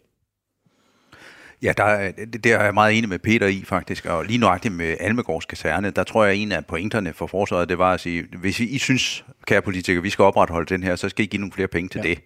Ja, 1.64 1.74
der, 1.78 2.12
det, 2.12 2.44
det 2.44 2.54
er 2.54 2.64
jeg 2.64 2.74
meget 2.74 2.98
enig 2.98 3.10
med 3.10 3.20
Peter 3.20 3.48
i 3.48 3.64
faktisk, 3.66 4.06
og 4.06 4.26
lige 4.26 4.38
nøjagtigt 4.38 4.74
med 4.74 4.96
Almegårds 5.00 5.46
kaserne, 5.46 5.92
der 5.92 6.04
tror 6.04 6.24
jeg, 6.24 6.34
at 6.34 6.40
en 6.40 6.52
af 6.52 6.66
pointerne 6.66 7.14
for 7.14 7.28
forsvaret, 7.28 7.70
det 7.70 7.78
var 7.78 7.94
at 7.94 8.00
sige, 8.00 8.26
hvis 8.40 8.60
I, 8.60 8.66
I 8.66 8.78
synes, 8.78 9.26
kære 9.48 9.62
politikere, 9.62 10.04
vi 10.04 10.10
skal 10.10 10.24
opretholde 10.24 10.70
den 10.70 10.84
her, 10.84 10.96
så 10.96 11.10
skal 11.10 11.26
I 11.26 11.28
give 11.28 11.40
nogle 11.40 11.52
flere 11.52 11.68
penge 11.68 11.90
til 11.90 12.02
ja. 12.04 12.10
det. 12.10 12.20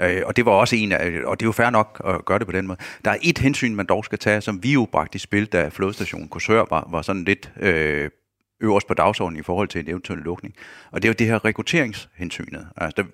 Øh, 0.00 0.22
og 0.26 0.36
det 0.36 0.46
var 0.46 0.52
også 0.52 0.76
en 0.76 0.92
af, 0.92 1.12
og 1.24 1.40
det 1.40 1.46
er 1.46 1.48
jo 1.48 1.52
fair 1.52 1.70
nok 1.70 2.02
at 2.04 2.24
gøre 2.24 2.38
det 2.38 2.46
på 2.46 2.52
den 2.52 2.66
måde. 2.66 2.78
Der 3.04 3.10
er 3.10 3.16
et 3.22 3.38
hensyn, 3.38 3.74
man 3.74 3.86
dog 3.86 4.04
skal 4.04 4.18
tage, 4.18 4.40
som 4.40 4.62
vi 4.62 4.72
jo 4.72 4.88
bragte 4.92 5.16
i 5.16 5.18
spil, 5.18 5.46
da 5.46 5.68
flådestationen 5.68 6.28
Korsør 6.28 6.64
var, 6.70 6.88
var 6.90 7.02
sådan 7.02 7.24
lidt 7.24 7.52
øh, 7.60 8.10
øverst 8.60 8.86
på 8.86 8.94
dagsordenen 8.94 9.40
i 9.40 9.42
forhold 9.42 9.68
til 9.68 9.80
en 9.80 9.90
eventuel 9.90 10.18
lukning. 10.18 10.54
Og 10.90 11.02
det 11.02 11.08
er 11.08 11.10
jo 11.10 11.16
det 11.18 11.26
her 11.26 11.44
rekrutteringshensynet. 11.44 12.68
Altså, 12.76 13.02
der, 13.02 13.08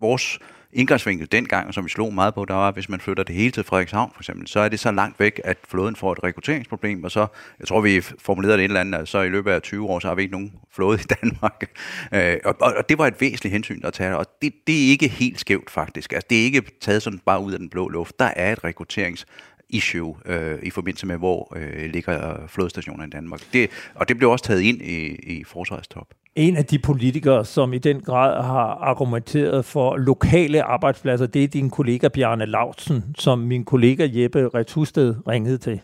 vores 0.00 0.38
indgangsvinkel 0.72 1.28
dengang, 1.32 1.74
som 1.74 1.84
vi 1.84 1.90
slog 1.90 2.14
meget 2.14 2.34
på, 2.34 2.44
der 2.44 2.54
var, 2.54 2.68
at 2.68 2.74
hvis 2.74 2.88
man 2.88 3.00
flytter 3.00 3.24
det 3.24 3.34
hele 3.34 3.50
til 3.50 3.64
Frederikshavn 3.64 4.10
for 4.14 4.20
eksempel, 4.20 4.48
så 4.48 4.60
er 4.60 4.68
det 4.68 4.80
så 4.80 4.90
langt 4.90 5.20
væk, 5.20 5.40
at 5.44 5.58
flåden 5.68 5.96
får 5.96 6.12
et 6.12 6.24
rekrutteringsproblem, 6.24 7.04
og 7.04 7.10
så, 7.10 7.26
jeg 7.60 7.68
tror 7.68 7.80
vi 7.80 8.00
formulerede 8.00 8.56
det 8.56 8.64
et 8.64 8.68
eller 8.68 8.80
andet, 8.80 8.98
at 8.98 9.08
så 9.08 9.20
i 9.20 9.28
løbet 9.28 9.50
af 9.50 9.62
20 9.62 9.88
år, 9.88 9.98
så 9.98 10.08
har 10.08 10.14
vi 10.14 10.22
ikke 10.22 10.32
nogen 10.32 10.52
flåde 10.74 10.98
i 11.00 11.14
Danmark. 11.22 11.52
Øh, 12.14 12.36
og, 12.44 12.56
og, 12.60 12.88
det 12.88 12.98
var 12.98 13.06
et 13.06 13.20
væsentligt 13.20 13.52
hensyn 13.52 13.80
at 13.84 13.92
tage, 13.92 14.16
og 14.16 14.26
det, 14.42 14.52
det 14.66 14.86
er 14.86 14.90
ikke 14.90 15.08
helt 15.08 15.40
skævt 15.40 15.70
faktisk. 15.70 16.12
Altså, 16.12 16.26
det 16.30 16.40
er 16.40 16.44
ikke 16.44 16.62
taget 16.80 17.02
sådan 17.02 17.18
bare 17.18 17.42
ud 17.42 17.52
af 17.52 17.58
den 17.58 17.68
blå 17.68 17.88
luft. 17.88 18.18
Der 18.18 18.30
er 18.36 18.52
et 18.52 18.64
rekrutterings 18.64 19.26
issue 19.72 20.14
øh, 20.26 20.58
i 20.62 20.70
forbindelse 20.70 21.06
med, 21.06 21.18
hvor 21.18 21.56
øh, 21.56 21.90
ligger 21.94 22.16
flådestationer 22.48 23.04
i 23.06 23.10
Danmark. 23.10 23.40
Det, 23.52 23.92
og 23.94 24.08
det 24.08 24.18
blev 24.18 24.30
også 24.30 24.44
taget 24.44 24.60
ind 24.60 24.78
i, 24.82 24.98
i 25.34 25.44
forsvarets 25.44 25.88
top. 25.88 26.06
En 26.36 26.56
af 26.56 26.64
de 26.64 26.78
politikere, 26.78 27.44
som 27.44 27.72
i 27.72 27.78
den 27.78 28.00
grad 28.00 28.42
har 28.42 28.68
argumenteret 28.90 29.64
for 29.64 29.96
lokale 29.96 30.62
arbejdspladser, 30.62 31.26
det 31.26 31.44
er 31.44 31.48
din 31.48 31.70
kollega 31.70 32.08
Bjarne 32.14 32.46
Lautsen, 32.46 33.14
som 33.18 33.38
min 33.38 33.64
kollega 33.64 34.08
Jeppe 34.12 34.48
Retusted 34.54 35.14
ringede 35.28 35.58
til. 35.58 35.80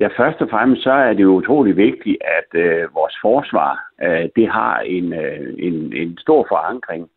Ja, 0.00 0.08
først 0.16 0.40
og 0.40 0.48
fremmest 0.50 0.82
så 0.82 0.90
er 0.90 1.12
det 1.12 1.22
jo 1.22 1.34
utrolig 1.34 1.76
vigtigt, 1.76 2.18
at 2.38 2.60
øh, 2.60 2.94
vores 2.94 3.16
forsvar, 3.22 3.72
øh, 4.02 4.28
det 4.36 4.48
har 4.48 4.78
en, 4.78 5.12
øh, 5.12 5.54
en, 5.58 5.92
en 5.92 6.18
stor 6.18 6.46
forankring 6.48 7.08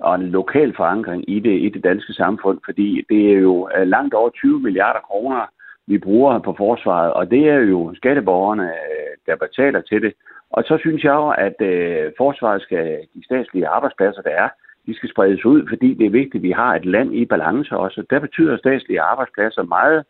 og 0.00 0.14
en 0.14 0.28
lokal 0.28 0.76
forankring 0.76 1.30
i 1.30 1.40
det, 1.40 1.60
i 1.60 1.68
det 1.68 1.84
danske 1.84 2.12
samfund, 2.12 2.58
fordi 2.64 3.04
det 3.08 3.32
er 3.32 3.38
jo 3.38 3.68
øh, 3.76 3.86
langt 3.86 4.14
over 4.14 4.30
20 4.30 4.60
milliarder 4.60 5.00
kroner, 5.00 5.50
vi 5.86 5.98
bruger 5.98 6.38
på 6.38 6.54
forsvaret, 6.58 7.12
og 7.12 7.30
det 7.30 7.48
er 7.48 7.58
jo 7.58 7.94
skatteborgerne, 7.94 8.64
øh, 8.64 9.12
der 9.26 9.36
betaler 9.36 9.80
til 9.80 10.02
det. 10.02 10.12
Og 10.50 10.64
så 10.64 10.78
synes 10.80 11.04
jeg 11.04 11.12
jo, 11.12 11.28
at 11.28 11.60
øh, 11.60 12.12
forsvaret 12.16 12.62
skal, 12.62 12.98
de 13.14 13.24
statslige 13.24 13.68
arbejdspladser, 13.68 14.22
der 14.22 14.30
er, 14.30 14.48
de 14.86 14.96
skal 14.96 15.10
spredes 15.10 15.44
ud, 15.44 15.66
fordi 15.68 15.94
det 15.94 16.06
er 16.06 16.10
vigtigt, 16.10 16.42
at 16.42 16.42
vi 16.42 16.50
har 16.50 16.74
et 16.74 16.84
land 16.84 17.14
i 17.14 17.24
balance 17.24 17.76
også. 17.76 18.04
Der 18.10 18.18
betyder 18.18 18.56
statslige 18.56 19.00
arbejdspladser 19.00 19.62
meget 19.62 20.04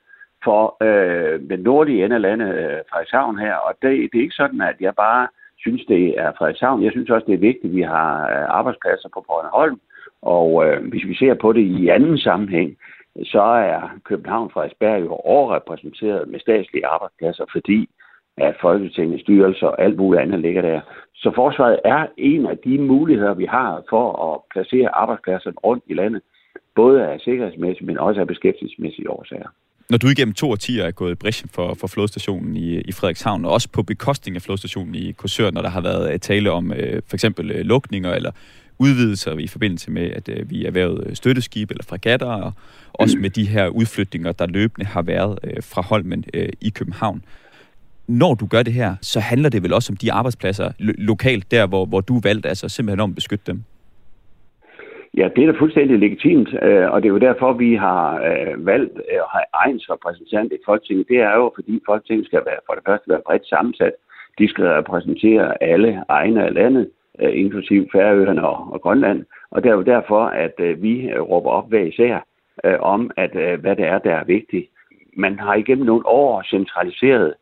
for 0.45 0.77
øh, 0.83 1.41
den 1.51 1.61
nordlige 1.61 2.05
ende 2.05 2.17
af 2.17 2.23
landet, 2.23 2.49
øh, 2.55 2.79
Frederikshavn 2.91 3.39
her, 3.39 3.55
og 3.55 3.75
det, 3.83 3.91
det 4.13 4.19
er 4.19 4.23
ikke 4.23 4.43
sådan, 4.43 4.61
at 4.61 4.77
jeg 4.81 4.95
bare 4.95 5.29
synes, 5.61 5.85
det 5.89 6.21
er 6.21 6.33
Frederikshavn. 6.39 6.85
Jeg 6.85 6.93
synes 6.93 7.11
også, 7.11 7.27
det 7.27 7.35
er 7.35 7.49
vigtigt, 7.51 7.71
at 7.71 7.77
vi 7.77 7.83
har 7.83 8.11
øh, 8.23 8.59
arbejdspladser 8.59 9.09
på 9.15 9.25
Bornholm. 9.27 9.81
Og 10.23 10.67
øh, 10.67 10.89
hvis 10.89 11.05
vi 11.07 11.15
ser 11.15 11.35
på 11.35 11.53
det 11.53 11.61
i 11.61 11.89
anden 11.89 12.19
sammenhæng, 12.19 12.77
så 13.25 13.43
er 13.43 13.99
København 14.05 14.51
Frederiksberg 14.51 15.01
jo 15.01 15.13
overrepræsenteret 15.13 16.29
med 16.29 16.41
statslige 16.41 16.87
arbejdspladser, 16.87 17.45
fordi 17.53 17.89
at 18.37 18.57
Folketingets 18.61 19.23
styrelser 19.23 19.67
og 19.67 19.83
alt 19.83 19.97
muligt 19.97 20.23
andet 20.23 20.41
ligger 20.41 20.63
der. 20.63 20.81
Så 21.15 21.33
forsvaret 21.35 21.81
er 21.85 22.07
en 22.17 22.47
af 22.47 22.59
de 22.59 22.79
muligheder, 22.79 23.35
vi 23.35 23.45
har 23.45 23.83
for 23.91 24.33
at 24.33 24.41
placere 24.51 24.95
arbejdspladser 24.95 25.53
rundt 25.65 25.85
i 25.87 25.95
landet, 25.95 26.23
både 26.75 27.07
af 27.07 27.21
sikkerhedsmæssige, 27.21 27.87
men 27.87 27.99
også 27.99 28.21
af 28.21 28.27
beskæftigelsesmæssige 28.27 29.11
årsager. 29.11 29.49
Når 29.91 29.99
du 29.99 30.09
igennem 30.09 30.35
to 30.35 30.51
årtier 30.51 30.85
er 30.85 30.91
gået 30.91 31.13
i 31.13 31.15
bræschen 31.15 31.51
for, 31.53 31.75
for 31.75 31.87
flodstationen 31.87 32.57
i, 32.57 32.81
i 32.81 32.93
Frederikshavn, 32.93 33.45
og 33.45 33.53
også 33.53 33.69
på 33.69 33.83
bekostning 33.83 34.37
af 34.37 34.43
flodstationen 34.43 34.95
i 34.95 35.13
Korsør, 35.13 35.51
når 35.51 35.63
der 35.63 35.69
har 35.69 35.81
været 35.81 36.13
øh, 36.13 36.19
tale 36.19 36.51
om 36.51 36.73
øh, 36.73 37.03
for 37.07 37.17
eksempel 37.17 37.51
øh, 37.51 37.61
lukninger 37.61 38.13
eller 38.13 38.31
udvidelser 38.79 39.39
i 39.39 39.47
forbindelse 39.47 39.91
med, 39.91 40.11
at 40.11 40.29
øh, 40.29 40.51
vi 40.51 40.65
erhvervet 40.65 41.07
øh, 41.07 41.17
støtteskib 41.17 41.71
eller 41.71 41.85
fregatter, 41.85 42.27
og 42.27 42.53
også 42.93 43.19
med 43.19 43.31
de 43.31 43.49
her 43.49 43.67
udflytninger, 43.69 44.33
der 44.33 44.47
løbende 44.47 44.87
har 44.87 45.03
været 45.03 45.39
øh, 45.45 45.63
fra 45.63 45.83
Holmen 45.83 46.25
øh, 46.35 46.49
i 46.61 46.69
København. 46.69 47.25
Når 48.07 48.35
du 48.35 48.47
gør 48.47 48.63
det 48.63 48.73
her, 48.73 48.97
så 49.03 49.21
handler 49.21 49.49
det 49.49 49.63
vel 49.63 49.73
også 49.73 49.93
om 49.93 49.97
de 49.97 50.13
arbejdspladser 50.13 50.73
lo- 50.79 50.93
lokalt, 50.99 51.51
der 51.51 51.67
hvor, 51.67 51.87
hvor 51.87 52.01
du 52.01 52.17
er 52.17 52.21
valgt, 52.21 52.47
altså 52.47 52.69
simpelthen 52.69 53.01
om 53.01 53.11
at 53.11 53.15
beskytte 53.15 53.45
dem? 53.47 53.65
Ja, 55.17 55.29
det 55.37 55.43
er 55.43 55.53
da 55.53 55.59
fuldstændig 55.59 55.99
legitimt, 55.99 56.49
øh, 56.63 56.91
og 56.91 57.03
det 57.03 57.09
er 57.09 57.13
jo 57.13 57.19
derfor, 57.19 57.53
vi 57.53 57.75
har 57.75 58.15
øh, 58.15 58.67
valgt 58.67 58.99
at 58.99 59.25
have 59.33 59.45
egen 59.55 59.81
repræsentant 59.91 60.53
i 60.53 60.57
Folketinget. 60.65 61.09
Det 61.09 61.17
er 61.17 61.35
jo, 61.37 61.53
fordi 61.55 61.83
Folketinget 61.87 62.27
skal 62.27 62.43
være, 62.47 62.61
for 62.67 62.75
det 62.75 62.83
første 62.87 63.11
være 63.11 63.23
bredt 63.27 63.47
sammensat. 63.47 63.93
De 64.39 64.49
skal 64.49 64.65
repræsentere 64.65 65.63
alle 65.63 66.05
egne 66.09 66.45
af 66.47 66.55
landet, 66.55 66.91
øh, 67.21 67.25
inklusive 67.25 67.41
inklusiv 67.41 67.89
Færøerne 67.93 68.49
og, 68.49 68.81
Grønland. 68.81 69.25
Og 69.51 69.63
det 69.63 69.71
er 69.71 69.75
jo 69.75 69.83
derfor, 69.83 70.25
at 70.25 70.55
vi 70.59 71.13
råber 71.15 71.51
op 71.51 71.69
hver 71.69 71.83
især 71.83 72.27
om, 72.81 73.11
at 73.17 73.31
hvad 73.61 73.77
det 73.77 73.87
er, 73.87 73.99
der 73.99 74.15
er 74.15 74.25
vigtigt. 74.25 74.67
Man 75.17 75.39
har 75.39 75.55
igennem 75.55 75.87
nogle 75.87 76.07
år 76.07 76.43
centraliseret 76.43 77.35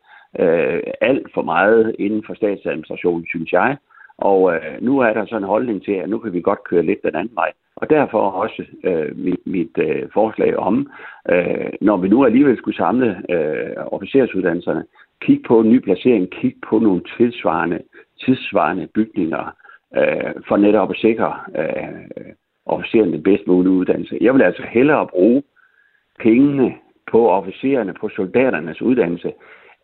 alt 1.01 1.27
for 1.33 1.41
meget 1.41 1.95
inden 1.99 2.23
for 2.27 2.33
statsadministrationen, 2.33 3.25
synes 3.27 3.51
jeg. 3.51 3.77
Og 4.21 4.53
øh, 4.53 4.81
nu 4.81 4.99
er 4.99 5.13
der 5.13 5.25
sådan 5.25 5.43
en 5.43 5.47
holdning 5.47 5.83
til, 5.83 5.91
at 5.91 6.09
nu 6.09 6.17
kan 6.17 6.33
vi 6.33 6.41
godt 6.41 6.63
køre 6.63 6.83
lidt 6.83 7.03
den 7.03 7.15
anden 7.15 7.35
vej. 7.35 7.51
Og 7.75 7.89
derfor 7.89 8.21
også 8.21 8.63
øh, 8.83 9.17
mit, 9.17 9.39
mit 9.45 9.77
øh, 9.77 10.09
forslag 10.13 10.57
om, 10.57 10.91
øh, 11.31 11.71
når 11.81 11.97
vi 11.97 12.07
nu 12.07 12.25
alligevel 12.25 12.57
skulle 12.57 12.77
samle 12.77 13.21
øh, 13.29 13.75
officersuddannelserne, 13.77 14.83
kig 15.21 15.43
på 15.47 15.59
en 15.59 15.69
ny 15.69 15.79
placering, 15.79 16.29
kig 16.29 16.55
på 16.69 16.79
nogle 16.79 17.01
tilsvarende, 17.17 17.79
tidsvarende 18.25 18.87
bygninger, 18.87 19.55
øh, 19.97 20.33
for 20.47 20.57
netop 20.57 20.91
at 20.91 20.97
sikre 20.97 21.33
øh, 21.57 22.33
officererne 22.65 23.11
den 23.11 23.23
bedst 23.23 23.47
mulige 23.47 23.71
uddannelse. 23.71 24.17
Jeg 24.21 24.33
vil 24.33 24.41
altså 24.41 24.63
hellere 24.69 25.07
bruge 25.07 25.43
pengene 26.19 26.75
på 27.11 27.29
officererne, 27.29 27.93
på 27.93 28.09
soldaternes 28.09 28.81
uddannelse, 28.81 29.33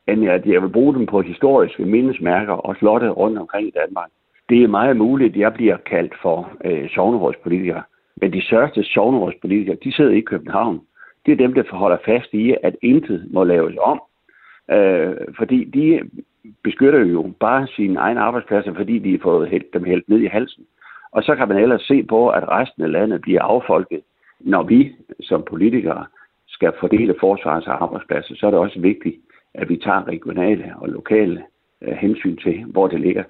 end 0.08 0.30
at 0.30 0.46
jeg 0.46 0.62
vil 0.62 0.70
bruge 0.70 0.94
dem 0.94 1.06
på 1.06 1.22
historiske 1.22 1.86
mindesmærker 1.86 2.54
og 2.54 2.76
slotte 2.76 3.10
rundt 3.10 3.38
omkring 3.38 3.68
i 3.68 3.72
Danmark. 3.72 4.10
Det 4.50 4.64
er 4.64 4.68
meget 4.68 4.98
muligt, 4.98 5.34
at 5.34 5.40
jeg 5.40 5.54
bliver 5.54 5.78
kaldt 5.78 6.14
for 6.22 6.52
øh, 6.66 6.90
sovnerådspolitiker. 6.90 7.82
Men 8.22 8.34
de 8.34 8.42
største 8.42 8.84
sovnerådspolitikere, 8.84 9.78
de 9.84 9.92
sidder 9.92 10.12
i 10.12 10.22
København. 10.22 10.82
Det 11.26 11.32
er 11.32 11.36
dem, 11.36 11.54
der 11.54 11.64
forholder 11.70 11.98
fast 12.06 12.34
i, 12.34 12.56
at 12.64 12.76
intet 12.82 13.28
må 13.32 13.44
laves 13.44 13.76
om. 13.82 14.02
Øh, 14.72 15.16
fordi 15.38 15.64
de 15.64 16.10
beskytter 16.64 17.00
jo 17.00 17.34
bare 17.40 17.68
sine 17.68 18.00
egne 18.00 18.20
arbejdspladser, 18.20 18.74
fordi 18.74 19.00
de 19.00 19.12
har 19.12 19.20
fået 19.24 19.50
hældt 19.50 19.74
dem 19.74 19.84
hældt 19.84 20.10
ned 20.10 20.20
i 20.20 20.28
halsen. 20.28 20.66
Og 21.12 21.24
så 21.24 21.36
kan 21.36 21.48
man 21.48 21.58
ellers 21.58 21.82
se 21.82 22.04
på, 22.04 22.30
at 22.30 22.50
resten 22.50 22.84
af 22.84 22.92
landet 22.92 23.22
bliver 23.22 23.42
affolket. 23.42 24.02
Når 24.40 24.64
vi 24.64 24.96
som 25.22 25.44
politikere 25.50 26.06
skal 26.48 26.74
fordele 26.80 27.16
forsvarets 27.20 27.68
arbejdspladser, 27.68 28.36
så 28.36 28.48
er 28.48 28.52
det 28.52 28.60
også 28.60 28.80
vigtigt, 28.80 29.16
at 29.54 29.70
vi 29.70 29.78
tager 29.78 30.08
regionale 30.08 30.74
og 30.78 30.90
lokale 30.90 31.44
hensyn 32.02 32.38
til, 32.38 32.64
hvor 32.64 32.88
det 32.88 33.00
ligger. 33.00 33.24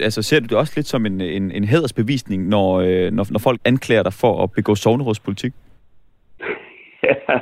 Altså 0.00 0.22
ser 0.22 0.40
du 0.40 0.46
det 0.46 0.58
også 0.58 0.72
lidt 0.76 0.86
som 0.86 1.06
en, 1.06 1.20
en, 1.20 1.50
en 1.50 1.64
hædersbevisning, 1.64 2.48
når, 2.48 2.80
øh, 2.80 3.12
når, 3.12 3.26
når 3.30 3.38
folk 3.38 3.60
anklager 3.64 4.02
dig 4.02 4.12
for 4.12 4.42
at 4.42 4.52
begå 4.52 4.74
sovnerådspolitik? 4.74 5.52
ja, 7.02 7.14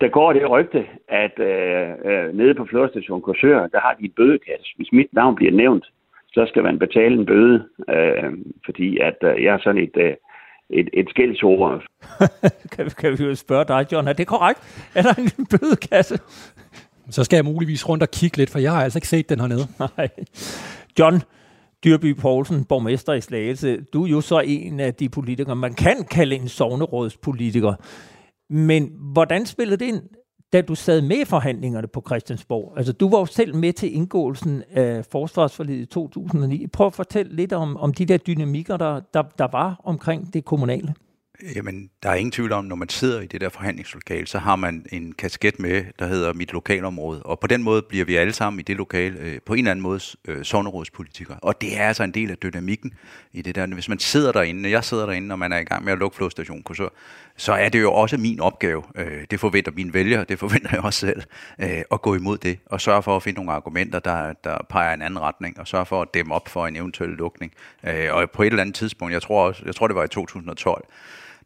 der 0.00 0.08
går 0.08 0.32
det 0.32 0.50
rygte, 0.50 0.86
at 1.08 1.38
øh, 1.38 1.88
øh, 2.04 2.36
nede 2.36 2.54
på 2.54 2.64
flådestation 2.70 3.22
Korsør, 3.22 3.66
der 3.66 3.80
har 3.80 3.96
de 4.00 4.04
et 4.04 4.14
bødekasse. 4.16 4.72
Hvis 4.76 4.92
mit 4.92 5.12
navn 5.12 5.34
bliver 5.34 5.52
nævnt, 5.52 5.84
så 6.32 6.46
skal 6.48 6.62
man 6.62 6.78
betale 6.78 7.14
en 7.14 7.26
bøde, 7.26 7.68
øh, 7.88 8.32
fordi 8.64 8.98
at 8.98 9.16
øh, 9.22 9.44
jeg 9.44 9.54
er 9.54 9.58
sådan 9.58 9.82
et, 9.82 9.96
øh, 9.96 10.14
et, 10.70 10.88
et 10.92 11.06
skældsord. 11.10 11.82
kan, 12.72 12.90
kan 13.00 13.18
vi 13.18 13.24
jo 13.24 13.34
spørge 13.34 13.64
dig, 13.64 13.92
John, 13.92 14.08
er 14.08 14.12
det 14.12 14.26
korrekt? 14.26 14.60
Er 14.94 15.02
der 15.02 15.14
en 15.18 15.46
bødekasse? 15.52 16.14
Så 17.10 17.24
skal 17.24 17.36
jeg 17.36 17.44
muligvis 17.44 17.88
rundt 17.88 18.02
og 18.02 18.10
kigge 18.10 18.36
lidt, 18.36 18.50
for 18.50 18.58
jeg 18.58 18.72
har 18.72 18.82
altså 18.82 18.98
ikke 18.98 19.08
set 19.08 19.28
den 19.28 19.40
hernede. 19.40 19.66
Nej. 19.96 20.08
John 20.98 21.22
Dyrby 21.84 22.14
Poulsen, 22.14 22.64
borgmester 22.64 23.12
i 23.12 23.20
Slagelse, 23.20 23.80
du 23.92 24.04
er 24.04 24.08
jo 24.08 24.20
så 24.20 24.40
en 24.40 24.80
af 24.80 24.94
de 24.94 25.08
politikere, 25.08 25.56
man 25.56 25.74
kan 25.74 26.04
kalde 26.10 26.36
en 26.36 26.48
sovnerådspolitiker. 26.48 27.74
Men 28.50 28.92
hvordan 29.12 29.46
spillede 29.46 29.76
det 29.76 29.84
ind, 29.84 30.02
da 30.52 30.60
du 30.60 30.74
sad 30.74 31.02
med 31.02 31.16
i 31.16 31.24
forhandlingerne 31.24 31.88
på 31.88 32.02
Christiansborg? 32.06 32.72
Altså, 32.76 32.92
du 32.92 33.10
var 33.10 33.18
jo 33.18 33.26
selv 33.26 33.56
med 33.56 33.72
til 33.72 33.94
indgåelsen 33.94 34.62
af 34.70 35.04
forsvarsforliget 35.04 35.82
i 35.82 35.86
2009. 35.86 36.66
Prøv 36.66 36.86
at 36.86 36.92
fortælle 36.92 37.36
lidt 37.36 37.52
om, 37.52 37.76
om 37.76 37.94
de 37.94 38.06
der 38.06 38.16
dynamikker, 38.16 38.76
der, 38.76 39.00
der, 39.14 39.22
der 39.38 39.48
var 39.52 39.80
omkring 39.84 40.34
det 40.34 40.44
kommunale. 40.44 40.94
Jamen, 41.42 41.90
der 42.02 42.08
er 42.10 42.14
ingen 42.14 42.32
tvivl 42.32 42.52
om, 42.52 42.64
når 42.64 42.76
man 42.76 42.88
sidder 42.88 43.20
i 43.20 43.26
det 43.26 43.40
der 43.40 43.48
forhandlingslokale, 43.48 44.26
så 44.26 44.38
har 44.38 44.56
man 44.56 44.86
en 44.92 45.12
kasket 45.12 45.58
med, 45.58 45.84
der 45.98 46.06
hedder 46.06 46.32
mit 46.32 46.52
lokalområde. 46.52 47.22
Og 47.22 47.40
på 47.40 47.46
den 47.46 47.62
måde 47.62 47.82
bliver 47.82 48.04
vi 48.04 48.16
alle 48.16 48.32
sammen 48.32 48.60
i 48.60 48.62
det 48.62 48.76
lokale 48.76 49.18
øh, 49.18 49.40
på 49.46 49.54
en 49.54 49.58
eller 49.58 49.70
anden 49.70 49.82
måde 49.82 50.00
øh, 50.28 50.44
sovnerådspolitikere. 50.44 51.38
Og 51.42 51.60
det 51.60 51.78
er 51.78 51.88
altså 51.88 52.02
en 52.02 52.14
del 52.14 52.30
af 52.30 52.36
dynamikken 52.38 52.94
i 53.32 53.42
det 53.42 53.54
der. 53.54 53.66
Hvis 53.66 53.88
man 53.88 53.98
sidder 53.98 54.32
derinde, 54.32 54.70
jeg 54.70 54.84
sidder 54.84 55.06
derinde, 55.06 55.28
når 55.28 55.36
man 55.36 55.52
er 55.52 55.58
i 55.58 55.64
gang 55.64 55.84
med 55.84 55.92
at 55.92 55.98
lukke 55.98 56.16
flodstationen 56.16 56.74
så, 56.74 56.88
så 57.36 57.52
er 57.52 57.68
det 57.68 57.80
jo 57.80 57.92
også 57.92 58.16
min 58.16 58.40
opgave. 58.40 58.82
Øh, 58.96 59.24
det 59.30 59.40
forventer 59.40 59.72
mine 59.72 59.94
vælgere, 59.94 60.24
det 60.24 60.38
forventer 60.38 60.68
jeg 60.72 60.84
også 60.84 61.00
selv, 61.00 61.22
øh, 61.58 61.82
at 61.92 62.02
gå 62.02 62.14
imod 62.14 62.38
det. 62.38 62.58
Og 62.66 62.80
sørge 62.80 63.02
for 63.02 63.16
at 63.16 63.22
finde 63.22 63.36
nogle 63.36 63.52
argumenter, 63.52 63.98
der, 63.98 64.32
der 64.44 64.58
peger 64.68 64.94
en 64.94 65.02
anden 65.02 65.20
retning, 65.20 65.60
og 65.60 65.68
sørge 65.68 65.86
for 65.86 66.02
at 66.02 66.08
dæmme 66.14 66.34
op 66.34 66.48
for 66.48 66.66
en 66.66 66.76
eventuel 66.76 67.10
lukning. 67.10 67.52
Øh, 67.84 68.08
og 68.10 68.30
på 68.30 68.42
et 68.42 68.46
eller 68.46 68.60
andet 68.60 68.74
tidspunkt, 68.74 69.14
jeg 69.14 69.22
tror, 69.22 69.46
også, 69.46 69.62
jeg 69.66 69.74
tror 69.74 69.86
det 69.86 69.96
var 69.96 70.04
i 70.04 70.08
2012, 70.08 70.84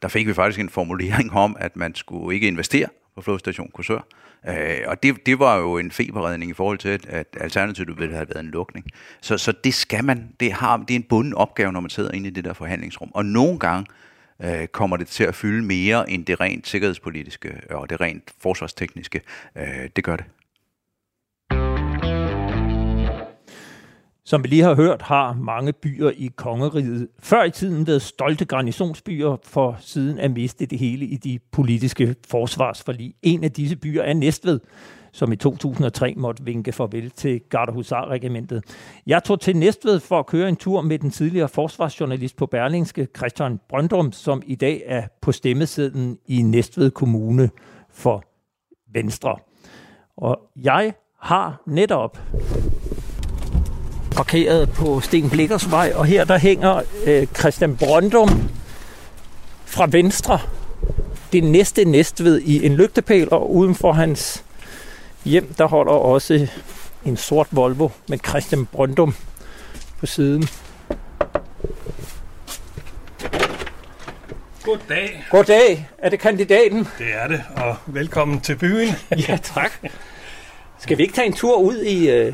der 0.03 0.09
fik 0.09 0.27
vi 0.27 0.35
faktisk 0.35 0.61
en 0.61 0.69
formulering 0.69 1.33
om, 1.33 1.57
at 1.61 1.77
man 1.77 1.95
skulle 1.95 2.35
ikke 2.35 2.49
investere 2.49 2.89
på 3.17 3.23
flodstation 3.23 3.71
Korsør. 3.75 4.07
Øh, 4.49 4.79
og 4.87 5.03
det, 5.03 5.27
det 5.27 5.39
var 5.39 5.57
jo 5.57 5.79
en 5.79 5.91
feberredning 5.91 6.51
i 6.51 6.55
forhold 6.55 6.79
til, 6.79 7.01
at 7.09 7.27
alternativet 7.41 7.99
ville 8.01 8.15
have 8.15 8.29
været 8.29 8.45
en 8.45 8.51
lukning. 8.51 8.87
Så, 9.21 9.39
så 9.39 9.53
det 9.53 9.75
skal 9.75 10.05
man, 10.05 10.29
det, 10.41 10.53
har, 10.53 10.77
det 10.77 10.91
er 10.91 10.97
en 10.99 11.03
bunden 11.03 11.35
opgave, 11.35 11.73
når 11.73 11.81
man 11.81 11.91
sidder 11.91 12.11
inde 12.11 12.29
i 12.29 12.31
det 12.31 12.45
der 12.45 12.53
forhandlingsrum. 12.53 13.11
Og 13.15 13.25
nogle 13.25 13.59
gange 13.59 13.87
øh, 14.45 14.67
kommer 14.67 14.97
det 14.97 15.07
til 15.07 15.25
at 15.25 15.35
fylde 15.35 15.67
mere 15.67 16.11
end 16.11 16.27
det 16.27 16.41
rent 16.41 16.69
sikkerhedspolitiske 16.69 17.61
og 17.71 17.91
det 17.91 18.01
rent 18.01 18.31
forsvarstekniske. 18.41 19.21
Øh, 19.57 19.89
det 19.97 20.05
gør 20.05 20.17
det. 20.17 20.25
Som 24.25 24.43
vi 24.43 24.49
lige 24.49 24.63
har 24.63 24.75
hørt, 24.75 25.03
har 25.03 25.33
mange 25.33 25.73
byer 25.73 26.11
i 26.11 26.31
kongeriget 26.37 27.09
før 27.21 27.45
i 27.45 27.51
tiden 27.51 27.87
været 27.87 28.03
stolte 28.03 28.45
garnisonsbyer 28.45 29.37
for 29.45 29.77
siden 29.81 30.19
at 30.19 30.31
miste 30.31 30.67
det 30.67 30.79
hele 30.79 31.07
i 31.07 31.17
de 31.17 31.39
politiske 31.53 32.15
forsvarsforlig. 32.29 33.15
En 33.23 33.45
af 33.45 33.53
disse 33.53 33.77
byer 33.77 34.03
er 34.03 34.15
Næstved, 34.15 34.61
som 35.19 35.33
i 35.33 35.37
2003 35.37 36.15
måtte 36.17 36.45
vinke 36.45 36.73
farvel 36.73 37.11
til 37.11 37.41
Gardehusar-regimentet. 37.51 38.65
Jeg 39.07 39.25
tog 39.25 39.41
til 39.41 39.57
Næstved 39.57 40.01
for 40.01 40.19
at 40.19 40.27
køre 40.27 40.49
en 40.49 40.57
tur 40.57 40.81
med 40.81 40.99
den 40.99 41.11
tidligere 41.11 41.49
forsvarsjournalist 41.49 42.37
på 42.37 42.47
Berlingske, 42.47 43.09
Christian 43.17 43.61
Brøndrum, 43.69 44.13
som 44.13 44.43
i 44.47 44.55
dag 44.55 44.83
er 44.87 45.03
på 45.21 45.33
stemmesedlen 45.33 46.19
i 46.27 46.43
Næstved 46.43 46.91
Kommune 46.91 47.51
for 47.91 48.23
Venstre. 48.93 49.37
Og 50.17 50.39
jeg 50.57 50.93
har 51.21 51.63
netop 51.67 52.19
parkeret 54.17 54.69
på 54.69 55.01
Sten 55.01 55.31
Blikkers 55.31 55.71
vej, 55.71 55.93
og 55.95 56.05
her 56.05 56.25
der 56.25 56.39
hænger 56.39 56.83
øh, 57.07 57.27
Christian 57.27 57.77
Brøndum 57.77 58.29
fra 59.65 59.89
Venstre 59.91 60.39
det 61.33 61.45
næste 61.45 61.85
næstved 61.85 62.41
i 62.41 62.67
en 62.67 62.75
lygtepæl, 62.75 63.29
og 63.31 63.55
uden 63.55 63.75
for 63.75 63.93
hans 63.93 64.45
hjem, 65.25 65.55
der 65.59 65.67
holder 65.67 65.93
også 65.93 66.49
en 67.05 67.17
sort 67.17 67.47
Volvo 67.51 67.89
med 68.09 68.19
Christian 68.29 68.67
Brøndum 68.67 69.15
på 70.01 70.07
siden. 70.07 70.49
Goddag. 74.63 75.25
Goddag. 75.31 75.89
Er 75.99 76.09
det 76.09 76.21
kandidaten? 76.21 76.89
Det 76.99 77.07
er 77.15 77.29
det, 77.29 77.43
og 77.57 77.77
velkommen 77.87 78.41
til 78.41 78.57
byen. 78.57 78.95
ja, 79.29 79.39
tak. 79.43 79.73
Skal 80.79 80.99
vi 80.99 81.03
ikke 81.03 81.15
tage 81.15 81.27
en 81.27 81.33
tur 81.33 81.57
ud 81.57 81.77
i, 81.77 82.11
øh, 82.11 82.33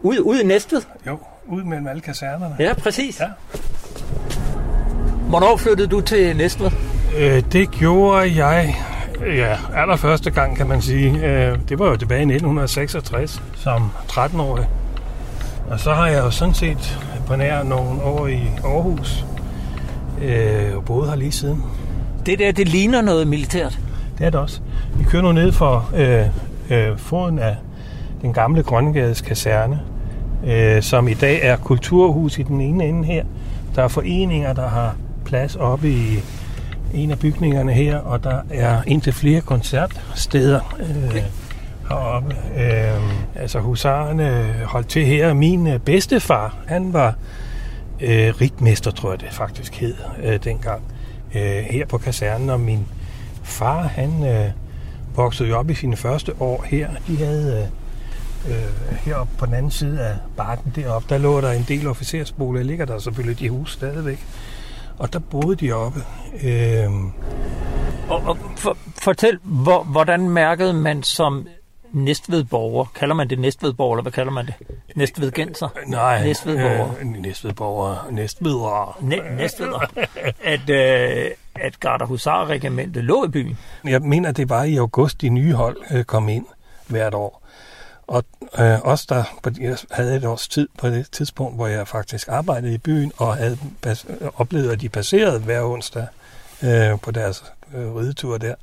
ud, 0.00 0.18
ud 0.18 0.40
i 0.40 0.46
Næstved? 0.46 0.82
Jo, 1.06 1.18
ud 1.46 1.62
mellem 1.62 1.86
alle 1.86 2.02
kasernerne. 2.02 2.56
Ja, 2.58 2.74
præcis. 2.74 3.20
Ja. 3.20 3.28
Hvornår 5.28 5.56
flyttede 5.56 5.88
du 5.88 6.00
til 6.00 6.36
Næstved? 6.36 6.70
Øh, 7.16 7.42
det 7.52 7.70
gjorde 7.70 8.44
jeg 8.44 8.76
ja, 9.26 9.56
allerførste 9.76 10.30
gang, 10.30 10.56
kan 10.56 10.68
man 10.68 10.82
sige. 10.82 11.26
Øh, 11.26 11.58
det 11.68 11.78
var 11.78 11.86
jo 11.86 11.96
tilbage 11.96 12.20
i 12.20 12.22
1966 12.22 13.42
som 13.54 13.90
13-årig. 14.08 14.68
Og 15.70 15.80
så 15.80 15.94
har 15.94 16.06
jeg 16.06 16.18
jo 16.18 16.30
sådan 16.30 16.54
set 16.54 16.98
på 17.26 17.36
nær 17.36 17.62
nogle 17.62 18.02
år 18.02 18.26
i 18.26 18.40
Aarhus. 18.64 19.24
Øh, 20.22 20.76
og 20.76 20.84
boet 20.84 21.08
her 21.08 21.16
lige 21.16 21.32
siden. 21.32 21.62
Det 22.26 22.38
der, 22.38 22.52
det 22.52 22.68
ligner 22.68 23.00
noget 23.00 23.26
militært. 23.26 23.78
Det 24.18 24.26
er 24.26 24.30
det 24.30 24.40
også. 24.40 24.60
Vi 24.94 25.04
kører 25.04 25.22
nu 25.22 25.32
ned 25.32 25.52
for 25.52 25.90
øh, 25.96 26.26
øh, 26.70 26.98
foden 26.98 27.38
af 27.38 27.56
den 28.22 28.32
gamle 28.32 28.62
Grønnegades 28.62 29.20
kaserne, 29.20 29.80
øh, 30.46 30.82
som 30.82 31.08
i 31.08 31.14
dag 31.14 31.40
er 31.42 31.56
kulturhus 31.56 32.38
i 32.38 32.42
den 32.42 32.60
ene 32.60 32.84
ende 32.84 33.04
her. 33.04 33.24
Der 33.76 33.82
er 33.82 33.88
foreninger, 33.88 34.52
der 34.52 34.68
har 34.68 34.94
plads 35.24 35.56
oppe 35.56 35.90
i 35.90 36.18
en 36.94 37.10
af 37.10 37.18
bygningerne 37.18 37.72
her, 37.72 37.98
og 37.98 38.24
der 38.24 38.40
er 38.50 38.82
indtil 38.86 39.12
flere 39.12 39.40
koncertsteder 39.40 40.76
øh, 40.80 41.22
heroppe. 41.88 42.36
Øh, 42.56 43.42
altså 43.42 43.58
husarerne 43.58 44.54
holdt 44.64 44.88
til 44.88 45.06
her. 45.06 45.34
Min 45.34 45.66
øh, 45.66 45.78
bedstefar, 45.78 46.56
han 46.66 46.92
var 46.92 47.14
øh, 48.00 48.34
ritmester, 48.40 48.90
tror 48.90 49.10
jeg 49.10 49.20
det 49.20 49.32
faktisk 49.32 49.74
hed 49.74 49.94
øh, 50.22 50.44
dengang, 50.44 50.82
øh, 51.34 51.64
her 51.70 51.86
på 51.86 51.98
kasernen, 51.98 52.50
og 52.50 52.60
min 52.60 52.86
far, 53.42 53.82
han 53.82 54.26
øh, 54.26 54.50
voksede 55.16 55.48
jo 55.48 55.58
op 55.58 55.70
i 55.70 55.74
sine 55.74 55.96
første 55.96 56.32
år 56.40 56.64
her. 56.68 56.88
De 57.06 57.16
havde 57.16 57.68
øh, 58.48 58.52
øh, 58.52 58.96
heroppe 58.96 59.32
på 59.38 59.46
den 59.46 59.54
anden 59.54 59.70
side 59.70 60.00
af 60.00 60.16
bakken 60.36 60.72
deroppe, 60.76 61.14
der 61.14 61.18
lå 61.18 61.40
der 61.40 61.52
en 61.52 61.64
del 61.68 61.86
officersboliger, 61.86 62.64
ligger 62.64 62.84
der 62.84 62.98
selvfølgelig 62.98 63.38
de 63.38 63.50
hus 63.50 63.72
stadigvæk. 63.72 64.26
Og 64.98 65.12
der 65.12 65.18
boede 65.18 65.56
de 65.56 65.72
oppe. 65.72 66.00
Øh, 66.44 66.90
Og, 68.08 68.22
og 68.26 68.38
for, 68.56 68.76
fortæl, 69.02 69.38
hvor, 69.42 69.82
hvordan 69.82 70.28
mærkede 70.30 70.72
man 70.72 71.02
som 71.02 71.46
Næstvedborger, 71.92 72.84
kalder 72.94 73.14
man 73.14 73.30
det 73.30 73.38
Næstvedborger, 73.38 73.94
eller 73.96 74.02
hvad 74.02 74.12
kalder 74.12 74.32
man 74.32 74.46
det? 74.46 74.54
Næstvedgenser? 74.96 75.68
nej, 75.86 76.24
Næstvedborger. 76.24 76.88
Øh, 77.00 77.06
Næstvedborger. 77.06 78.08
Næstvedere. 78.10 78.92
Næ, 79.00 79.16
Næstveder. 79.36 79.78
At, 80.44 80.70
øh, 80.70 81.30
at 81.54 81.80
Garder 81.80 82.06
Husar 82.06 82.46
regimentet 82.46 83.04
lå 83.04 83.24
i 83.24 83.28
byen. 83.28 83.58
Jeg 83.84 84.02
mener, 84.02 84.32
det 84.32 84.48
var 84.48 84.62
i 84.64 84.76
august, 84.76 85.20
de 85.20 85.28
nye 85.28 85.52
hold 85.52 85.76
øh, 85.90 86.04
kom 86.04 86.28
ind 86.28 86.46
hvert 86.86 87.14
år. 87.14 87.41
Og 88.06 88.24
øh, 88.58 88.80
også 88.80 89.06
der 89.08 89.24
på, 89.42 89.50
jeg 89.60 89.76
havde 89.90 90.16
et 90.16 90.24
års 90.24 90.48
tid 90.48 90.68
på 90.78 90.88
det 90.88 91.10
tidspunkt, 91.10 91.56
hvor 91.56 91.66
jeg 91.66 91.88
faktisk 91.88 92.28
arbejdede 92.28 92.74
i 92.74 92.78
byen, 92.78 93.12
og 93.16 93.36
havde 93.36 93.58
pas, 93.82 94.06
oplevet, 94.36 94.70
at 94.70 94.80
de 94.80 94.88
passerede 94.88 95.38
hver 95.38 95.62
onsdag 95.62 96.06
øh, 96.62 97.00
på 97.00 97.10
deres 97.10 97.44
øh, 97.74 97.94
ridetur 97.94 98.38
der. 98.38 98.54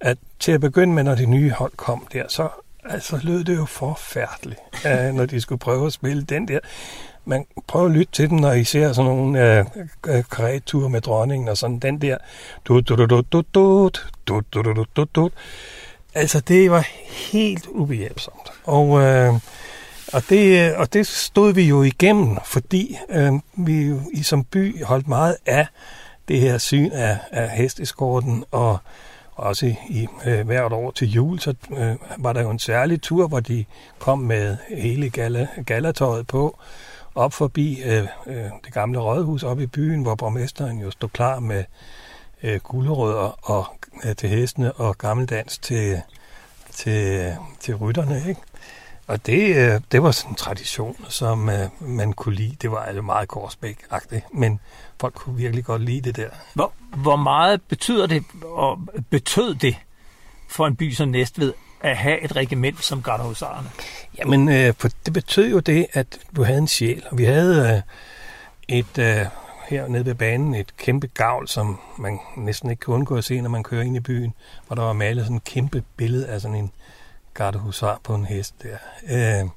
At 0.00 0.18
til 0.40 0.52
at 0.52 0.60
begynde 0.60 0.94
med, 0.94 1.02
når 1.02 1.14
de 1.14 1.26
nye 1.26 1.50
hold 1.50 1.72
kom 1.76 2.06
der, 2.12 2.24
så 2.28 2.48
altså, 2.84 3.20
lød 3.22 3.44
det 3.44 3.56
jo 3.56 3.64
forfærdeligt, 3.64 4.60
øh, 4.86 5.12
når 5.16 5.26
de 5.26 5.40
skulle 5.40 5.58
prøve 5.58 5.86
at 5.86 5.92
spille 5.92 6.22
den 6.22 6.48
der. 6.48 6.58
Man 7.24 7.46
prøver 7.66 7.86
at 7.86 7.92
lytte 7.92 8.12
til 8.12 8.30
dem, 8.30 8.38
når 8.38 8.52
I 8.52 8.64
ser 8.64 8.92
sådan 8.92 9.10
nogle 9.10 9.58
øh, 9.58 9.64
øh, 10.06 10.24
karetture 10.32 10.90
med 10.90 11.00
dronningen 11.00 11.48
og 11.48 11.56
sådan 11.56 11.78
den 11.78 12.02
der. 12.02 12.16
Du, 12.64 12.80
du, 12.80 12.96
du, 12.96 13.06
du, 13.06 13.22
du, 13.32 13.42
du, 13.54 13.90
du, 14.28 14.42
du, 14.52 14.62
du, 14.62 14.72
du, 14.72 14.84
du, 14.96 15.06
du. 15.14 15.30
Altså, 16.18 16.40
det 16.40 16.70
var 16.70 16.86
helt 17.32 17.66
ubehjælpsomt. 17.66 18.52
Og, 18.64 19.02
øh, 19.02 19.34
og, 20.12 20.22
det, 20.28 20.70
øh, 20.70 20.78
og 20.80 20.92
det 20.92 21.06
stod 21.06 21.52
vi 21.52 21.62
jo 21.62 21.82
igennem, 21.82 22.38
fordi 22.44 22.98
øh, 23.08 23.32
vi 23.56 23.82
jo 23.82 24.00
i 24.12 24.22
som 24.22 24.44
by 24.44 24.84
holdt 24.84 25.08
meget 25.08 25.36
af 25.46 25.66
det 26.28 26.40
her 26.40 26.58
syn 26.58 26.90
af, 26.92 27.18
af 27.30 27.50
hesteskorten, 27.50 28.44
og 28.50 28.78
også 29.36 29.66
i, 29.66 29.76
i 29.88 30.06
øh, 30.26 30.46
hvert 30.46 30.72
år 30.72 30.90
til 30.90 31.10
jul, 31.10 31.40
så 31.40 31.54
øh, 31.76 31.96
var 32.18 32.32
der 32.32 32.42
jo 32.42 32.50
en 32.50 32.58
særlig 32.58 33.02
tur, 33.02 33.28
hvor 33.28 33.40
de 33.40 33.64
kom 33.98 34.18
med 34.18 34.56
hele 34.76 35.10
gala, 35.10 35.48
galatøjet 35.66 36.26
på, 36.26 36.58
op 37.14 37.32
forbi 37.32 37.82
øh, 37.82 38.06
øh, 38.26 38.44
det 38.64 38.72
gamle 38.72 38.98
rådhus 38.98 39.42
op 39.42 39.60
i 39.60 39.66
byen, 39.66 40.02
hvor 40.02 40.14
borgmesteren 40.14 40.80
jo 40.80 40.90
stod 40.90 41.08
klar 41.08 41.40
med 41.40 41.64
øh, 42.42 42.60
gulerødder 42.60 43.50
og, 43.50 43.66
til 44.16 44.28
hestene 44.28 44.72
og 44.72 44.98
gammeldans 44.98 45.58
til, 45.58 46.02
til, 46.72 47.36
til 47.60 47.74
rytterne. 47.74 48.24
Ikke? 48.28 48.40
Og 49.08 49.26
det, 49.26 49.56
øh, 49.56 49.80
det 49.92 50.02
var 50.02 50.10
sådan 50.10 50.32
en 50.32 50.36
tradition, 50.36 50.96
som 51.08 51.48
øh, 51.48 51.68
man 51.80 52.12
kunne 52.12 52.34
lide. 52.34 52.56
Det 52.62 52.70
var 52.70 52.78
altså 52.78 53.02
meget 53.02 53.28
korsbæk-agtigt, 53.28 54.34
men 54.34 54.60
folk 55.00 55.14
kunne 55.14 55.36
virkelig 55.36 55.64
godt 55.64 55.82
lide 55.82 56.00
det 56.00 56.16
der. 56.16 56.28
Hvor, 56.54 56.72
hvor 56.96 57.16
meget 57.16 57.62
betyder 57.62 58.06
det, 58.06 58.24
og 58.42 58.78
betød 59.10 59.54
det 59.54 59.76
for 60.48 60.66
en 60.66 60.76
by 60.76 60.92
som 60.92 61.08
Næstved, 61.08 61.52
at 61.80 61.96
have 61.96 62.20
et 62.24 62.36
regiment 62.36 62.84
som 62.84 63.02
Garder 63.02 63.24
Husarerne? 63.24 63.70
Jamen, 64.18 64.48
øh, 64.48 64.74
det 65.04 65.12
betød 65.12 65.50
jo 65.50 65.58
det, 65.58 65.86
at 65.92 66.18
du 66.36 66.44
havde 66.44 66.58
en 66.58 66.68
sjæl, 66.68 67.02
og 67.10 67.18
vi 67.18 67.24
havde 67.24 67.82
øh, 68.68 68.78
et, 68.78 68.98
øh, 68.98 69.26
her 69.68 69.88
nede 69.88 70.06
ved 70.06 70.14
banen, 70.14 70.54
et 70.54 70.76
kæmpe 70.76 71.06
gavl, 71.06 71.48
som 71.48 71.80
man 71.98 72.18
næsten 72.36 72.70
ikke 72.70 72.80
kan 72.80 72.94
undgå 72.94 73.16
at 73.16 73.24
se, 73.24 73.40
når 73.40 73.50
man 73.50 73.62
kører 73.62 73.82
ind 73.82 73.96
i 73.96 74.00
byen, 74.00 74.34
hvor 74.66 74.76
der 74.76 74.82
var 74.82 74.92
malet 74.92 75.24
sådan 75.24 75.36
et 75.36 75.44
kæmpe 75.44 75.84
billede 75.96 76.26
af 76.26 76.40
sådan 76.40 76.56
en 76.56 76.70
gardehusar 77.34 78.00
på 78.04 78.14
en 78.14 78.24
hest 78.24 78.54
der. 78.62 78.76
Øh, 79.10 79.48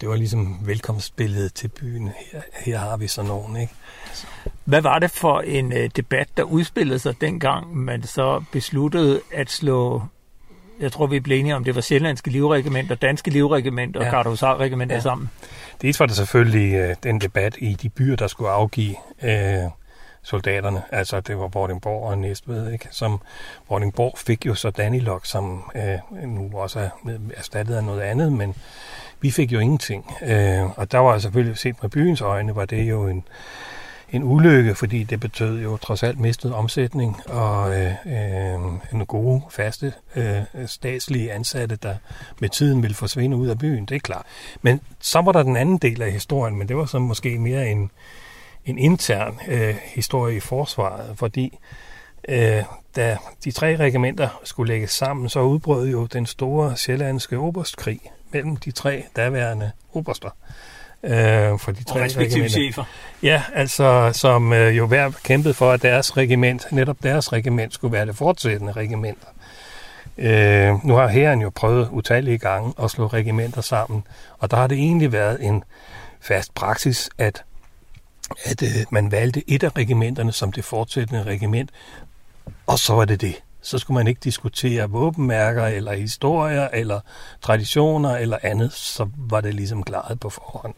det 0.00 0.08
var 0.08 0.16
ligesom 0.16 0.58
velkomstbilledet 0.62 1.54
til 1.54 1.68
byen. 1.68 2.10
Her, 2.32 2.40
her 2.52 2.78
har 2.78 2.96
vi 2.96 3.06
sådan 3.06 3.28
nogen, 3.28 3.56
ikke? 3.56 3.74
Hvad 4.64 4.80
var 4.80 4.98
det 4.98 5.10
for 5.10 5.40
en 5.40 5.72
øh, 5.72 5.90
debat, 5.96 6.28
der 6.36 6.42
udspillede 6.42 6.98
sig 6.98 7.20
dengang, 7.20 7.76
man 7.76 8.02
så 8.02 8.44
besluttede 8.52 9.20
at 9.32 9.50
slå, 9.50 10.02
jeg 10.80 10.92
tror 10.92 11.06
vi 11.06 11.20
blev 11.20 11.38
enige 11.40 11.56
om, 11.56 11.64
det 11.64 11.74
var 11.74 11.80
Sjællandske 11.80 12.30
Livregiment 12.30 12.90
og 12.90 13.02
Danske 13.02 13.30
Livregiment 13.30 13.96
og 13.96 14.04
Ja. 14.04 14.22
Regiment 14.22 14.92
ja. 14.92 15.00
sammen. 15.00 15.30
Dels 15.82 16.00
var 16.00 16.06
der 16.06 16.14
selvfølgelig 16.14 16.74
øh, 16.74 16.96
den 17.02 17.20
debat 17.20 17.56
i 17.58 17.72
de 17.72 17.88
byer, 17.88 18.16
der 18.16 18.26
skulle 18.26 18.50
afgive 18.50 18.94
øh, 19.22 19.70
soldaterne. 20.22 20.82
Altså 20.92 21.20
det 21.20 21.38
var 21.38 21.48
Vordingborg 21.48 22.08
og 22.08 22.18
Næstved, 22.18 22.72
ikke? 22.72 22.88
Som 22.90 23.20
Vordingborg 23.68 24.18
fik 24.18 24.46
jo 24.46 24.54
så 24.54 24.70
Danilok, 24.70 25.26
som 25.26 25.70
øh, 25.74 26.28
nu 26.28 26.50
også 26.54 26.80
er 26.80 26.88
erstattet 27.36 27.74
af 27.74 27.84
noget 27.84 28.00
andet, 28.00 28.32
men 28.32 28.54
vi 29.20 29.30
fik 29.30 29.52
jo 29.52 29.58
ingenting. 29.58 30.14
Øh, 30.22 30.78
og 30.78 30.92
der 30.92 30.98
var 30.98 31.18
selvfølgelig 31.18 31.58
set 31.58 31.82
med 31.82 31.90
byens 31.90 32.20
øjne, 32.20 32.56
var 32.56 32.64
det 32.64 32.82
jo 32.82 33.08
en, 33.08 33.24
en 34.12 34.24
ulykke, 34.24 34.74
fordi 34.74 35.04
det 35.04 35.20
betød 35.20 35.62
jo 35.62 35.76
trods 35.76 36.02
alt 36.02 36.18
mistet 36.18 36.54
omsætning 36.54 37.16
og 37.28 37.80
øh, 37.80 37.92
øh, 38.06 38.60
en 38.92 39.06
gode, 39.06 39.42
faste 39.50 39.92
øh, 40.16 40.42
statslige 40.66 41.32
ansatte, 41.32 41.76
der 41.76 41.94
med 42.40 42.48
tiden 42.48 42.82
ville 42.82 42.94
forsvinde 42.94 43.36
ud 43.36 43.48
af 43.48 43.58
byen, 43.58 43.86
det 43.86 43.94
er 43.94 44.00
klart. 44.00 44.26
Men 44.62 44.80
så 45.00 45.20
var 45.20 45.32
der 45.32 45.42
den 45.42 45.56
anden 45.56 45.78
del 45.78 46.02
af 46.02 46.12
historien, 46.12 46.56
men 46.56 46.68
det 46.68 46.76
var 46.76 46.84
så 46.84 46.98
måske 46.98 47.38
mere 47.38 47.70
en, 47.70 47.90
en 48.64 48.78
intern 48.78 49.38
øh, 49.48 49.76
historie 49.94 50.36
i 50.36 50.40
forsvaret, 50.40 51.18
fordi 51.18 51.58
øh, 52.28 52.62
da 52.96 53.16
de 53.44 53.50
tre 53.50 53.76
regimenter 53.76 54.40
skulle 54.44 54.72
lægges 54.72 54.90
sammen, 54.90 55.28
så 55.28 55.40
udbrød 55.40 55.88
jo 55.88 56.06
den 56.06 56.26
store 56.26 56.76
sjællandske 56.76 57.38
oberstkrig 57.38 58.00
mellem 58.32 58.56
de 58.56 58.70
tre 58.70 59.04
daværende 59.16 59.70
oberster. 59.92 60.30
Øh, 61.04 61.58
for 61.58 61.72
de 61.72 61.84
tre 61.84 62.04
respektive 62.04 62.48
chefer. 62.48 62.84
Ja, 63.22 63.42
altså 63.54 64.10
som 64.12 64.52
øh, 64.52 64.76
jo 64.76 64.86
hver 64.86 65.10
kæmpede 65.24 65.54
for, 65.54 65.72
at 65.72 65.82
deres 65.82 66.16
regiment, 66.16 66.66
netop 66.72 66.96
deres 67.02 67.32
regiment, 67.32 67.74
skulle 67.74 67.92
være 67.92 68.06
det 68.06 68.16
fortsættende 68.16 68.72
regiment. 68.72 69.18
Øh, 70.18 70.84
nu 70.84 70.94
har 70.94 71.08
herren 71.08 71.42
jo 71.42 71.50
prøvet 71.54 71.88
utallige 71.90 72.38
gange 72.38 72.74
at 72.82 72.90
slå 72.90 73.06
regimenter 73.06 73.60
sammen, 73.60 74.04
og 74.38 74.50
der 74.50 74.56
har 74.56 74.66
det 74.66 74.78
egentlig 74.78 75.12
været 75.12 75.44
en 75.44 75.64
fast 76.20 76.54
praksis, 76.54 77.10
at, 77.18 77.44
at 78.44 78.62
øh, 78.62 78.68
man 78.90 79.12
valgte 79.12 79.50
et 79.50 79.62
af 79.62 79.76
regimenterne 79.76 80.32
som 80.32 80.52
det 80.52 80.64
fortsættende 80.64 81.22
regiment, 81.22 81.70
og 82.66 82.78
så 82.78 82.94
var 82.94 83.04
det 83.04 83.20
det. 83.20 83.42
Så 83.62 83.78
skulle 83.78 83.94
man 83.94 84.06
ikke 84.06 84.20
diskutere 84.24 84.90
våbenmærker, 84.90 85.66
eller 85.66 85.92
historier, 85.92 86.68
eller 86.72 87.00
traditioner, 87.42 88.16
eller 88.16 88.38
andet. 88.42 88.72
Så 88.72 89.08
var 89.16 89.40
det 89.40 89.54
ligesom 89.54 89.82
klaret 89.82 90.20
på 90.20 90.30
forhånd. 90.30 90.74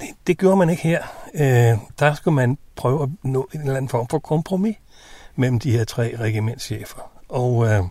Det, 0.00 0.08
det 0.26 0.38
gjorde 0.38 0.56
man 0.56 0.70
ikke 0.70 0.82
her. 0.82 1.02
Øh, 1.34 1.78
der 1.98 2.14
skulle 2.14 2.34
man 2.34 2.58
prøve 2.76 3.02
at 3.02 3.08
nå 3.22 3.48
en 3.54 3.60
eller 3.60 3.76
anden 3.76 3.88
form 3.88 4.08
for 4.08 4.18
kompromis 4.18 4.76
mellem 5.36 5.58
de 5.58 5.70
her 5.70 5.84
tre 5.84 6.16
regimentschefer. 6.18 7.10
Og, 7.28 7.66
øh, 7.66 7.82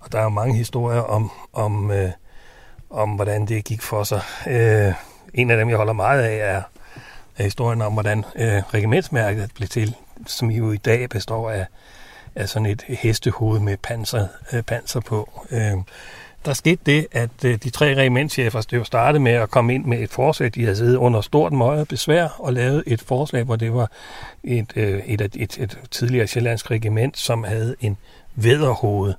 og 0.00 0.12
der 0.12 0.18
er 0.18 0.22
jo 0.22 0.28
mange 0.28 0.54
historier 0.54 1.00
om, 1.00 1.30
om, 1.52 1.90
øh, 1.90 2.10
om 2.90 3.10
hvordan 3.10 3.46
det 3.46 3.64
gik 3.64 3.82
for 3.82 4.04
sig. 4.04 4.20
Øh, 4.46 4.94
en 5.34 5.50
af 5.50 5.56
dem, 5.56 5.68
jeg 5.68 5.76
holder 5.76 5.92
meget 5.92 6.22
af, 6.22 6.56
er, 6.56 6.62
er 7.36 7.42
historien 7.42 7.82
om, 7.82 7.92
hvordan 7.92 8.24
øh, 8.36 8.62
regimentsmærket 8.74 9.50
blev 9.54 9.68
til, 9.68 9.96
som 10.26 10.50
jo 10.50 10.72
i 10.72 10.76
dag 10.76 11.08
består 11.08 11.50
af, 11.50 11.66
af 12.34 12.48
sådan 12.48 12.66
et 12.66 12.82
hestehoved 12.88 13.60
med 13.60 13.76
panser, 13.76 14.26
øh, 14.52 14.62
panser 14.62 15.00
på. 15.00 15.46
Øh, 15.50 15.76
der 16.44 16.52
skete 16.52 16.80
det, 16.86 17.06
at 17.12 17.44
øh, 17.44 17.58
de 17.62 17.70
tre 17.70 17.94
regimentschefer 17.94 18.62
jo 18.72 18.84
startede 18.84 19.22
med 19.22 19.32
at 19.32 19.50
komme 19.50 19.74
ind 19.74 19.84
med 19.84 19.98
et 19.98 20.10
forslag. 20.10 20.54
De 20.54 20.62
havde 20.62 20.76
siddet 20.76 20.96
under 20.96 21.20
stort 21.20 21.52
møje 21.52 21.84
besvær 21.84 22.28
og 22.38 22.52
lavet 22.52 22.84
et 22.86 23.02
forslag, 23.02 23.44
hvor 23.44 23.56
det 23.56 23.74
var 23.74 23.90
et, 24.42 24.72
øh, 24.76 24.98
et, 25.06 25.20
et, 25.20 25.36
et, 25.36 25.58
et 25.58 25.78
tidligere 25.90 26.26
sjællandsk 26.26 26.70
regiment, 26.70 27.18
som 27.18 27.44
havde 27.44 27.76
en 27.80 27.96
vederhoved 28.34 29.14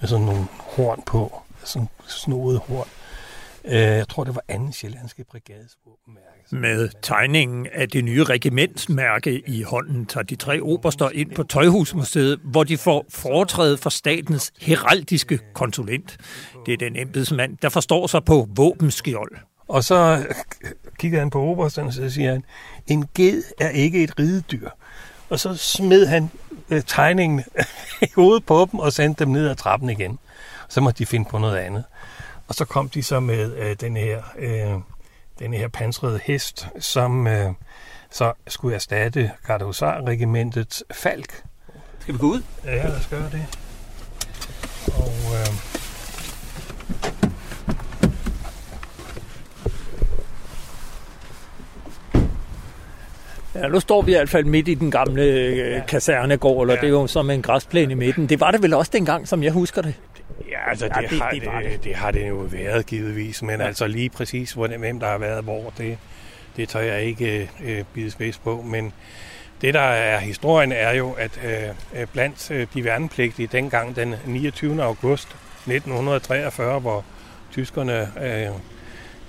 med 0.00 0.08
sådan 0.08 0.26
nogle 0.26 0.46
horn 0.58 1.02
på, 1.06 1.42
sådan 1.64 1.88
snoede 2.06 2.58
horn. 2.58 2.88
Øh, 3.64 3.74
jeg 3.74 4.08
tror, 4.08 4.24
det 4.24 4.34
var 4.34 4.42
anden 4.48 4.72
sjællandske 4.72 5.24
brigades 5.24 5.76
våbenmærke. 5.86 6.37
Med 6.50 6.88
tegningen 7.02 7.66
af 7.72 7.88
det 7.88 8.04
nye 8.04 8.24
regimentsmærke 8.24 9.42
i 9.46 9.62
hånden 9.62 10.06
tager 10.06 10.24
de 10.24 10.36
tre 10.36 10.60
oberster 10.60 11.10
ind 11.10 11.30
på 11.34 11.42
Tøjhusmuseet, 11.42 12.40
hvor 12.44 12.64
de 12.64 12.78
får 12.78 13.04
foretræde 13.08 13.78
for 13.78 13.90
statens 13.90 14.52
heraldiske 14.60 15.38
konsulent. 15.54 16.16
Det 16.66 16.74
er 16.74 16.78
den 16.78 16.96
embedsmand, 16.96 17.56
der 17.62 17.68
forstår 17.68 18.06
sig 18.06 18.24
på 18.24 18.48
våbenskjold. 18.56 19.32
Og 19.68 19.84
så 19.84 20.26
kigger 20.98 21.18
han 21.18 21.30
på 21.30 21.40
obersten, 21.40 21.86
og 21.86 21.92
så 21.92 22.10
siger 22.10 22.32
han, 22.32 22.44
en 22.86 23.08
ged 23.14 23.42
er 23.60 23.68
ikke 23.68 24.02
et 24.02 24.18
ridedyr. 24.18 24.68
Og 25.30 25.40
så 25.40 25.56
smed 25.56 26.06
han 26.06 26.30
øh, 26.70 26.82
tegningen 26.86 27.44
i 28.02 28.06
hovedet 28.14 28.46
på 28.46 28.68
dem 28.72 28.80
og 28.80 28.92
sendte 28.92 29.24
dem 29.24 29.32
ned 29.32 29.48
ad 29.48 29.56
trappen 29.56 29.90
igen. 29.90 30.18
Så 30.68 30.80
måtte 30.80 30.98
de 30.98 31.06
finde 31.06 31.28
på 31.30 31.38
noget 31.38 31.56
andet. 31.56 31.84
Og 32.48 32.54
så 32.54 32.64
kom 32.64 32.88
de 32.88 33.02
så 33.02 33.20
med 33.20 33.56
øh, 33.56 33.76
den 33.80 33.96
her, 33.96 34.22
øh, 34.38 34.80
den 35.38 35.54
her 35.54 35.68
pansrede 35.68 36.20
hest, 36.24 36.68
som 36.78 37.26
øh, 37.26 37.50
så 38.10 38.32
skulle 38.48 38.74
erstatte 38.74 39.30
Gardehusar-regimentets 39.46 40.84
Falk. 40.90 41.42
Skal 42.00 42.14
vi 42.14 42.18
gå 42.18 42.26
ud? 42.26 42.42
Ja, 42.64 42.88
lad 42.88 42.96
os 42.96 43.06
gøre 43.06 43.30
det. 43.30 43.46
Og, 44.86 45.34
øh, 45.34 45.78
Ja, 53.54 53.68
nu 53.68 53.80
står 53.80 54.02
vi 54.02 54.12
i 54.12 54.14
hvert 54.14 54.28
fald 54.28 54.44
midt 54.44 54.68
i 54.68 54.74
den 54.74 54.90
gamle 54.90 55.22
øh, 55.22 55.86
kasernegård, 55.86 56.62
eller 56.62 56.74
ja. 56.74 56.80
det 56.80 56.86
er 56.86 56.90
jo 56.90 57.06
som 57.06 57.30
en 57.30 57.42
græsplæne 57.42 57.92
i 57.92 57.94
midten. 57.94 58.28
Det 58.28 58.40
var 58.40 58.50
det 58.50 58.62
vel 58.62 58.74
også 58.74 58.90
dengang, 58.94 59.28
som 59.28 59.42
jeg 59.42 59.52
husker 59.52 59.82
det? 59.82 59.94
Altså 60.68 60.88
det, 60.88 60.96
ja, 60.96 61.00
det, 61.00 61.20
har, 61.20 61.30
det, 61.30 61.72
det, 61.72 61.84
det. 61.84 61.94
har 61.94 62.10
det 62.10 62.28
jo 62.28 62.34
været 62.34 62.86
givetvis, 62.86 63.42
men 63.42 63.60
ja. 63.60 63.66
altså 63.66 63.86
lige 63.86 64.10
præcis, 64.10 64.52
hvem 64.52 65.00
der 65.00 65.06
har 65.06 65.18
været 65.18 65.44
hvor, 65.44 65.72
det, 65.78 65.98
det 66.56 66.68
tør 66.68 66.80
jeg 66.80 67.02
ikke 67.02 67.50
øh, 67.64 67.84
bide 67.94 68.10
spids 68.10 68.38
på. 68.38 68.62
Men 68.62 68.92
det, 69.60 69.74
der 69.74 69.80
er 69.80 70.18
historien, 70.18 70.72
er 70.72 70.92
jo, 70.92 71.12
at 71.12 71.40
øh, 71.94 72.06
blandt 72.06 72.50
øh, 72.50 72.66
de 72.74 72.84
værnepligtige 72.84 73.48
dengang 73.52 73.96
den 73.96 74.14
29. 74.26 74.82
august 74.82 75.28
1943, 75.66 76.80
hvor 76.80 77.04
tyskerne 77.52 78.10
øh, 78.22 78.46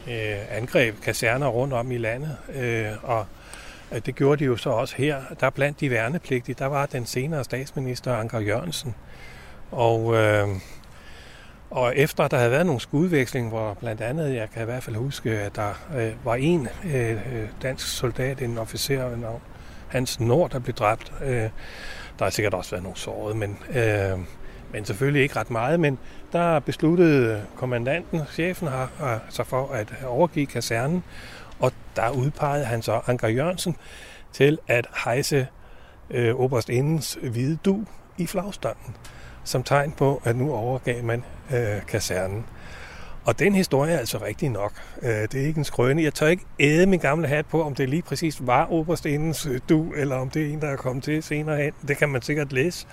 øh, 0.08 0.58
angreb 0.58 1.02
kaserner 1.02 1.48
rundt 1.48 1.74
om 1.74 1.92
i 1.92 1.98
landet, 1.98 2.38
øh, 2.56 2.92
og 3.04 3.26
det 4.06 4.16
gjorde 4.16 4.40
de 4.40 4.46
jo 4.46 4.58
så 4.58 4.70
også 4.70 4.96
her. 4.98 5.22
Der 5.40 5.50
blandt 5.50 5.80
de 5.80 5.90
værnepligtige, 5.90 6.56
der 6.60 6.66
var 6.66 6.86
den 6.86 7.06
senere 7.06 7.44
statsminister 7.44 8.16
Anker 8.16 8.40
Jørgensen. 8.40 8.96
Og 9.72 10.16
øh, 10.16 10.48
og 11.70 11.98
efter 11.98 12.28
der 12.28 12.38
havde 12.38 12.52
været 12.52 12.66
nogle 12.66 12.82
skudveksling, 12.82 13.50
hvor 13.50 13.74
blandt 13.74 14.02
andet, 14.02 14.36
jeg 14.36 14.50
kan 14.54 14.62
i 14.62 14.66
hvert 14.66 14.84
fald 14.84 14.96
huske, 14.96 15.32
at 15.32 15.56
der 15.56 15.74
øh, 15.98 16.26
var 16.26 16.36
en 16.36 16.68
øh, 16.86 17.12
øh, 17.12 17.48
dansk 17.62 17.88
soldat, 17.98 18.42
en 18.42 18.58
officer 18.58 19.10
ved 19.10 19.18
navn 19.18 19.42
Hans 19.88 20.20
Nord, 20.20 20.52
der 20.52 20.60
blev 20.60 20.76
dræbt. 20.76 21.14
Øh, 21.22 21.50
der 22.20 22.26
har 22.26 22.30
sikkert 22.30 22.54
også 22.54 22.72
været 22.72 22.84
nogle 22.84 22.98
sårede, 22.98 23.38
men, 23.38 23.58
øh, 23.70 24.20
men 24.74 24.86
selvfølgelig 24.86 25.24
ikke 25.24 25.36
ret 25.36 25.52
meget. 25.52 25.80
Men 25.80 26.00
der 26.34 26.60
besluttede 26.60 27.46
kommandanten, 27.56 28.22
chefen, 28.32 28.68
har, 28.68 28.92
har 28.98 29.14
øh, 29.14 29.20
sig 29.30 29.48
for 29.48 29.72
at 29.72 29.94
overgive 30.08 30.46
kasernen, 30.46 31.04
og 31.60 31.72
der 31.96 32.10
udpegede 32.10 32.66
han 32.66 32.82
så 32.82 33.02
Anker 33.08 33.28
Jørgensen 33.28 33.76
til 34.34 34.58
at 34.68 34.88
hejse 35.04 35.48
øh, 36.10 36.36
oberstindens 36.36 37.18
hvide 37.22 37.58
du 37.66 37.86
i 38.18 38.28
flagstangen 38.28 38.96
som 39.50 39.64
tegn 39.64 39.92
på, 39.92 40.22
at 40.26 40.36
nu 40.36 40.54
overgav 40.54 41.04
man 41.04 41.24
øh, 41.54 41.86
kasernen. 41.88 42.46
Og 43.26 43.40
den 43.40 43.56
historie 43.56 43.94
er 43.94 43.98
altså 43.98 44.18
rigtig 44.18 44.50
nok. 44.50 44.74
Øh, 45.02 45.10
det 45.10 45.36
er 45.36 45.46
ikke 45.46 45.58
en 45.58 45.64
skrøne. 45.64 46.04
Jeg 46.04 46.14
tør 46.14 46.28
ikke 46.28 46.46
æde 46.60 46.86
min 46.86 47.00
gamle 47.00 47.28
hat 47.28 47.46
på, 47.46 47.64
om 47.64 47.76
det 47.76 47.90
lige 47.90 48.02
præcis 48.02 48.48
var 48.48 48.72
Oberstenens 48.72 49.46
øh, 49.46 49.60
du, 49.70 49.94
eller 49.94 50.16
om 50.16 50.30
det 50.30 50.42
er 50.42 50.54
en, 50.54 50.62
der 50.62 50.68
er 50.68 50.76
kommet 50.76 51.04
til 51.04 51.24
senere 51.24 51.58
hen. 51.58 51.74
Det 51.88 51.98
kan 51.98 52.10
man 52.10 52.22
sikkert 52.22 52.54
læse 52.54 52.88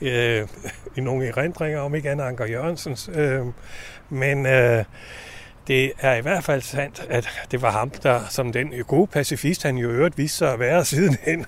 øh, 0.00 0.48
i 0.96 1.00
nogle 1.00 1.26
erindringer, 1.26 1.80
om 1.80 1.94
ikke 1.94 2.10
andet 2.10 2.24
Anker 2.24 2.46
Jørgensens. 2.46 3.10
Øh, 3.14 3.46
men 4.08 4.46
øh, 4.46 4.84
det 5.68 5.92
er 5.98 6.14
i 6.14 6.20
hvert 6.20 6.44
fald 6.44 6.62
sandt, 6.62 7.06
at 7.10 7.28
det 7.50 7.62
var 7.62 7.70
ham, 7.70 7.90
der 7.90 8.20
som 8.28 8.52
den 8.52 8.72
gode 8.86 9.06
pacifist, 9.06 9.62
han 9.62 9.76
jo 9.76 9.90
øvrigt 9.90 10.18
viste 10.18 10.38
sig 10.38 10.52
at 10.52 10.58
være 10.58 10.84
sidenhen, 10.94 11.46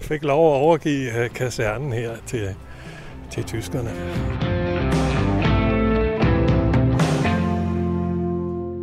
fik 0.00 0.22
lov 0.22 0.54
at 0.54 0.60
overgive 0.60 1.24
øh, 1.24 1.30
kasernen 1.30 1.92
her 1.92 2.16
til, 2.26 2.54
til 3.32 3.44
tyskerne. 3.44 3.90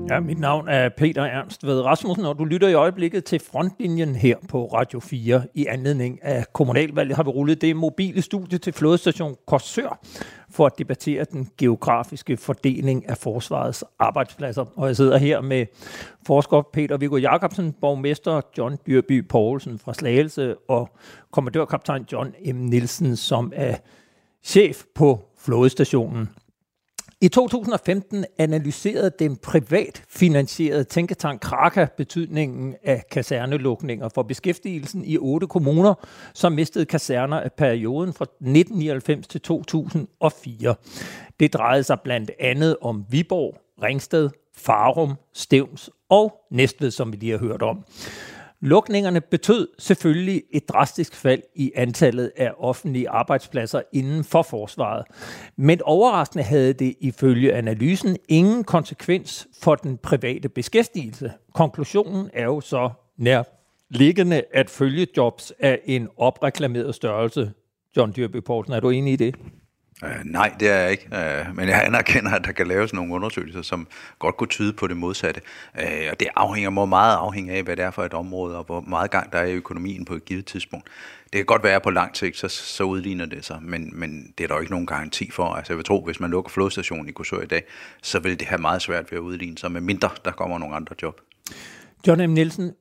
Ja, 0.10 0.20
mit 0.20 0.40
navn 0.40 0.68
er 0.68 0.90
Peter 0.98 1.24
Ernst 1.24 1.66
ved 1.66 1.82
Rasmussen, 1.82 2.26
og 2.26 2.40
du 2.40 2.46
lytter 2.46 2.68
i 2.68 2.74
øjeblikket 2.74 3.26
til 3.26 3.40
frontlinjen 3.40 4.16
her 4.16 4.36
på 4.50 4.66
Radio 4.66 5.00
4. 5.00 5.44
I 5.56 5.66
anledning 5.66 6.24
af 6.24 6.46
kommunalvalget 6.54 7.16
har 7.16 7.24
vi 7.24 7.30
rullet 7.30 7.62
det 7.62 7.76
mobile 7.76 8.22
studie 8.22 8.58
til 8.58 8.74
flådestation 8.74 9.36
Korsør 9.48 10.00
for 10.50 10.66
at 10.66 10.78
debattere 10.78 11.26
den 11.32 11.50
geografiske 11.58 12.38
fordeling 12.38 13.10
af 13.10 13.18
forsvarets 13.18 13.84
arbejdspladser. 14.00 14.66
Og 14.76 14.88
jeg 14.88 14.96
sidder 14.96 15.18
her 15.18 15.42
med 15.42 15.66
forsker 16.28 16.62
Peter 16.74 16.98
Viggo 16.98 17.18
Jacobsen, 17.18 17.76
borgmester 17.82 18.42
John 18.58 18.78
Dyrby 18.88 19.28
Poulsen 19.28 19.80
fra 19.80 19.94
Slagelse 19.94 20.56
og 20.68 20.90
kommandørkaptajn 21.32 22.06
John 22.12 22.34
M. 22.46 22.56
Nielsen, 22.56 23.16
som 23.16 23.54
er 23.56 23.76
chef 24.44 24.84
på 24.96 25.20
flådestationen. 25.38 26.30
I 27.22 27.28
2015 27.28 28.26
analyserede 28.38 29.12
den 29.20 29.38
privat 29.38 30.04
finansierede 30.10 30.84
tænketank 30.84 31.42
Kraka 31.42 31.88
betydningen 31.98 32.76
af 32.84 33.04
kasernelukninger 33.12 34.10
for 34.10 34.24
beskæftigelsen 34.24 35.06
i 35.06 35.18
otte 35.18 35.48
kommuner, 35.48 35.94
som 36.34 36.52
mistede 36.52 36.86
kaserner 36.86 37.40
af 37.40 37.52
perioden 37.54 38.14
fra 38.14 38.24
1999 38.24 39.28
til 39.28 39.42
2004. 39.42 40.76
Det 41.40 41.54
drejede 41.54 41.84
sig 41.84 42.00
blandt 42.04 42.32
andet 42.40 42.78
om 42.82 43.06
Viborg, 43.10 43.58
Ringsted, 43.84 44.30
Farum, 44.58 45.14
Stevns 45.34 45.90
og 46.10 46.34
Næstved, 46.52 46.92
som 46.92 47.12
vi 47.12 47.18
lige 47.18 47.32
har 47.32 47.40
hørt 47.40 47.62
om. 47.62 47.86
Lukningerne 48.62 49.22
betød 49.22 49.68
selvfølgelig 49.78 50.44
et 50.52 50.70
drastisk 50.70 51.16
fald 51.16 51.42
i 51.56 51.72
antallet 51.76 52.32
af 52.38 52.52
offentlige 52.58 53.10
arbejdspladser 53.10 53.82
inden 53.94 54.24
for 54.24 54.42
forsvaret. 54.42 55.06
Men 55.58 55.82
overraskende 55.82 56.44
havde 56.44 56.74
det 56.74 56.96
ifølge 57.00 57.54
analysen 57.54 58.18
ingen 58.30 58.64
konsekvens 58.64 59.48
for 59.62 59.76
den 59.76 59.98
private 59.98 60.50
beskæftigelse. 60.50 61.32
Konklusionen 61.54 62.30
er 62.34 62.44
jo 62.44 62.62
så 62.62 62.90
nær 63.18 63.44
liggende, 63.90 64.44
at 64.54 64.70
følgejobs 64.70 65.54
er 65.60 65.78
en 65.86 66.10
opreklameret 66.18 66.96
størrelse. 66.96 67.52
John 67.98 68.14
Dyrby 68.16 68.44
Poulsen, 68.44 68.74
er 68.74 68.80
du 68.80 68.90
enig 68.90 69.14
i 69.14 69.16
det? 69.16 69.36
Øh, 70.04 70.12
nej, 70.26 70.56
det 70.60 70.70
er 70.70 70.76
jeg 70.76 70.92
ikke. 70.92 71.06
Øh, 71.16 71.56
men 71.56 71.70
jeg 71.70 71.86
anerkender, 71.86 72.32
at 72.32 72.46
der 72.46 72.52
kan 72.52 72.68
laves 72.68 72.94
nogle 72.94 73.14
undersøgelser, 73.14 73.62
som 73.62 73.88
godt 74.20 74.38
kunne 74.38 74.48
tyde 74.48 74.74
på 74.74 74.88
det 74.88 74.98
modsatte. 74.98 75.42
Øh, 75.80 76.08
og 76.12 76.20
det 76.20 76.28
afhænger 76.36 76.70
må 76.70 76.86
meget 76.86 77.16
afhænge 77.16 77.54
af, 77.54 77.64
hvad 77.64 77.76
det 77.76 77.86
er 77.86 77.92
for 77.92 78.04
et 78.04 78.14
område, 78.14 78.58
og 78.58 78.64
hvor 78.64 78.82
meget 78.82 79.12
gang 79.12 79.34
der 79.34 79.40
er 79.40 79.46
i 79.46 79.54
økonomien 79.54 80.06
på 80.06 80.14
et 80.14 80.26
givet 80.26 80.46
tidspunkt. 80.46 80.88
Det 81.24 81.38
kan 81.38 81.46
godt 81.46 81.64
være, 81.64 81.76
at 81.76 81.82
på 81.82 81.90
lang 81.90 82.18
sigt, 82.18 82.38
så, 82.38 82.48
så 82.48 82.84
udligner 82.84 83.26
det 83.26 83.46
sig, 83.46 83.58
men, 83.62 84.00
men 84.00 84.34
det 84.38 84.44
er 84.44 84.48
der 84.48 84.56
jo 84.56 84.62
ikke 84.62 84.72
nogen 84.72 84.88
garanti 84.88 85.32
for. 85.32 85.46
Altså 85.46 85.74
jeg 85.74 85.78
vil 85.78 85.86
tro, 85.86 86.06
hvis 86.06 86.20
man 86.20 86.32
lukker 86.32 86.50
flodstationen 86.50 87.10
i 87.10 87.12
Korsør 87.12 87.42
i 87.42 87.46
dag, 87.46 87.64
så 88.02 88.20
vil 88.20 88.40
det 88.40 88.48
have 88.48 88.62
meget 88.62 88.82
svært 88.82 89.12
ved 89.12 89.18
at 89.18 89.22
udligne 89.22 89.58
sig, 89.58 89.72
med 89.72 89.82
mindre 89.82 90.10
der 90.26 90.32
kommer 90.32 90.58
nogle 90.58 90.76
andre 90.76 90.96
job. 91.02 91.22
John 92.08 92.30
M. 92.30 92.34
Nielsen, 92.34 92.72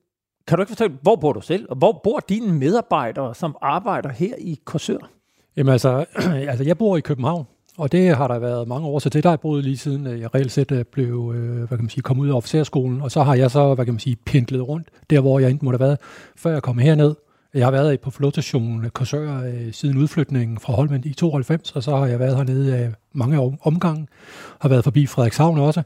kan 0.47 0.59
du 0.59 0.62
ikke 0.62 0.70
fortælle, 0.70 0.99
hvor 1.03 1.16
bor 1.16 1.32
du 1.32 1.40
selv, 1.40 1.66
og 1.70 1.76
hvor 1.76 2.01
bor 2.05 2.20
dine 2.20 2.53
medarbejdere, 2.53 3.34
som 3.34 3.57
arbejder 3.62 4.09
her 4.12 4.34
i 4.38 4.59
Korsør? 4.64 5.17
Jamen 5.59 5.72
altså, 5.72 6.04
altså, 6.50 6.64
jeg 6.64 6.78
bor 6.78 6.96
i 6.96 7.00
København, 7.00 7.46
og 7.78 7.92
det 7.92 8.16
har 8.16 8.28
der 8.28 8.38
været 8.38 8.68
mange 8.68 8.86
år 8.86 8.98
til. 8.98 9.12
Det 9.12 9.22
der 9.22 9.28
har 9.28 9.32
jeg 9.32 9.40
boet 9.40 9.64
lige 9.64 9.76
siden 9.76 10.06
øh, 10.06 10.20
jeg 10.20 10.34
reelt 10.34 10.52
set 10.52 10.72
øh, 10.72 10.84
blev, 10.92 11.34
øh, 11.36 11.56
hvad 11.56 11.68
kan 11.68 11.80
man 11.80 11.88
sige, 11.88 12.02
kom 12.02 12.20
ud 12.20 12.28
af 12.28 12.32
officerskolen, 12.32 13.02
og 13.02 13.11
så 13.11 13.22
har 13.22 13.34
jeg 13.34 13.50
så, 13.50 13.74
hvad 13.74 13.84
kan 13.84 13.94
man 13.94 14.00
sige, 14.00 14.16
pendlet 14.26 14.68
rundt, 14.68 14.88
der 15.11 15.20
hvor 15.20 15.38
jeg 15.38 15.50
enten 15.50 15.66
måtte 15.66 15.78
have 15.78 15.86
været, 15.86 15.98
før 16.36 16.52
jeg 16.52 16.62
kom 16.62 16.78
herned. 16.78 17.14
Jeg 17.54 17.66
har 17.66 17.70
været 17.70 18.00
på 18.00 18.11
flåstationen 18.11 18.90
Korsør 18.90 19.52
siden 19.72 19.96
udflytningen 19.96 20.59
fra 20.59 20.72
Holmen 20.72 21.02
i 21.06 21.12
92, 21.12 21.72
og 21.72 21.82
så 21.82 21.96
har 21.96 22.06
jeg 22.06 22.18
været 22.18 22.36
hernede 22.36 22.94
mange 23.14 23.59
omgange, 23.62 24.06
har 24.61 24.68
været 24.68 24.84
forbi 24.84 25.06
Frederikshavn 25.06 25.59
også, 25.59 25.82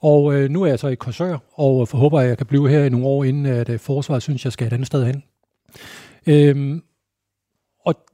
og 0.00 0.34
øh, 0.34 0.50
nu 0.50 0.62
er 0.62 0.66
jeg 0.66 0.78
så 0.78 0.88
i 0.88 0.94
Korsør, 0.94 1.38
og 1.54 1.88
forhåber, 1.88 2.20
at 2.20 2.28
jeg 2.28 2.36
kan 2.36 2.46
blive 2.46 2.68
her 2.68 2.84
i 2.84 2.88
nogle 2.88 3.06
år, 3.06 3.24
inden 3.24 3.46
at 3.46 3.68
øh, 3.68 3.78
forsvaret 3.78 4.22
synes, 4.22 4.44
jeg 4.44 4.52
skal 4.52 4.66
et 4.66 4.72
andet 4.72 4.86
sted 4.86 5.04
hen. 5.04 5.22
Øhm, 6.26 6.82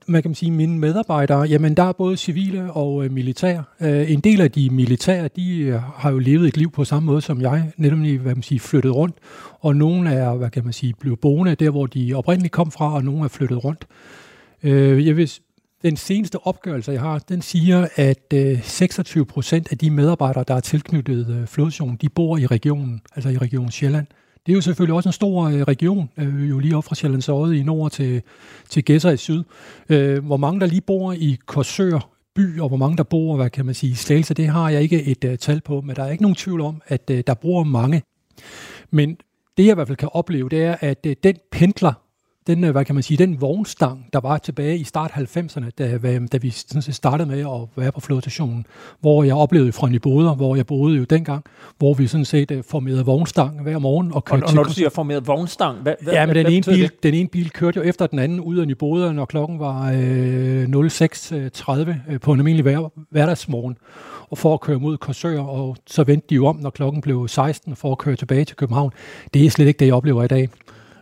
man 0.07 0.23
kan 0.23 0.35
sige, 0.35 0.51
mine 0.51 0.79
medarbejdere, 0.79 1.41
jamen 1.41 1.75
der 1.75 1.83
er 1.83 1.93
både 1.93 2.17
civile 2.17 2.73
og 2.73 3.05
øh, 3.05 3.13
militære. 3.13 3.65
Øh, 3.81 4.13
en 4.13 4.21
del 4.21 4.41
af 4.41 4.51
de 4.51 4.71
militære, 4.71 5.29
de 5.37 5.59
øh, 5.59 5.81
har 5.83 6.11
jo 6.11 6.19
levet 6.19 6.49
et 6.49 6.57
liv 6.57 6.71
på 6.71 6.85
samme 6.85 7.07
måde 7.07 7.21
som 7.21 7.41
jeg, 7.41 7.73
nemlig 7.77 8.19
hvad 8.19 8.35
man 8.35 8.43
siger, 8.43 8.61
flyttet 8.61 8.95
rundt, 8.95 9.17
og 9.61 9.77
nogle 9.77 10.11
er, 10.11 10.35
hvad 10.35 10.51
kan 10.51 10.65
man 10.65 10.73
sige, 10.73 10.95
blevet 11.01 11.21
boende 11.21 11.55
der, 11.55 11.71
hvor 11.71 11.87
de 11.87 12.15
oprindeligt 12.15 12.53
kom 12.53 12.71
fra, 12.71 12.95
og 12.95 13.05
nogle 13.05 13.25
er 13.25 13.29
flyttet 13.29 13.65
rundt. 13.65 13.87
Øh, 14.63 15.07
jeg 15.07 15.17
vil, 15.17 15.31
den 15.83 15.97
seneste 15.97 16.47
opgørelse, 16.47 16.93
jeg 16.93 17.01
har, 17.01 17.19
den 17.19 17.43
siger, 17.43 17.89
at 17.97 18.33
øh, 18.35 18.63
26 18.63 19.27
procent 19.27 19.69
af 19.73 19.79
de 19.79 19.91
medarbejdere, 19.91 20.45
der 20.49 20.55
er 20.55 20.61
tilknyttet 20.61 21.29
øh, 21.29 21.47
flodzonen, 21.47 21.97
de 21.97 22.09
bor 22.09 22.37
i 22.37 22.47
regionen, 22.47 23.01
altså 23.15 23.29
i 23.29 23.39
region 23.39 23.71
Sjælland. 23.71 24.07
Det 24.47 24.53
er 24.53 24.55
jo 24.55 24.61
selvfølgelig 24.61 24.95
også 24.95 25.09
en 25.09 25.13
stor 25.13 25.43
øh, 25.43 25.61
region, 25.61 26.11
øh, 26.17 26.51
jo 26.51 26.59
lige 26.59 26.77
op 26.77 26.85
fra 26.85 26.95
Sjællands 26.95 27.29
Øde 27.29 27.59
i 27.59 27.63
nord 27.63 27.91
til, 27.91 28.23
til 28.69 28.85
Gæsser 28.85 29.11
i 29.11 29.17
syd. 29.17 29.45
Øh, 29.89 30.25
hvor 30.25 30.37
mange 30.37 30.61
der 30.61 30.67
lige 30.67 30.81
bor 30.81 31.13
i 31.13 31.39
Korsør 31.47 32.11
by, 32.35 32.61
og 32.61 32.69
hvor 32.69 32.77
mange 32.77 32.97
der 32.97 33.03
bor, 33.03 33.37
hvad 33.37 33.51
kan 33.51 33.67
man 33.67 33.75
sige, 33.75 33.97
Slagelse, 33.97 34.35
det 34.35 34.49
har 34.49 34.71
jeg 34.71 34.83
ikke 34.83 35.03
et 35.05 35.25
øh, 35.25 35.39
tal 35.39 35.61
på, 35.61 35.81
men 35.81 35.97
der 35.97 36.05
er 36.05 36.11
ikke 36.11 36.23
nogen 36.23 36.35
tvivl 36.35 36.61
om, 36.61 36.83
at 36.87 37.11
øh, 37.11 37.25
der 37.27 37.35
bor 37.35 37.65
mange. 37.65 38.03
Men 38.91 39.17
det 39.57 39.65
jeg 39.65 39.71
i 39.71 39.75
hvert 39.75 39.87
fald 39.87 39.97
kan 39.97 40.09
opleve, 40.13 40.49
det 40.49 40.63
er, 40.63 40.77
at 40.81 41.07
øh, 41.07 41.17
den 41.25 41.37
pendler, 41.53 41.93
den, 42.47 42.65
hvad 42.65 42.85
kan 42.85 42.95
man 42.95 43.03
sige, 43.03 43.19
den 43.19 43.41
vognstang, 43.41 44.07
der 44.13 44.21
var 44.21 44.39
tilbage 44.39 44.79
i 44.79 44.85
start 44.85 45.11
90'erne, 45.11 45.71
da, 45.79 45.99
da 46.33 46.37
vi 46.37 46.51
sådan 46.51 46.83
set 46.83 46.95
startede 46.95 47.29
med 47.29 47.41
at 47.41 47.83
være 47.83 47.93
på 47.93 48.01
flådestationen, 48.01 48.67
hvor 49.01 49.25
jeg 49.25 49.35
oplevede 49.35 49.73
fra 49.73 49.89
Nyboder, 49.89 50.35
hvor 50.35 50.57
jeg 50.57 50.67
boede 50.67 50.97
jo 50.99 51.05
dengang, 51.05 51.45
hvor 51.79 51.95
vi 51.95 52.07
sådan 52.07 52.25
set 52.25 52.51
uh, 52.51 52.59
formerede 52.69 53.05
vognstang 53.05 53.63
hver 53.63 53.79
morgen. 53.79 54.13
Og, 54.13 54.23
og, 54.31 54.41
og 54.47 54.55
når 54.55 54.63
du 54.63 54.73
siger 54.73 54.89
formeret 54.89 55.27
vognstang, 55.27 55.79
hvad, 55.79 55.95
hvad, 56.01 56.13
ja, 56.13 56.27
men 56.27 56.37
den, 56.37 56.45
hvad 56.45 56.53
ene 56.53 56.63
bil, 56.63 56.83
det? 56.83 57.03
den 57.03 57.15
ene 57.15 57.29
bil 57.29 57.51
kørte 57.51 57.77
jo 57.77 57.83
efter 57.83 58.07
den 58.07 58.19
anden 58.19 58.41
ud 58.41 58.59
af 58.59 58.67
Nyboder, 58.67 59.13
når 59.13 59.25
klokken 59.25 59.59
var 59.59 59.93
øh, 59.93 60.65
06.30 60.65 62.13
øh, 62.13 62.21
på 62.21 62.33
en 62.33 62.41
almindelig 62.41 62.63
hver, 62.63 62.93
hverdagsmorgen 63.11 63.77
og 64.31 64.39
for 64.39 64.55
at 64.55 64.61
køre 64.61 64.79
mod 64.79 64.97
Korsør, 64.97 65.41
og 65.41 65.77
så 65.87 66.05
vendte 66.05 66.27
de 66.31 66.35
jo 66.35 66.47
om, 66.47 66.57
når 66.57 66.71
klokken 66.71 67.01
blev 67.01 67.29
16, 67.29 67.77
for 67.77 67.93
at 67.93 67.99
køre 67.99 68.17
tilbage 68.17 68.45
til 68.45 68.57
København. 68.57 68.93
Det 69.35 69.47
er 69.47 69.51
slet 69.51 69.67
ikke 69.67 69.79
det, 69.79 69.87
jeg 69.87 69.95
oplever 69.95 70.23
i 70.23 70.29
dag. 70.29 70.49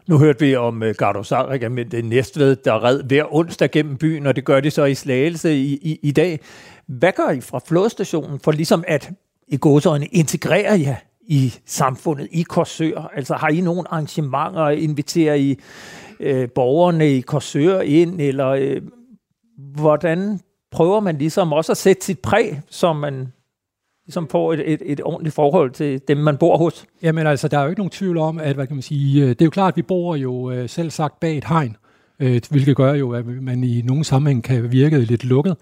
Nu 0.07 0.19
hørte 0.19 0.41
vi 0.41 0.57
om 0.57 0.83
øh, 0.83 0.89
uh, 0.89 0.95
Gardo 0.95 1.23
Sarek, 1.23 1.61
det 1.61 2.05
næstved, 2.05 2.57
der 2.57 2.85
red 2.85 3.03
hver 3.03 3.35
onsdag 3.35 3.71
gennem 3.71 3.97
byen, 3.97 4.27
og 4.27 4.37
det 4.37 4.45
gør 4.45 4.61
de 4.61 4.71
så 4.71 4.85
i 4.85 4.95
Slagelse 4.95 5.55
i, 5.55 5.75
i, 5.75 5.99
i 6.03 6.11
dag. 6.11 6.41
Hvad 6.87 7.13
gør 7.13 7.31
I 7.31 7.41
fra 7.41 7.61
flådestationen 7.67 8.41
for 8.41 8.53
ligesom 8.53 8.85
at 8.89 9.11
i 9.49 9.57
godsøjne 9.61 10.07
integrere 10.07 10.81
jer 10.81 10.97
i 11.21 11.55
samfundet, 11.67 12.29
i 12.31 12.43
Korsør? 12.43 13.11
Altså 13.15 13.35
har 13.35 13.49
I 13.49 13.61
nogle 13.61 13.83
arrangementer, 13.91 14.69
inviterer 14.69 15.35
I 15.35 15.59
øh, 16.21 16.49
borgerne 16.55 17.11
i 17.17 17.21
Korsør 17.21 17.81
ind, 17.81 18.21
eller 18.21 18.49
øh, 18.49 18.83
hvordan 19.59 20.41
prøver 20.71 21.01
man 21.01 21.19
ligesom 21.19 21.53
også 21.53 21.73
at 21.73 21.79
sætte 21.79 22.05
sit 22.05 22.19
præg, 22.19 22.61
som 22.71 22.97
man 22.97 23.33
ligesom 24.13 24.29
får 24.29 24.53
et, 24.53 24.73
et, 24.73 24.83
et 24.85 25.01
ordentligt 25.05 25.35
forhold 25.35 25.71
til 25.71 26.01
dem, 26.09 26.17
man 26.17 26.37
bor 26.37 26.57
hos? 26.57 26.85
Jamen 27.03 27.27
altså, 27.27 27.49
der 27.49 27.59
er 27.59 27.63
jo 27.63 27.69
ikke 27.69 27.81
nogen 27.81 27.91
tvivl 27.91 28.19
om, 28.19 28.39
at 28.39 28.55
hvad 28.55 28.67
kan 28.67 28.77
man 28.77 28.83
sige, 28.83 29.23
øh, 29.23 29.29
det 29.29 29.41
er 29.41 29.45
jo 29.45 29.51
klart, 29.51 29.73
at 29.73 29.77
vi 29.77 29.83
bor 29.83 30.17
jo 30.17 30.51
øh, 30.51 30.69
selv 30.69 30.91
sagt 30.91 31.21
bag 31.21 31.39
et 31.39 31.45
hegn, 31.45 31.77
øh, 32.21 32.41
hvilket 32.51 32.77
gør 32.77 32.95
jo, 32.95 33.11
at 33.11 33.27
man 33.27 33.65
i 33.65 33.83
nogle 33.83 34.05
sammenhæng 34.05 34.45
kan 34.45 34.73
virke 34.73 34.99
lidt 34.99 35.25
lukket, 35.25 35.57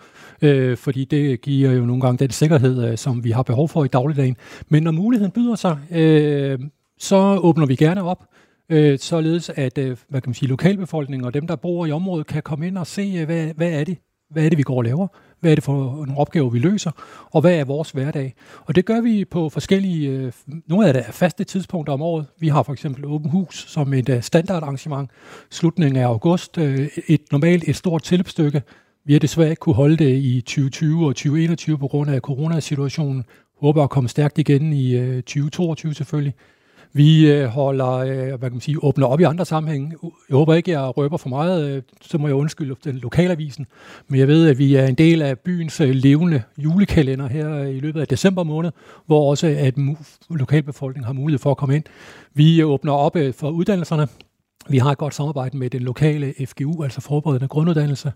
fordi 0.79 1.05
det 1.05 1.41
giver 1.41 1.73
jo 1.73 1.85
nogle 1.85 2.03
gange 2.03 2.19
den 2.19 2.31
sikkerhed, 2.31 2.97
som 2.97 3.25
vi 3.25 3.31
har 3.31 3.43
behov 3.43 3.69
for 3.69 3.85
i 3.85 3.89
dagligdagen. 3.89 4.37
Men 4.69 4.83
når 4.83 4.91
muligheden 4.91 5.33
byder 5.33 5.55
sig, 5.55 5.79
så 6.99 7.41
åbner 7.43 7.67
vi 7.67 7.77
gerne 7.77 8.03
op, 8.03 8.25
således 8.99 9.51
at 9.55 9.79
hvad 10.09 10.21
kan 10.21 10.23
man 10.27 10.35
sige, 10.35 10.49
lokalbefolkningen 10.49 11.27
og 11.27 11.35
dem, 11.35 11.47
der 11.47 11.57
bor 11.57 11.87
i 11.87 11.93
området, 11.93 12.27
kan 12.27 12.43
komme 12.43 12.67
ind 12.67 12.79
og 12.79 12.87
se, 12.87 13.25
hvad, 13.25 13.47
hvad 13.57 13.73
er 13.73 13.85
det, 13.85 13.99
hvad 14.31 14.45
er 14.45 14.49
det, 14.49 14.59
vi 14.59 14.63
går 14.63 14.77
og 14.77 14.85
laver? 14.85 15.07
Hvad 15.41 15.51
er 15.51 15.55
det 15.55 15.65
for 15.65 15.75
nogle 15.75 16.17
opgaver, 16.17 16.51
vi 16.51 16.59
løser? 16.59 16.91
Og 17.31 17.41
hvad 17.41 17.55
er 17.55 17.65
vores 17.65 17.91
hverdag? 17.91 18.35
Og 18.65 18.75
det 18.75 18.85
gør 18.85 19.01
vi 19.01 19.25
på 19.25 19.49
forskellige, 19.49 20.09
øh, 20.09 20.33
nogle 20.67 20.87
af 20.87 20.95
det 20.95 21.03
er 21.07 21.13
faste 21.13 21.45
tidspunkter 21.45 21.93
om 21.93 22.03
året. 22.03 22.27
Vi 22.39 22.49
har 22.49 22.63
for 22.63 22.73
eksempel 22.73 23.05
Åben 23.05 23.31
Hus 23.31 23.65
som 23.69 23.95
et 23.95 24.09
øh, 24.09 24.23
standardarrangement. 24.23 25.11
Slutningen 25.51 25.97
af 25.97 26.07
august, 26.07 26.59
øh, 26.59 26.89
et 27.09 27.21
normalt 27.33 27.69
et 27.69 27.77
stort 27.77 28.03
tilløbsstykke. 28.03 28.63
Vi 29.05 29.13
har 29.13 29.21
desværre 29.21 29.51
ikke 29.51 29.61
kunne 29.61 29.75
holde 29.75 29.97
det 29.97 30.17
i 30.17 30.41
2020 30.41 31.07
og 31.07 31.15
2021 31.15 31.79
på 31.79 31.89
grund 31.89 32.11
af 32.11 32.21
coronasituationen. 32.21 33.25
Håber 33.61 33.85
at 33.85 33.91
komme 33.91 34.09
stærkt 34.09 34.39
igen 34.39 34.73
i 34.73 35.17
2022 35.23 35.95
selvfølgelig. 35.95 36.35
Vi 36.93 37.33
øh, 37.33 37.47
holder, 37.47 37.93
øh, 37.93 38.29
hvad 38.29 38.39
kan 38.39 38.53
man 38.53 38.61
sige, 38.61 38.85
åbner 38.85 39.07
op 39.07 39.21
i 39.21 39.23
andre 39.23 39.45
sammenhænge. 39.45 39.97
Jeg 40.29 40.37
håber 40.37 40.55
ikke, 40.55 40.71
jeg 40.71 40.97
røber 40.97 41.17
for 41.17 41.29
meget, 41.29 41.71
øh, 41.71 41.83
så 42.01 42.19
må 42.19 42.27
jeg 42.27 42.35
undskylde 42.35 42.77
den 42.85 42.97
lokalavisen. 42.97 43.67
Men 44.09 44.21
jeg 44.21 44.29
ved, 44.29 44.49
at 44.49 44.59
vi 44.59 44.75
er 44.75 44.87
en 44.87 44.95
del 44.95 45.23
af 45.23 45.39
byens 45.39 45.81
øh, 45.81 45.91
levende 45.91 46.43
julekalender 46.59 47.29
her 47.29 47.55
øh, 47.55 47.71
i 47.77 47.81
løbet 47.81 48.01
af 48.01 48.09
december 48.09 48.43
måned, 48.43 48.71
hvor 49.07 49.31
også 49.31 49.47
at 49.47 49.75
lokalbefolkningen 50.31 51.07
har 51.07 51.13
mulighed 51.13 51.39
for 51.39 51.51
at 51.51 51.57
komme 51.57 51.77
ind. 51.77 51.85
Vi 52.35 52.61
øh, 52.61 52.67
åbner 52.67 52.93
op 52.93 53.17
øh, 53.17 53.35
for 53.35 53.51
uddannelserne. 53.51 54.09
Vi 54.69 54.79
har 54.79 54.91
et 54.91 54.99
godt 54.99 55.15
samarbejde 55.15 55.57
med 55.57 55.71
den 55.71 55.83
lokale 55.83 56.35
FGU, 56.47 56.83
altså 56.83 57.01
forberedende 57.01 57.49
grunduddannelse. 57.49 58.13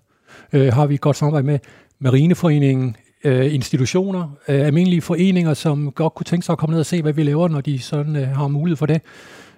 Øh, 0.52 0.72
har 0.72 0.86
vi 0.86 0.94
et 0.94 1.00
godt 1.00 1.16
samarbejde 1.16 1.46
med 1.46 1.58
Marineforeningen, 1.98 2.96
øh, 3.24 3.54
institutioner, 3.54 4.36
øh, 4.48 4.66
almindelige 4.66 5.00
foreninger, 5.00 5.54
som 5.54 5.92
godt 5.92 6.14
kunne 6.14 6.24
tænke 6.24 6.46
sig 6.46 6.52
at 6.52 6.58
komme 6.58 6.72
ned 6.72 6.80
og 6.80 6.86
se, 6.86 7.02
hvad 7.02 7.12
vi 7.12 7.22
laver, 7.22 7.48
når 7.48 7.60
de 7.60 7.78
sådan 7.78 8.16
øh, 8.16 8.28
har 8.28 8.48
mulighed 8.48 8.76
for 8.76 8.86
det. 8.86 9.00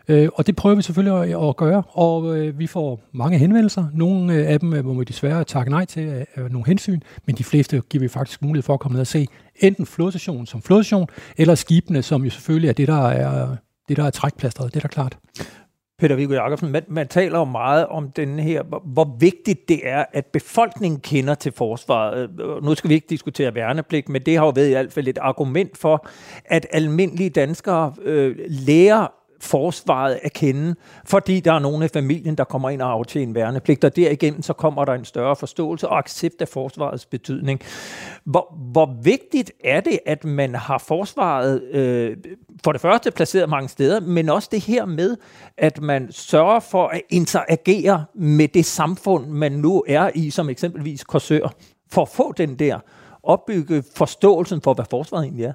Øh, 0.08 0.28
og 0.34 0.46
det 0.46 0.56
prøver 0.56 0.76
vi 0.76 0.82
selvfølgelig 0.82 1.36
at, 1.36 1.48
at 1.48 1.56
gøre, 1.56 1.82
og 1.88 2.38
øh, 2.38 2.58
vi 2.58 2.66
får 2.66 3.00
mange 3.12 3.38
henvendelser. 3.38 3.86
Nogle 3.94 4.34
øh, 4.34 4.50
af 4.50 4.60
dem 4.60 4.72
øh, 4.72 4.84
må 4.84 4.94
vi 4.94 5.04
desværre 5.04 5.44
takke 5.44 5.70
nej 5.70 5.84
til 5.84 6.00
af 6.00 6.26
øh, 6.36 6.52
nogle 6.52 6.66
hensyn, 6.66 7.00
men 7.26 7.36
de 7.36 7.44
fleste 7.44 7.82
giver 7.90 8.00
vi 8.00 8.08
faktisk 8.08 8.42
mulighed 8.42 8.62
for 8.62 8.74
at 8.74 8.80
komme 8.80 8.94
ned 8.94 9.00
og 9.00 9.06
se 9.06 9.26
enten 9.56 9.86
flodstation 9.86 10.46
som 10.46 10.62
flodstation, 10.62 11.08
eller 11.36 11.54
skibene, 11.54 12.02
som 12.02 12.24
jo 12.24 12.30
selvfølgelig 12.30 12.68
er 12.68 12.72
det, 12.72 12.88
der 12.88 13.08
er, 13.08 13.56
det, 13.88 13.96
der 13.96 14.04
er 14.04 14.10
trækplasteret. 14.10 14.74
Det 14.74 14.84
er 14.84 14.88
da 14.88 14.88
klart. 14.88 15.18
Peter 15.98 16.16
Viggo 16.16 16.34
Jacobsen, 16.34 16.72
man, 16.72 16.84
man 16.88 17.08
taler 17.08 17.38
jo 17.38 17.44
meget 17.44 17.86
om 17.86 18.10
den 18.10 18.38
her, 18.38 18.62
hvor, 18.62 18.82
hvor 18.84 19.16
vigtigt 19.20 19.68
det 19.68 19.88
er, 19.88 20.04
at 20.12 20.26
befolkningen 20.26 21.00
kender 21.00 21.34
til 21.34 21.52
forsvaret. 21.52 22.30
Nu 22.62 22.74
skal 22.74 22.90
vi 22.90 22.94
ikke 22.94 23.06
diskutere 23.10 23.54
værnepligt, 23.54 24.08
men 24.08 24.22
det 24.22 24.36
har 24.36 24.44
jo 24.44 24.52
været 24.56 24.68
i 24.68 24.70
hvert 24.70 24.92
fald 24.92 25.08
et 25.08 25.18
argument 25.18 25.78
for, 25.78 26.06
at 26.44 26.66
almindelige 26.70 27.30
danskere 27.30 27.94
øh, 28.02 28.36
lærer 28.48 29.06
forsvaret 29.40 30.18
at 30.22 30.32
kende, 30.32 30.74
fordi 31.04 31.40
der 31.40 31.52
er 31.52 31.58
nogen 31.58 31.82
i 31.82 31.88
familien, 31.88 32.34
der 32.34 32.44
kommer 32.44 32.70
ind 32.70 32.82
og 32.82 32.92
aftjener 32.92 33.32
værnepligt, 33.32 33.84
og 33.84 33.96
derigennem 33.96 34.42
så 34.42 34.52
kommer 34.52 34.84
der 34.84 34.92
en 34.92 35.04
større 35.04 35.36
forståelse 35.36 35.88
og 35.88 35.98
accept 35.98 36.40
af 36.40 36.48
forsvarets 36.48 37.06
betydning. 37.06 37.60
Hvor, 38.24 38.56
hvor 38.72 38.96
vigtigt 39.02 39.52
er 39.64 39.80
det, 39.80 39.98
at 40.06 40.24
man 40.24 40.54
har 40.54 40.78
forsvaret 40.78 41.62
øh, 41.62 42.16
for 42.64 42.72
det 42.72 42.80
første 42.80 43.10
placeret 43.10 43.48
mange 43.48 43.68
steder, 43.68 44.00
men 44.00 44.28
også 44.28 44.48
det 44.52 44.60
her 44.60 44.84
med, 44.84 45.16
at 45.58 45.82
man 45.82 46.12
sørger 46.12 46.60
for 46.60 46.86
at 46.88 47.00
interagere 47.10 48.04
med 48.14 48.48
det 48.48 48.64
samfund, 48.64 49.26
man 49.26 49.52
nu 49.52 49.84
er 49.88 50.10
i, 50.14 50.30
som 50.30 50.50
eksempelvis 50.50 51.04
Korsør, 51.04 51.54
for 51.90 52.02
at 52.02 52.08
få 52.08 52.32
den 52.32 52.58
der 52.58 52.78
opbygge 53.22 53.84
forståelsen 53.96 54.60
for, 54.60 54.74
hvad 54.74 54.84
forsvaret 54.90 55.24
egentlig 55.24 55.44
er. 55.44 55.52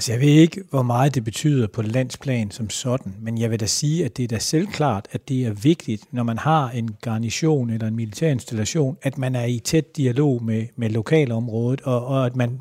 Altså 0.00 0.12
jeg 0.12 0.20
ved 0.20 0.28
ikke, 0.28 0.62
hvor 0.70 0.82
meget 0.82 1.14
det 1.14 1.24
betyder 1.24 1.66
på 1.66 1.82
landsplan 1.82 2.50
som 2.50 2.70
sådan, 2.70 3.14
men 3.20 3.38
jeg 3.38 3.50
vil 3.50 3.60
da 3.60 3.66
sige, 3.66 4.04
at 4.04 4.16
det 4.16 4.22
er 4.22 4.28
da 4.28 4.38
selvklart, 4.38 5.08
at 5.12 5.28
det 5.28 5.46
er 5.46 5.52
vigtigt, 5.52 6.04
når 6.12 6.22
man 6.22 6.38
har 6.38 6.70
en 6.70 6.90
garnison 7.02 7.70
eller 7.70 7.86
en 7.86 7.96
militær 7.96 8.30
installation, 8.30 8.98
at 9.02 9.18
man 9.18 9.34
er 9.34 9.44
i 9.44 9.58
tæt 9.58 9.96
dialog 9.96 10.44
med, 10.44 10.66
med 10.76 10.90
lokalområdet, 10.90 11.80
og, 11.80 12.06
og 12.06 12.26
at 12.26 12.36
man 12.36 12.60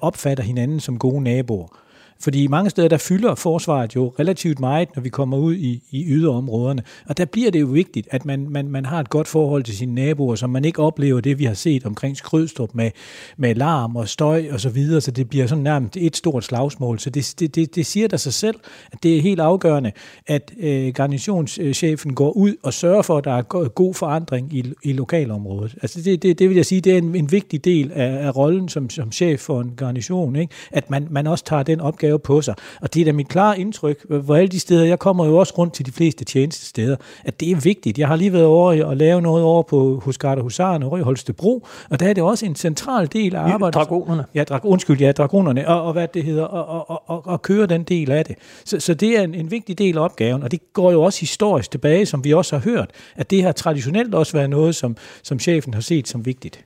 opfatter 0.00 0.44
hinanden 0.44 0.80
som 0.80 0.98
gode 0.98 1.22
naboer. 1.22 1.78
Fordi 2.20 2.46
mange 2.46 2.70
steder, 2.70 2.88
der 2.88 2.98
fylder 2.98 3.34
forsvaret 3.34 3.96
jo 3.96 4.12
relativt 4.18 4.60
meget, 4.60 4.88
når 4.94 5.02
vi 5.02 5.08
kommer 5.08 5.36
ud 5.36 5.54
i, 5.54 5.82
i 5.90 6.04
yderområderne. 6.06 6.82
Og 7.08 7.18
der 7.18 7.24
bliver 7.24 7.50
det 7.50 7.60
jo 7.60 7.66
vigtigt, 7.66 8.08
at 8.10 8.24
man, 8.24 8.46
man, 8.48 8.68
man 8.68 8.86
har 8.86 9.00
et 9.00 9.10
godt 9.10 9.28
forhold 9.28 9.62
til 9.62 9.76
sine 9.76 9.94
naboer, 9.94 10.34
så 10.34 10.46
man 10.46 10.64
ikke 10.64 10.82
oplever 10.82 11.20
det, 11.20 11.38
vi 11.38 11.44
har 11.44 11.54
set 11.54 11.86
omkring 11.86 12.16
Skrødstrup 12.16 12.74
med, 12.74 12.90
med 13.36 13.54
larm 13.54 13.96
og 13.96 14.08
støj 14.08 14.46
og 14.50 14.60
så 14.60 14.68
videre, 14.68 15.00
så 15.00 15.10
det 15.10 15.28
bliver 15.28 15.46
sådan 15.46 15.64
nærmest 15.64 15.96
et 15.96 16.16
stort 16.16 16.44
slagsmål. 16.44 16.98
Så 16.98 17.10
det, 17.10 17.34
det, 17.40 17.54
det, 17.54 17.74
det 17.74 17.86
siger 17.86 18.08
der 18.08 18.16
sig 18.16 18.34
selv, 18.34 18.56
at 18.92 19.02
det 19.02 19.16
er 19.16 19.22
helt 19.22 19.40
afgørende, 19.40 19.92
at 20.26 20.52
øh, 20.60 20.92
garnitionschefen 20.94 22.14
går 22.14 22.32
ud 22.32 22.54
og 22.62 22.72
sørger 22.72 23.02
for, 23.02 23.18
at 23.18 23.24
der 23.24 23.32
er 23.32 23.68
god 23.68 23.94
forandring 23.94 24.54
i, 24.54 24.72
i 24.82 24.92
lokalområdet. 24.92 25.74
Altså 25.82 26.00
det, 26.02 26.22
det, 26.22 26.38
det 26.38 26.48
vil 26.48 26.56
jeg 26.56 26.66
sige, 26.66 26.80
det 26.80 26.92
er 26.92 26.98
en, 26.98 27.14
en 27.14 27.32
vigtig 27.32 27.64
del 27.64 27.92
af, 27.92 28.26
af 28.26 28.36
rollen 28.36 28.68
som, 28.68 28.90
som 28.90 29.12
chef 29.12 29.40
for 29.40 29.60
en 29.60 29.72
garnison, 29.76 30.36
ikke? 30.36 30.52
at 30.70 30.90
man, 30.90 31.06
man 31.10 31.26
også 31.26 31.44
tager 31.44 31.62
den 31.62 31.80
opgave 31.80 32.03
opgave 32.04 32.18
på 32.18 32.42
sig. 32.42 32.54
Og 32.80 32.94
det 32.94 33.00
er 33.00 33.04
da 33.04 33.12
mit 33.12 33.28
klare 33.28 33.60
indtryk, 33.60 34.04
hvor 34.08 34.36
alle 34.36 34.48
de 34.48 34.60
steder, 34.60 34.84
jeg 34.84 34.98
kommer 34.98 35.26
jo 35.26 35.36
også 35.36 35.54
rundt 35.58 35.74
til 35.74 35.86
de 35.86 35.92
fleste 35.92 36.24
tjenestesteder, 36.24 36.96
at 37.24 37.40
det 37.40 37.50
er 37.50 37.56
vigtigt. 37.56 37.98
Jeg 37.98 38.08
har 38.08 38.16
lige 38.16 38.32
været 38.32 38.44
over 38.44 38.84
og 38.84 38.96
lave 38.96 39.22
noget 39.22 39.44
over 39.44 39.62
på 39.62 40.00
hos 40.04 40.18
Garda 40.18 40.40
Husarne 40.40 40.86
over 40.86 40.98
i 40.98 41.02
Holstebro, 41.02 41.66
og 41.90 42.00
der 42.00 42.08
er 42.08 42.12
det 42.12 42.22
også 42.22 42.46
en 42.46 42.56
central 42.56 43.08
del 43.12 43.34
af 43.34 43.40
arbejdet. 43.40 43.74
Dragonerne. 43.74 44.24
Ja, 44.34 44.44
drag, 44.44 44.64
undskyld, 44.64 45.00
ja, 45.00 45.12
dragonerne, 45.12 45.68
og, 45.68 45.82
og 45.82 45.92
hvad 45.92 46.08
det 46.08 46.24
hedder, 46.24 46.44
og, 46.44 46.90
og, 46.90 47.02
og, 47.06 47.26
og 47.26 47.42
køre 47.42 47.66
den 47.66 47.82
del 47.82 48.10
af 48.10 48.24
det. 48.24 48.36
Så, 48.64 48.80
så 48.80 48.94
det 48.94 49.18
er 49.18 49.22
en, 49.22 49.34
en 49.34 49.50
vigtig 49.50 49.78
del 49.78 49.98
af 49.98 50.02
opgaven, 50.02 50.42
og 50.42 50.50
det 50.50 50.60
går 50.72 50.92
jo 50.92 51.02
også 51.02 51.20
historisk 51.20 51.70
tilbage, 51.70 52.06
som 52.06 52.24
vi 52.24 52.32
også 52.32 52.56
har 52.56 52.62
hørt, 52.62 52.90
at 53.16 53.30
det 53.30 53.42
har 53.42 53.52
traditionelt 53.52 54.14
også 54.14 54.32
været 54.32 54.50
noget, 54.50 54.74
som, 54.74 54.96
som 55.22 55.38
chefen 55.38 55.74
har 55.74 55.80
set 55.80 56.08
som 56.08 56.26
vigtigt. 56.26 56.64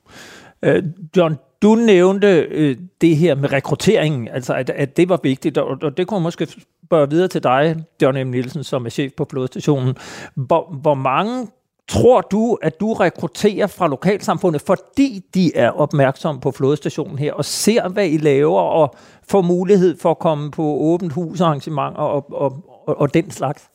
Øh, 0.63 0.83
John, 1.17 1.39
du 1.63 1.75
nævnte 1.75 2.47
øh, 2.51 2.77
det 3.01 3.17
her 3.17 3.35
med 3.35 3.53
rekrutteringen, 3.53 4.29
altså 4.29 4.55
at, 4.55 4.71
at 4.71 4.97
det 4.97 5.09
var 5.09 5.21
vigtigt, 5.23 5.59
og, 5.59 5.79
og 5.83 5.97
det 5.97 6.07
kunne 6.07 6.21
måske 6.21 6.47
spørge 6.85 7.11
videre 7.11 7.29
til 7.29 7.43
dig, 7.43 7.77
John 8.03 8.29
M. 8.29 8.31
Nielsen, 8.31 8.65
som 8.65 8.87
er 8.87 8.91
chef 8.91 9.13
på 9.17 9.27
flodstationen. 9.31 9.97
Hvor, 10.35 10.79
hvor 10.83 10.95
mange 10.95 11.47
tror 11.89 12.21
du, 12.21 12.59
at 12.63 12.81
du 12.81 12.93
rekrutterer 12.93 13.67
fra 13.67 13.89
lokalsamfundet, 13.89 14.63
fordi 14.63 15.25
de 15.35 15.57
er 15.57 15.71
opmærksomme 15.71 16.41
på 16.41 16.51
flodstationen 16.51 17.19
her, 17.19 17.33
og 17.33 17.45
ser, 17.45 17.89
hvad 17.89 18.09
I 18.09 18.17
laver, 18.17 18.61
og 18.61 18.95
får 19.29 19.43
mulighed 19.43 19.99
for 19.99 20.11
at 20.11 20.19
komme 20.19 20.51
på 20.51 20.63
åbent 20.63 21.13
husarrangementer 21.13 22.01
og, 22.01 22.33
og, 22.33 22.65
og, 22.87 23.01
og 23.01 23.15
den 23.15 23.31
slags? 23.31 23.71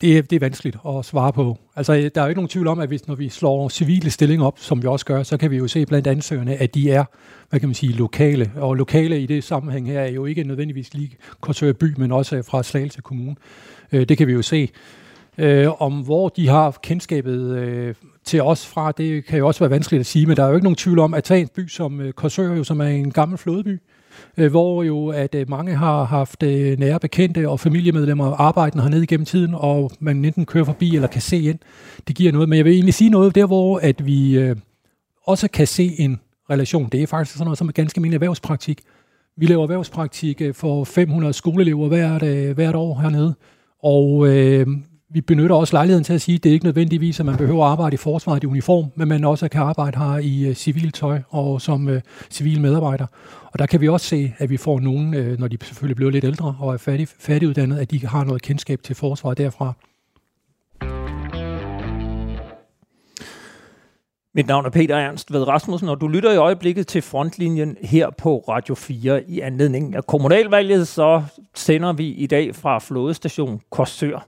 Det 0.00 0.18
er, 0.18 0.22
det 0.22 0.36
er 0.36 0.40
vanskeligt 0.40 0.76
at 0.88 1.04
svare 1.04 1.32
på. 1.32 1.58
Altså, 1.76 1.94
øh, 1.94 2.10
der 2.14 2.20
er 2.20 2.24
jo 2.24 2.28
ikke 2.28 2.38
nogen 2.38 2.48
tvivl 2.48 2.66
om, 2.66 2.78
at 2.78 2.88
hvis, 2.88 3.08
når 3.08 3.14
vi 3.14 3.28
slår 3.28 3.68
civile 3.68 4.10
stillinger 4.10 4.46
op, 4.46 4.58
som 4.58 4.82
vi 4.82 4.86
også 4.86 5.06
gør, 5.06 5.22
så 5.22 5.36
kan 5.36 5.50
vi 5.50 5.56
jo 5.56 5.68
se 5.68 5.86
blandt 5.86 6.06
ansøgerne, 6.06 6.56
at 6.56 6.74
de 6.74 6.90
er, 6.90 7.04
hvad 7.50 7.60
kan 7.60 7.68
man 7.68 7.74
sige, 7.74 7.92
lokale. 7.92 8.52
Og 8.56 8.74
lokale 8.74 9.20
i 9.20 9.26
det 9.26 9.44
sammenhæng 9.44 9.86
her 9.86 10.00
er 10.00 10.10
jo 10.10 10.24
ikke 10.24 10.44
nødvendigvis 10.44 10.94
lige 10.94 11.16
Korsør 11.40 11.72
by, 11.72 11.94
men 11.96 12.12
også 12.12 12.42
fra 12.42 12.62
Slagelse 12.62 13.00
Kommune. 13.00 13.36
Øh, 13.92 14.08
det 14.08 14.18
kan 14.18 14.26
vi 14.26 14.32
jo 14.32 14.42
se. 14.42 14.68
Øh, 15.38 15.82
om 15.82 15.92
hvor 15.92 16.28
de 16.28 16.48
har 16.48 16.78
kendskabet 16.82 17.56
øh, 17.56 17.94
til 18.24 18.42
os 18.42 18.66
fra, 18.66 18.92
det 18.92 19.24
kan 19.24 19.38
jo 19.38 19.46
også 19.46 19.60
være 19.60 19.70
vanskeligt 19.70 20.00
at 20.00 20.06
sige, 20.06 20.26
men 20.26 20.36
der 20.36 20.44
er 20.44 20.48
jo 20.48 20.54
ikke 20.54 20.64
nogen 20.64 20.76
tvivl 20.76 20.98
om, 20.98 21.14
at 21.14 21.24
tage 21.24 21.40
en 21.40 21.48
by 21.56 21.68
som 21.68 22.00
øh, 22.00 22.12
Korsør, 22.12 22.54
jo, 22.54 22.64
som 22.64 22.80
er 22.80 22.86
en 22.86 23.10
gammel 23.10 23.38
flådeby, 23.38 23.72
øh, 23.72 23.78
Øh, 24.36 24.50
hvor 24.50 24.82
jo 24.82 25.08
at 25.08 25.34
øh, 25.34 25.50
mange 25.50 25.76
har 25.76 26.04
haft 26.04 26.42
øh, 26.42 26.78
nære 26.78 27.00
bekendte 27.00 27.48
og 27.48 27.60
familiemedlemmer 27.60 28.32
arbejdende 28.32 28.82
hernede 28.82 29.02
igennem 29.02 29.24
tiden, 29.24 29.54
og 29.54 29.90
man 30.00 30.24
enten 30.24 30.46
kører 30.46 30.64
forbi 30.64 30.94
eller 30.94 31.08
kan 31.08 31.22
se 31.22 31.40
ind. 31.40 31.58
Det 32.08 32.16
giver 32.16 32.32
noget, 32.32 32.48
men 32.48 32.56
jeg 32.56 32.64
vil 32.64 32.72
egentlig 32.72 32.94
sige 32.94 33.10
noget 33.10 33.34
der, 33.34 33.46
hvor 33.46 33.78
at 33.78 34.06
vi 34.06 34.38
øh, 34.38 34.56
også 35.26 35.48
kan 35.48 35.66
se 35.66 35.94
en 35.98 36.20
relation. 36.50 36.88
Det 36.92 37.02
er 37.02 37.06
faktisk 37.06 37.34
sådan 37.36 37.44
noget 37.44 37.58
som 37.58 37.68
er 37.68 37.72
ganske 37.72 37.98
almindelig 37.98 38.16
erhvervspraktik. 38.16 38.80
Vi 39.36 39.46
laver 39.46 39.62
erhvervspraktik 39.62 40.40
øh, 40.40 40.54
for 40.54 40.84
500 40.84 41.32
skoleelever 41.32 41.88
hvert, 41.88 42.22
øh, 42.22 42.54
hvert 42.54 42.74
år 42.74 43.00
hernede, 43.00 43.34
og 43.82 44.28
øh, 44.28 44.66
vi 45.12 45.20
benytter 45.20 45.56
også 45.56 45.76
lejligheden 45.76 46.04
til 46.04 46.12
at 46.12 46.20
sige, 46.20 46.36
at 46.36 46.44
det 46.44 46.50
er 46.50 46.52
ikke 46.54 46.64
nødvendigvis, 46.64 47.20
at 47.20 47.26
man 47.26 47.36
behøver 47.36 47.64
at 47.64 47.70
arbejde 47.70 47.94
i 47.94 47.96
forsvaret 47.96 48.42
i 48.42 48.46
uniform, 48.46 48.86
men 48.94 49.08
man 49.08 49.24
også 49.24 49.48
kan 49.48 49.60
arbejde 49.60 49.98
her 49.98 50.18
i 50.18 50.46
øh, 50.46 50.54
civiltøj 50.54 51.20
og 51.28 51.60
som 51.60 51.88
øh, 51.88 52.00
civil 52.30 52.60
medarbejder. 52.60 53.06
Og 53.52 53.58
der 53.58 53.66
kan 53.66 53.80
vi 53.80 53.88
også 53.88 54.06
se, 54.06 54.34
at 54.38 54.50
vi 54.50 54.56
får 54.56 54.80
nogen, 54.80 55.14
øh, 55.14 55.38
når 55.38 55.48
de 55.48 55.56
selvfølgelig 55.62 55.96
bliver 55.96 56.10
lidt 56.10 56.24
ældre 56.24 56.56
og 56.60 56.74
er 56.74 56.78
færdig, 56.78 57.08
færdiguddannet, 57.08 57.78
at 57.78 57.90
de 57.90 58.06
har 58.06 58.24
noget 58.24 58.42
kendskab 58.42 58.82
til 58.82 58.96
forsvaret 58.96 59.38
derfra. 59.38 59.72
Mit 64.34 64.46
navn 64.46 64.66
er 64.66 64.70
Peter 64.70 64.96
Ernst 64.96 65.32
ved 65.32 65.48
Rasmussen, 65.48 65.88
og 65.88 66.00
du 66.00 66.08
lytter 66.08 66.32
i 66.32 66.36
øjeblikket 66.36 66.86
til 66.86 67.02
Frontlinjen 67.02 67.76
her 67.82 68.10
på 68.18 68.44
Radio 68.48 68.74
4 68.74 69.22
i 69.28 69.40
anledning 69.40 69.94
af 69.94 70.06
kommunalvalget, 70.06 70.88
så 70.88 71.22
sender 71.54 71.92
vi 71.92 72.08
i 72.08 72.26
dag 72.26 72.54
fra 72.54 72.78
flådestation 72.78 73.60
Korsør. 73.70 74.26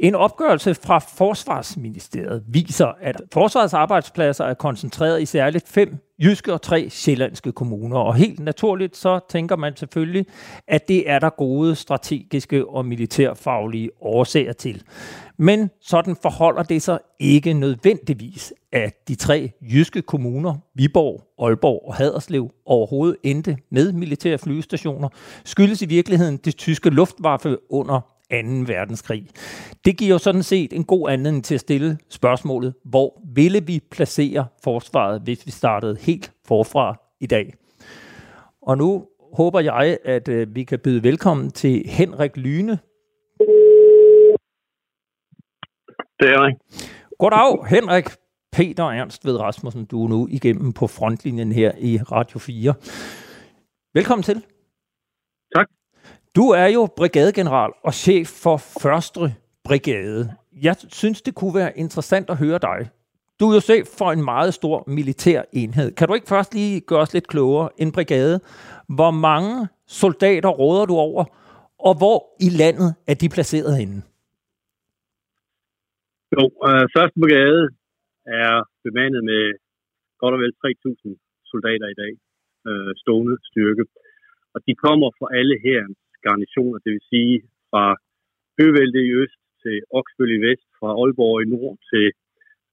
En 0.00 0.14
opgørelse 0.14 0.74
fra 0.74 0.98
Forsvarsministeriet 0.98 2.42
viser, 2.48 2.86
at 3.00 3.22
forsvarets 3.32 3.74
arbejdspladser 3.74 4.44
er 4.44 4.54
koncentreret 4.54 5.22
i 5.22 5.26
særligt 5.26 5.68
fem 5.68 5.96
jyske 6.18 6.52
og 6.52 6.62
tre 6.62 6.90
sjællandske 6.90 7.52
kommuner. 7.52 7.96
Og 7.96 8.14
helt 8.14 8.40
naturligt 8.40 8.96
så 8.96 9.20
tænker 9.30 9.56
man 9.56 9.76
selvfølgelig, 9.76 10.26
at 10.68 10.88
det 10.88 11.10
er 11.10 11.18
der 11.18 11.30
gode 11.30 11.74
strategiske 11.74 12.68
og 12.68 12.86
militærfaglige 12.86 13.90
årsager 14.00 14.52
til. 14.52 14.82
Men 15.36 15.70
sådan 15.80 16.16
forholder 16.22 16.62
det 16.62 16.82
sig 16.82 16.98
ikke 17.18 17.52
nødvendigvis, 17.52 18.52
at 18.72 19.08
de 19.08 19.14
tre 19.14 19.50
jyske 19.60 20.02
kommuner, 20.02 20.54
Viborg, 20.74 21.22
Aalborg 21.38 21.82
og 21.86 21.94
Haderslev, 21.94 22.50
overhovedet 22.66 23.16
endte 23.22 23.56
med 23.70 23.92
militære 23.92 24.38
flyvestationer, 24.38 25.08
skyldes 25.44 25.82
i 25.82 25.86
virkeligheden 25.86 26.36
det 26.36 26.56
tyske 26.56 26.90
luftwaffe 26.90 27.56
under 27.70 28.00
2. 28.30 28.36
verdenskrig. 28.72 29.28
Det 29.84 29.98
giver 29.98 30.10
jo 30.10 30.18
sådan 30.18 30.42
set 30.42 30.72
en 30.72 30.84
god 30.84 31.10
anledning 31.10 31.44
til 31.44 31.54
at 31.54 31.60
stille 31.60 31.98
spørgsmålet, 32.08 32.74
hvor 32.84 33.22
ville 33.34 33.66
vi 33.66 33.80
placere 33.90 34.46
forsvaret, 34.64 35.20
hvis 35.20 35.46
vi 35.46 35.50
startede 35.50 35.96
helt 36.00 36.32
forfra 36.46 36.96
i 37.20 37.26
dag? 37.26 37.54
Og 38.62 38.78
nu 38.78 39.06
håber 39.32 39.60
jeg, 39.60 39.98
at 40.04 40.28
øh, 40.28 40.54
vi 40.54 40.64
kan 40.64 40.78
byde 40.78 41.02
velkommen 41.02 41.50
til 41.50 41.82
Henrik 41.86 42.36
Lyne. 42.36 42.78
Det 46.20 46.28
er 46.28 46.44
jeg. 46.44 46.56
Goddag, 47.18 47.66
Henrik. 47.66 48.04
Peter 48.52 48.84
Ernst 48.84 49.24
ved 49.24 49.36
Rasmussen, 49.40 49.84
du 49.84 50.04
er 50.04 50.08
nu 50.08 50.28
igennem 50.30 50.72
på 50.72 50.86
frontlinjen 50.86 51.52
her 51.52 51.72
i 51.78 51.98
Radio 51.98 52.38
4. 52.38 52.74
Velkommen 53.94 54.22
til. 54.22 54.42
Du 56.36 56.44
er 56.62 56.66
jo 56.66 56.82
brigadegeneral 56.96 57.72
og 57.84 57.94
chef 57.94 58.28
for 58.44 58.56
første 58.82 59.20
brigade. 59.64 60.20
Jeg 60.62 60.74
synes, 61.00 61.22
det 61.22 61.34
kunne 61.34 61.54
være 61.54 61.78
interessant 61.78 62.30
at 62.30 62.36
høre 62.36 62.58
dig. 62.58 62.78
Du 63.40 63.44
er 63.48 63.54
jo 63.54 63.60
chef 63.60 63.86
for 63.98 64.08
en 64.12 64.24
meget 64.24 64.54
stor 64.54 64.76
militær 64.98 65.40
enhed. 65.52 65.88
Kan 65.96 66.08
du 66.08 66.14
ikke 66.14 66.32
først 66.34 66.54
lige 66.54 66.80
gøre 66.80 67.02
os 67.06 67.14
lidt 67.14 67.28
klogere? 67.32 67.68
En 67.82 67.92
brigade. 67.92 68.40
Hvor 68.96 69.12
mange 69.28 69.68
soldater 69.86 70.48
råder 70.48 70.84
du 70.86 70.94
over, 71.08 71.24
og 71.88 71.94
hvor 72.00 72.18
i 72.46 72.48
landet 72.62 72.90
er 73.10 73.16
de 73.22 73.28
placeret 73.36 73.72
henne? 73.80 73.98
Jo, 76.34 76.42
øh, 76.68 76.84
første 76.96 77.16
brigade 77.22 77.62
er 78.42 78.54
bemandet 78.86 79.22
med 79.30 79.42
godt 80.20 80.34
og 80.34 80.40
vel 80.44 80.52
3.000 80.62 81.10
soldater 81.52 81.88
i 81.94 81.98
dag, 82.02 82.12
øh, 82.68 82.92
stående 83.02 83.36
styrke. 83.48 83.84
Og 84.54 84.60
de 84.66 84.72
kommer 84.84 85.08
fra 85.18 85.26
alle 85.38 85.56
herrens 85.66 86.00
garnisoner, 86.26 86.78
det 86.84 86.90
vil 86.94 87.08
sige 87.12 87.34
fra 87.70 87.84
Høvelde 88.58 89.00
i 89.08 89.12
øst 89.22 89.40
til 89.62 89.76
Oksbøl 89.98 90.32
i 90.38 90.40
vest, 90.46 90.68
fra 90.78 90.90
Aalborg 91.00 91.36
i 91.42 91.46
nord 91.54 91.76
til 91.90 92.06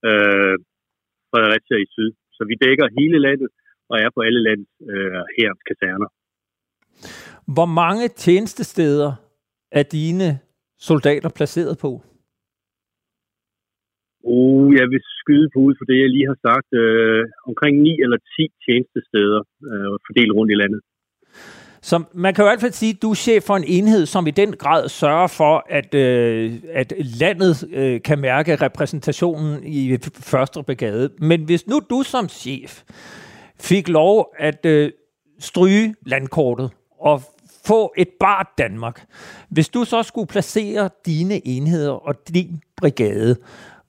øh, 0.08 0.56
Fredericia 1.30 1.78
i 1.86 1.88
syd. 1.96 2.12
Så 2.36 2.42
vi 2.50 2.56
dækker 2.66 2.96
hele 3.00 3.20
landet 3.28 3.50
og 3.90 3.96
er 4.04 4.10
på 4.16 4.22
alle 4.28 4.42
landets 4.48 4.76
øh, 4.92 5.22
herrens 5.38 5.64
kaserner. 5.70 6.10
Hvor 7.56 7.70
mange 7.82 8.06
tjenestesteder 8.08 9.12
er 9.72 9.84
dine 9.84 10.30
soldater 10.90 11.30
placeret 11.38 11.76
på? 11.86 11.92
Uh, 14.36 14.70
jeg 14.80 14.88
vil 14.94 15.02
skyde 15.20 15.50
på 15.54 15.60
ud 15.68 15.74
for 15.80 15.86
det, 15.90 15.98
jeg 16.04 16.10
lige 16.10 16.32
har 16.32 16.40
sagt. 16.48 16.70
Øh, 16.84 17.24
omkring 17.50 17.74
9 17.82 18.02
eller 18.04 18.20
10 18.36 18.48
tjenestesteder 18.66 19.42
øh, 19.70 19.94
fordelt 20.06 20.34
rundt 20.38 20.52
i 20.56 20.60
landet. 20.62 20.82
Så 21.88 22.04
man 22.14 22.34
kan 22.34 22.44
jo 22.44 22.50
i 22.50 22.52
hvert 22.52 22.62
fald 22.62 22.74
sige, 22.74 22.90
at 22.90 23.02
du 23.02 23.12
er 23.12 23.16
chef 23.16 23.44
for 23.44 23.56
en 23.56 23.64
enhed, 23.64 24.06
som 24.06 24.28
i 24.28 24.32
den 24.32 24.54
grad 24.54 24.90
sørger 24.90 25.28
for, 25.28 25.66
at, 25.70 25.94
øh, 25.94 26.60
at 26.74 26.94
landet 27.00 27.68
øh, 27.72 28.02
kan 28.02 28.20
mærke 28.20 28.56
repræsentationen 28.56 29.64
i 29.64 29.98
første 30.14 30.64
brigade. 30.64 31.10
Men 31.20 31.44
hvis 31.44 31.68
nu 31.68 31.82
du 31.90 32.04
som 32.04 32.30
chef 32.30 32.84
fik 33.60 33.88
lov 33.88 34.34
at 34.40 34.66
øh, 34.66 34.92
stryge 35.40 35.96
landkortet 36.06 36.72
og 37.00 37.22
få 37.66 37.94
et 37.98 38.10
bart 38.20 38.48
Danmark, 38.58 39.06
hvis 39.50 39.70
du 39.70 39.84
så 39.84 40.04
skulle 40.04 40.28
placere 40.28 40.90
dine 41.06 41.48
enheder 41.48 41.92
og 41.92 42.16
din 42.28 42.62
brigade, 42.78 43.36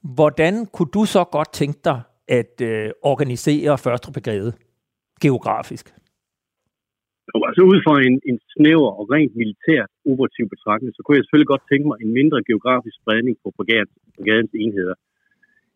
hvordan 0.01 0.65
kunne 0.65 0.89
du 0.93 1.05
så 1.05 1.23
godt 1.23 1.53
tænke 1.53 1.79
dig 1.85 2.01
at 2.27 2.61
øh, 2.61 2.91
organisere 3.01 3.77
første 3.77 4.11
brigade 4.11 4.53
geografisk? 5.21 5.93
Og 7.35 7.41
altså 7.49 7.63
ud 7.71 7.79
fra 7.85 7.95
en, 8.07 8.15
en 8.29 8.37
snæver 8.53 8.91
og 8.99 9.05
rent 9.15 9.33
militær 9.41 9.81
operativ 10.11 10.45
betragtning, 10.53 10.91
så 10.93 11.01
kunne 11.01 11.17
jeg 11.17 11.23
selvfølgelig 11.23 11.53
godt 11.53 11.69
tænke 11.71 11.87
mig 11.89 11.97
en 11.99 12.11
mindre 12.19 12.39
geografisk 12.49 12.95
spredning 13.01 13.35
på 13.43 13.47
brigadens 14.17 14.53
enheder. 14.63 14.95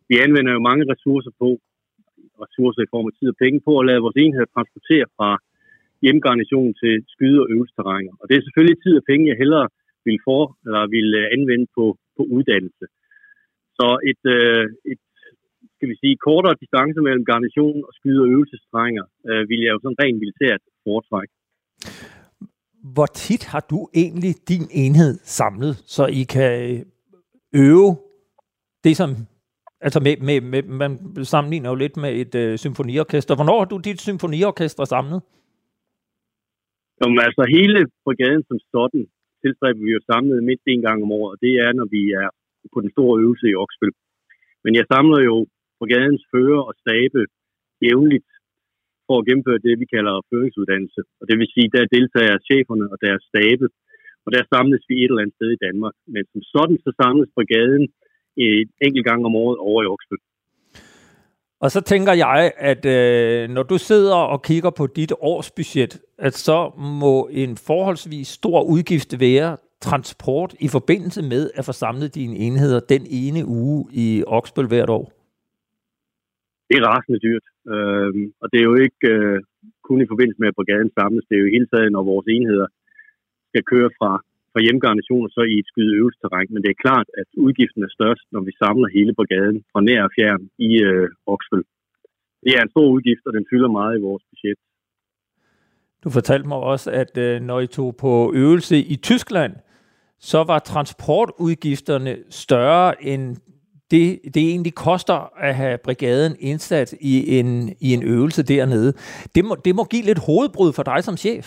Vi 0.09 0.15
anvender 0.25 0.51
jo 0.53 0.67
mange 0.69 0.85
ressourcer 0.93 1.33
på, 1.41 1.49
ressourcer 2.45 2.81
i 2.83 2.91
form 2.93 3.07
af 3.09 3.13
tid 3.15 3.27
og 3.33 3.37
penge, 3.43 3.59
på 3.67 3.73
at 3.79 3.87
lade 3.89 4.03
vores 4.05 4.17
enheder 4.23 4.53
transportere 4.55 5.07
fra 5.17 5.29
hjemgarnitionen 6.05 6.73
til 6.81 6.93
skyde- 7.13 7.43
og 7.43 7.49
øvelsesterrænger. 7.53 8.13
Og 8.19 8.25
det 8.27 8.35
er 8.35 8.45
selvfølgelig 8.45 8.77
tid 8.79 8.93
og 8.99 9.05
penge, 9.11 9.29
jeg 9.31 9.41
hellere 9.43 9.67
vil, 10.05 10.17
for, 10.27 10.41
eller 10.65 10.83
vil 10.95 11.07
øh, 11.21 11.25
anvende 11.35 11.67
på, 11.77 11.85
på 12.17 12.23
uddannelse. 12.35 12.85
Så 13.77 13.87
et, 14.11 14.23
øh, 14.37 14.65
et 14.91 15.01
skal 15.75 15.89
vi 15.91 15.95
sige, 16.01 16.23
kortere 16.27 16.61
distance 16.63 16.99
mellem 17.07 17.25
garnison 17.31 17.79
og 17.87 17.93
skyde- 17.97 18.23
og 18.23 18.29
øvelsesterrænger, 18.33 19.05
øh, 19.29 19.43
vil 19.49 19.59
jeg 19.63 19.71
jo 19.73 19.79
sådan 19.81 20.01
rent 20.03 20.19
militært 20.23 20.61
foretrække 20.83 21.33
hvor 22.93 23.05
tit 23.05 23.43
har 23.43 23.63
du 23.69 23.89
egentlig 23.93 24.33
din 24.47 24.65
enhed 24.71 25.19
samlet, 25.23 25.75
så 25.95 26.03
I 26.05 26.23
kan 26.23 26.51
øh, 26.71 26.79
øve 27.53 27.89
det, 28.83 28.97
som 28.97 29.09
Altså 29.87 29.99
med, 30.07 30.15
med, 30.29 30.39
med, 30.51 30.61
man 30.81 30.91
sammenligner 31.33 31.69
jo 31.69 31.77
lidt 31.83 31.95
med 32.03 32.11
et 32.23 32.33
øh, 32.43 32.51
symfoniorkester. 32.63 33.33
Hvornår 33.35 33.57
har 33.61 33.69
du 33.71 33.77
dit 33.87 33.99
symfoniorkester 34.07 34.83
samlet? 34.93 35.19
Jamen, 36.99 37.19
altså 37.27 37.43
hele 37.57 37.79
brigaden 38.05 38.43
som 38.49 38.57
sådan 38.73 39.03
tilstræber 39.41 39.81
vi 39.85 39.91
jo 39.97 40.01
samlet 40.11 40.47
mindst 40.49 40.65
en 40.67 40.85
gang 40.87 40.97
om 41.05 41.11
året, 41.19 41.31
og 41.33 41.39
det 41.45 41.53
er, 41.65 41.71
når 41.79 41.87
vi 41.95 42.01
er 42.21 42.27
på 42.73 42.79
den 42.83 42.91
store 42.95 43.15
øvelse 43.23 43.45
i 43.49 43.57
Oksbøl. 43.63 43.93
Men 44.63 44.71
jeg 44.79 44.85
samler 44.93 45.19
jo 45.29 45.35
brigadens 45.79 46.23
fører 46.31 46.61
og 46.69 46.73
stabe 46.83 47.19
jævnligt 47.85 48.29
for 49.07 49.15
at 49.17 49.25
gennemføre 49.27 49.65
det, 49.67 49.73
vi 49.81 49.87
kalder 49.95 50.25
føringsuddannelse. 50.29 51.01
Og 51.19 51.23
det 51.29 51.35
vil 51.39 51.53
sige, 51.55 51.73
der 51.75 51.93
deltager 51.97 52.45
cheferne 52.49 52.85
og 52.93 52.97
deres 53.05 53.23
stabe, 53.31 53.65
og 54.25 54.29
der 54.35 54.43
samles 54.53 54.83
vi 54.89 54.95
et 54.95 55.09
eller 55.09 55.23
andet 55.23 55.37
sted 55.39 55.49
i 55.53 55.63
Danmark. 55.67 55.95
Men 56.13 56.23
som 56.31 56.41
sådan, 56.53 56.77
så 56.85 56.89
samles 57.01 57.29
brigaden 57.37 57.85
et 58.37 58.69
enkelt 58.85 59.05
gang 59.09 59.19
om 59.27 59.35
året 59.43 59.57
over 59.67 59.79
i 59.83 59.89
Oksbøl. 59.93 60.21
Og 61.63 61.71
så 61.71 61.81
tænker 61.81 62.13
jeg, 62.13 62.51
at 62.57 62.85
øh, 62.85 63.49
når 63.49 63.63
du 63.63 63.77
sidder 63.77 64.15
og 64.15 64.43
kigger 64.43 64.69
på 64.69 64.87
dit 64.87 65.13
årsbudget, 65.19 66.01
at 66.17 66.33
så 66.33 66.71
må 67.01 67.27
en 67.31 67.57
forholdsvis 67.57 68.27
stor 68.27 68.63
udgift 68.63 69.19
være 69.19 69.57
transport 69.81 70.55
i 70.59 70.67
forbindelse 70.67 71.21
med 71.21 71.43
at 71.55 71.65
få 71.65 71.71
samlet 71.71 72.15
dine 72.15 72.35
enheder 72.35 72.79
den 72.79 73.03
ene 73.09 73.45
uge 73.45 73.85
i 73.91 74.23
Oksbøl 74.27 74.67
hvert 74.67 74.89
år. 74.89 75.05
Det 76.69 76.75
er 76.77 76.85
rasende 76.87 77.19
dyrt, 77.19 77.45
øh, 77.73 78.11
og 78.41 78.47
det 78.51 78.57
er 78.59 78.67
jo 78.71 78.75
ikke 78.85 79.07
øh, 79.15 79.39
kun 79.87 80.01
i 80.01 80.09
forbindelse 80.11 80.39
med, 80.41 80.51
at 80.51 80.57
brigaden 80.59 80.91
samles. 80.97 81.25
Det 81.29 81.35
er 81.35 81.43
jo 81.43 81.55
hele 81.55 81.67
taget, 81.73 81.91
når 81.91 82.03
vores 82.11 82.27
enheder 82.35 82.67
skal 83.51 83.63
køre 83.71 83.89
fra 83.99 84.11
fra 84.53 84.63
hjemgarnitioner 84.65 85.29
så 85.35 85.41
i 85.53 85.55
et 85.61 85.67
skyde 85.71 85.97
øvelsesterræn, 85.99 86.49
men 86.53 86.61
det 86.63 86.71
er 86.71 86.83
klart, 86.85 87.07
at 87.21 87.27
udgiften 87.45 87.81
er 87.83 87.91
størst, 87.97 88.25
når 88.33 88.41
vi 88.47 88.51
samler 88.61 88.87
hele 88.97 89.13
brigaden 89.19 89.57
fra 89.71 89.81
nær 89.87 90.01
og 90.07 90.11
fjern 90.17 90.43
i 90.69 90.69
øh, 90.89 91.07
Oksbøl. 91.33 91.63
Det 92.43 92.51
er 92.55 92.61
en 92.61 92.73
stor 92.75 92.87
udgift, 92.95 93.23
og 93.27 93.33
den 93.37 93.45
fylder 93.51 93.71
meget 93.79 93.93
i 93.97 94.01
vores 94.07 94.23
budget. 94.31 94.57
Du 96.03 96.09
fortalte 96.09 96.47
mig 96.47 96.57
også, 96.57 96.91
at 96.91 97.17
øh, 97.17 97.41
når 97.41 97.59
I 97.59 97.67
tog 97.67 97.95
på 98.05 98.31
øvelse 98.35 98.77
i 98.93 98.95
Tyskland, 98.95 99.53
så 100.19 100.43
var 100.43 100.59
transportudgifterne 100.59 102.13
større 102.29 103.03
end 103.03 103.23
det, 103.93 104.05
det 104.35 104.43
egentlig 104.51 104.75
koster 104.87 105.19
at 105.47 105.53
have 105.61 105.77
brigaden 105.87 106.33
indsat 106.49 106.89
i 107.13 107.13
en, 107.37 107.49
i 107.87 107.89
en 107.97 108.03
øvelse 108.13 108.41
dernede. 108.53 108.91
Det 109.35 109.43
må, 109.47 109.53
det 109.65 109.73
må 109.77 109.83
give 109.93 110.05
lidt 110.09 110.25
hovedbrud 110.27 110.71
for 110.77 110.83
dig 110.91 110.99
som 111.07 111.15
chef. 111.23 111.45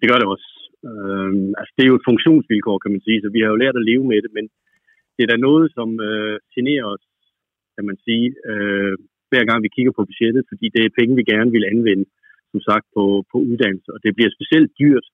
Det 0.00 0.06
gør 0.10 0.18
det 0.20 0.28
også. 0.34 0.48
Øh, 0.88 1.32
altså, 1.58 1.72
det 1.76 1.82
er 1.82 1.90
jo 1.92 1.98
et 2.00 2.08
funktionsvilkår, 2.10 2.78
kan 2.82 2.92
man 2.94 3.02
sige, 3.06 3.18
så 3.22 3.28
vi 3.34 3.40
har 3.42 3.50
jo 3.52 3.62
lært 3.62 3.76
at 3.80 3.88
leve 3.90 4.04
med 4.12 4.20
det, 4.24 4.32
men 4.38 4.44
det 5.14 5.22
er 5.22 5.30
da 5.32 5.46
noget, 5.48 5.66
som 5.76 5.88
øh, 6.08 6.36
generer 6.56 6.86
os, 6.94 7.04
kan 7.76 7.84
man 7.90 7.98
sige, 8.06 8.26
øh, 8.50 8.94
hver 9.30 9.44
gang 9.48 9.58
vi 9.62 9.74
kigger 9.76 9.92
på 9.96 10.04
budgettet, 10.08 10.42
fordi 10.50 10.66
det 10.74 10.82
er 10.82 10.96
penge, 10.98 11.18
vi 11.20 11.30
gerne 11.32 11.50
vil 11.56 11.70
anvende, 11.72 12.06
som 12.52 12.60
sagt, 12.68 12.86
på, 12.96 13.04
på 13.30 13.36
uddannelse. 13.50 13.88
Og 13.94 13.98
det 14.04 14.16
bliver 14.16 14.30
specielt 14.36 14.70
dyrt, 14.80 15.06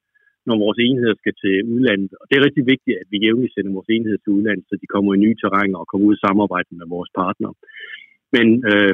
når 0.49 0.57
vores 0.65 0.79
enheder 0.87 1.15
skal 1.23 1.35
til 1.43 1.55
udlandet. 1.75 2.13
Og 2.21 2.25
det 2.27 2.35
er 2.37 2.47
rigtig 2.47 2.65
vigtigt, 2.73 2.97
at 3.03 3.09
vi 3.13 3.19
jævnligt 3.25 3.55
sender 3.55 3.77
vores 3.79 3.91
enheder 3.97 4.21
til 4.21 4.35
udlandet, 4.37 4.65
så 4.69 4.75
de 4.83 4.93
kommer 4.95 5.11
i 5.13 5.23
nye 5.25 5.37
terræner 5.43 5.79
og 5.79 5.89
kommer 5.89 6.07
ud 6.09 6.17
i 6.17 6.25
samarbejde 6.27 6.71
med 6.81 6.87
vores 6.95 7.11
partnere. 7.21 7.55
Men 8.35 8.47
øh, 8.71 8.93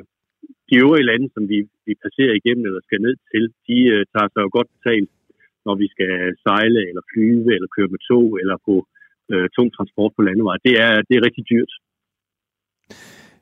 de 0.68 0.74
øvrige 0.82 1.08
lande, 1.10 1.28
som 1.34 1.44
vi, 1.52 1.58
vi 1.86 1.92
passerer 2.04 2.34
igennem 2.36 2.64
eller 2.68 2.82
skal 2.84 3.00
ned 3.06 3.14
til, 3.32 3.44
de 3.68 3.78
øh, 3.94 4.02
tager 4.12 4.28
sig 4.30 4.40
jo 4.44 4.50
godt 4.56 4.70
betalt 4.76 5.10
når 5.66 5.74
vi 5.82 5.86
skal 5.94 6.12
sejle 6.46 6.80
eller 6.88 7.04
flyve 7.10 7.48
eller 7.56 7.68
køre 7.76 7.92
med 7.94 8.00
tog 8.08 8.28
eller 8.42 8.56
på 8.68 8.74
øh, 9.32 9.46
tung 9.56 9.68
transport 9.76 10.12
på 10.14 10.22
landevej. 10.28 10.56
Det 10.66 10.74
er, 10.86 10.94
det 11.08 11.14
er 11.16 11.26
rigtig 11.26 11.44
dyrt. 11.52 11.72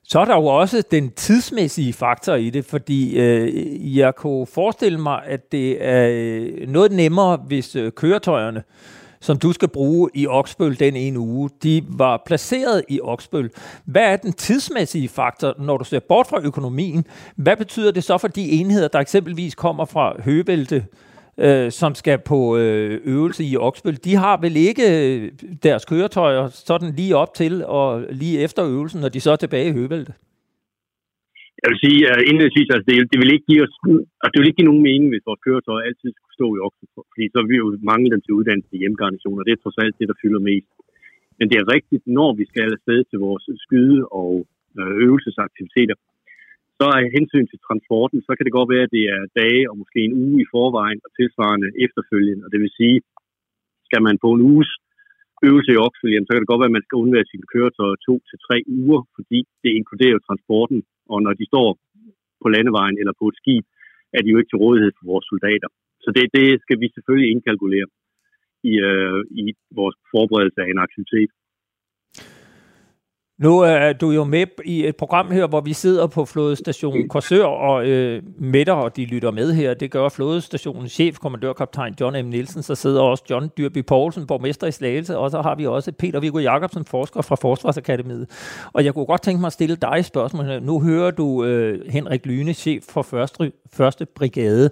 Så 0.09 0.21
er 0.21 0.25
der 0.25 0.35
jo 0.35 0.47
også 0.47 0.83
den 0.91 1.11
tidsmæssige 1.11 1.93
faktor 1.93 2.35
i 2.35 2.51
det, 2.51 2.65
fordi 2.65 3.19
øh, 3.19 3.97
jeg 3.99 4.15
kunne 4.15 4.47
forestille 4.47 4.99
mig, 5.01 5.23
at 5.25 5.53
det 5.53 5.85
er 5.85 6.09
øh, 6.13 6.69
noget 6.69 6.93
nemmere, 6.93 7.37
hvis 7.47 7.77
øh, 7.77 7.93
køretøjerne, 7.93 8.63
som 9.21 9.39
du 9.39 9.53
skal 9.53 9.69
bruge 9.69 10.11
i 10.15 10.27
Oksbøl 10.27 10.79
den 10.79 10.97
ene 10.97 11.19
uge, 11.19 11.51
de 11.63 11.85
var 11.89 12.23
placeret 12.27 12.83
i 12.89 13.01
Oksbøl. 13.01 13.51
Hvad 13.85 14.03
er 14.03 14.17
den 14.17 14.33
tidsmæssige 14.33 15.09
faktor, 15.09 15.55
når 15.59 15.77
du 15.77 15.85
ser 15.85 16.01
bort 16.01 16.27
fra 16.27 16.41
økonomien? 16.43 17.07
Hvad 17.37 17.57
betyder 17.57 17.91
det 17.91 18.05
så 18.05 18.19
for 18.19 18.29
de 18.29 18.51
enheder, 18.51 18.89
der 18.89 18.99
eksempelvis 18.99 19.55
kommer 19.55 19.85
fra 19.85 20.23
Høgevælte, 20.23 20.85
øh, 21.45 21.71
som 21.81 21.95
skal 21.95 22.19
på 22.33 22.39
øh, 22.61 23.01
øvelse 23.15 23.43
i 23.45 23.57
Oksbøl, 23.57 23.97
de 24.09 24.15
har 24.25 24.37
vel 24.45 24.57
ikke 24.69 24.87
øh, 24.99 25.33
deres 25.63 25.85
køretøjer 25.85 26.45
sådan 26.69 26.91
lige 27.01 27.17
op 27.23 27.33
til 27.35 27.65
og 27.79 27.89
lige 28.23 28.41
efter 28.47 28.63
øvelsen, 28.75 29.01
når 29.01 29.09
de 29.09 29.21
så 29.21 29.31
er 29.31 29.37
tilbage 29.37 29.69
i 29.71 29.77
Høvelte? 29.79 30.15
Jeg 31.63 31.69
vil 31.73 31.83
sige, 31.87 32.01
at 32.13 32.19
indledningsvis, 32.29 32.69
altså 32.75 32.87
det, 32.89 32.97
det, 33.13 33.19
vil 33.21 33.35
ikke 33.35 33.49
give 33.51 33.63
os, 33.67 33.75
altså 34.23 34.33
det 34.33 34.41
vil 34.41 34.51
ikke 34.51 34.61
give 34.61 34.71
nogen 34.73 34.87
mening, 34.91 35.09
hvis 35.11 35.29
vores 35.29 35.45
køretøj 35.47 35.81
altid 35.89 36.11
skulle 36.15 36.37
stå 36.39 36.47
i 36.57 36.63
Oksbøl, 36.67 37.09
fordi 37.13 37.25
så 37.33 37.39
vil 37.41 37.53
vi 37.53 37.63
jo 37.65 37.69
mangle 37.91 38.11
dem 38.15 38.23
til 38.23 38.37
uddannelse 38.39 38.73
i 38.77 38.87
og 39.39 39.45
Det 39.47 39.55
er 39.55 39.63
trods 39.65 39.79
alt 39.83 39.99
det, 40.01 40.07
der 40.11 40.21
fylder 40.23 40.43
mest. 40.51 40.71
Men 41.39 41.47
det 41.51 41.57
er 41.59 41.73
rigtigt, 41.77 42.05
når 42.19 42.31
vi 42.41 42.45
skal 42.51 42.69
afsted 42.77 43.01
til 43.11 43.19
vores 43.27 43.45
skyde- 43.65 44.09
og 44.21 44.33
øh, 44.79 44.93
øvelsesaktiviteter, 45.07 45.97
så 46.79 46.87
er 46.97 47.15
hensyn 47.17 47.47
til 47.49 47.59
transporten, 47.67 48.19
så 48.27 48.33
kan 48.35 48.45
det 48.45 48.57
godt 48.59 48.73
være, 48.73 48.87
at 48.87 48.95
det 48.97 49.05
er 49.15 49.21
dage 49.41 49.63
og 49.71 49.77
måske 49.83 49.99
en 50.05 50.17
uge 50.25 50.37
i 50.45 50.51
forvejen 50.55 51.01
og 51.07 51.11
tilsvarende 51.19 51.69
efterfølgende. 51.85 52.45
Og 52.47 52.51
det 52.53 52.61
vil 52.65 52.77
sige, 52.81 52.99
skal 53.89 54.03
man 54.09 54.17
på 54.25 54.29
en 54.35 54.43
uges 54.51 54.71
øvelse 55.49 55.71
i 55.73 55.81
Oxford, 55.87 56.25
så 56.27 56.31
kan 56.33 56.43
det 56.43 56.53
godt 56.53 56.63
være, 56.63 56.73
at 56.73 56.79
man 56.79 56.87
skal 56.87 57.01
undvære 57.03 57.31
sine 57.33 57.47
køretøjer 57.53 57.97
to 58.09 58.15
til 58.29 58.39
tre 58.47 58.57
uger, 58.81 59.01
fordi 59.17 59.39
det 59.63 59.71
inkluderer 59.79 60.15
jo 60.17 60.27
transporten. 60.29 60.79
Og 61.13 61.19
når 61.25 61.33
de 61.41 61.45
står 61.53 61.69
på 62.43 62.47
landevejen 62.55 62.97
eller 63.01 63.15
på 63.21 63.25
et 63.31 63.37
skib, 63.41 63.65
er 64.17 64.21
de 64.23 64.31
jo 64.33 64.39
ikke 64.39 64.51
til 64.51 64.63
rådighed 64.65 64.93
for 64.97 65.05
vores 65.13 65.27
soldater. 65.33 65.69
Så 66.05 66.09
det, 66.17 66.25
det 66.39 66.49
skal 66.65 66.79
vi 66.83 66.87
selvfølgelig 66.95 67.29
indkalkulere 67.31 67.89
i, 68.71 68.73
øh, 68.89 69.21
i 69.41 69.45
vores 69.81 69.97
forberedelse 70.15 70.61
af 70.63 70.69
en 70.71 70.85
aktivitet. 70.87 71.31
Nu 73.39 73.59
er 73.59 73.93
du 73.93 74.11
jo 74.11 74.25
med 74.25 74.47
i 74.65 74.87
et 74.87 74.97
program 74.97 75.31
her, 75.31 75.47
hvor 75.47 75.61
vi 75.61 75.73
sidder 75.73 76.07
på 76.07 76.25
flådestation 76.25 77.09
Korsør 77.09 77.45
og 77.45 77.87
øh, 77.87 78.23
Mætter, 78.39 78.73
og 78.73 78.97
de 78.97 79.05
lytter 79.05 79.31
med 79.31 79.53
her. 79.53 79.75
Det 79.75 79.91
gør 79.91 80.09
flådestationens 80.09 80.93
chef, 80.93 81.19
kommandørkaptajn 81.19 81.95
John 82.01 82.27
M. 82.27 82.29
Nielsen. 82.29 82.63
Så 82.63 82.75
sidder 82.75 83.03
også 83.03 83.25
John 83.31 83.51
Dyrby 83.59 83.85
Poulsen, 83.85 84.27
borgmester 84.27 84.67
i 84.67 84.73
Slagelse, 84.73 85.19
og 85.19 85.31
så 85.31 85.43
har 85.43 85.55
vi 85.55 85.67
også 85.67 85.93
Peter 85.93 86.21
Viggo 86.21 86.39
Jacobsen, 86.39 86.85
forsker 86.85 87.23
fra 87.23 87.37
Forsvarsakademiet. 87.37 88.31
Og 88.73 88.85
jeg 88.85 88.95
kunne 88.95 89.07
godt 89.07 89.23
tænke 89.23 89.41
mig 89.41 89.47
at 89.47 89.53
stille 89.53 89.77
dig 89.77 89.97
et 89.99 90.05
spørgsmål. 90.05 90.63
Nu 90.63 90.81
hører 90.81 91.11
du 91.11 91.45
øh, 91.45 91.91
Henrik 91.91 92.27
Lyne, 92.27 92.53
chef 92.53 92.85
for 92.89 93.03
første, 93.03 93.53
første 93.73 94.07
brigade. 94.07 94.71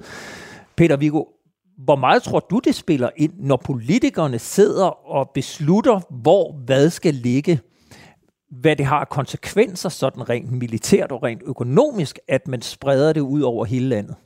Peter 0.76 0.96
Viggo, 0.96 1.24
hvor 1.78 1.96
meget 1.96 2.22
tror 2.22 2.38
du, 2.38 2.58
det 2.58 2.74
spiller 2.74 3.08
ind, 3.16 3.32
når 3.38 3.56
politikerne 3.56 4.38
sidder 4.38 5.10
og 5.10 5.30
beslutter, 5.34 6.00
hvor 6.10 6.52
hvad 6.66 6.90
skal 6.90 7.14
ligge? 7.14 7.60
Hvad 8.50 8.76
det 8.76 8.86
har 8.86 9.00
af 9.00 9.08
konsekvenser 9.08 9.88
sådan 9.88 10.28
rent 10.28 10.52
militært 10.52 11.12
og 11.12 11.22
rent 11.22 11.42
økonomisk, 11.46 12.18
at 12.28 12.48
man 12.48 12.62
spreder 12.62 13.12
det 13.12 13.20
ud 13.20 13.42
over 13.42 13.64
hele 13.64 13.88
landet? 13.88 14.16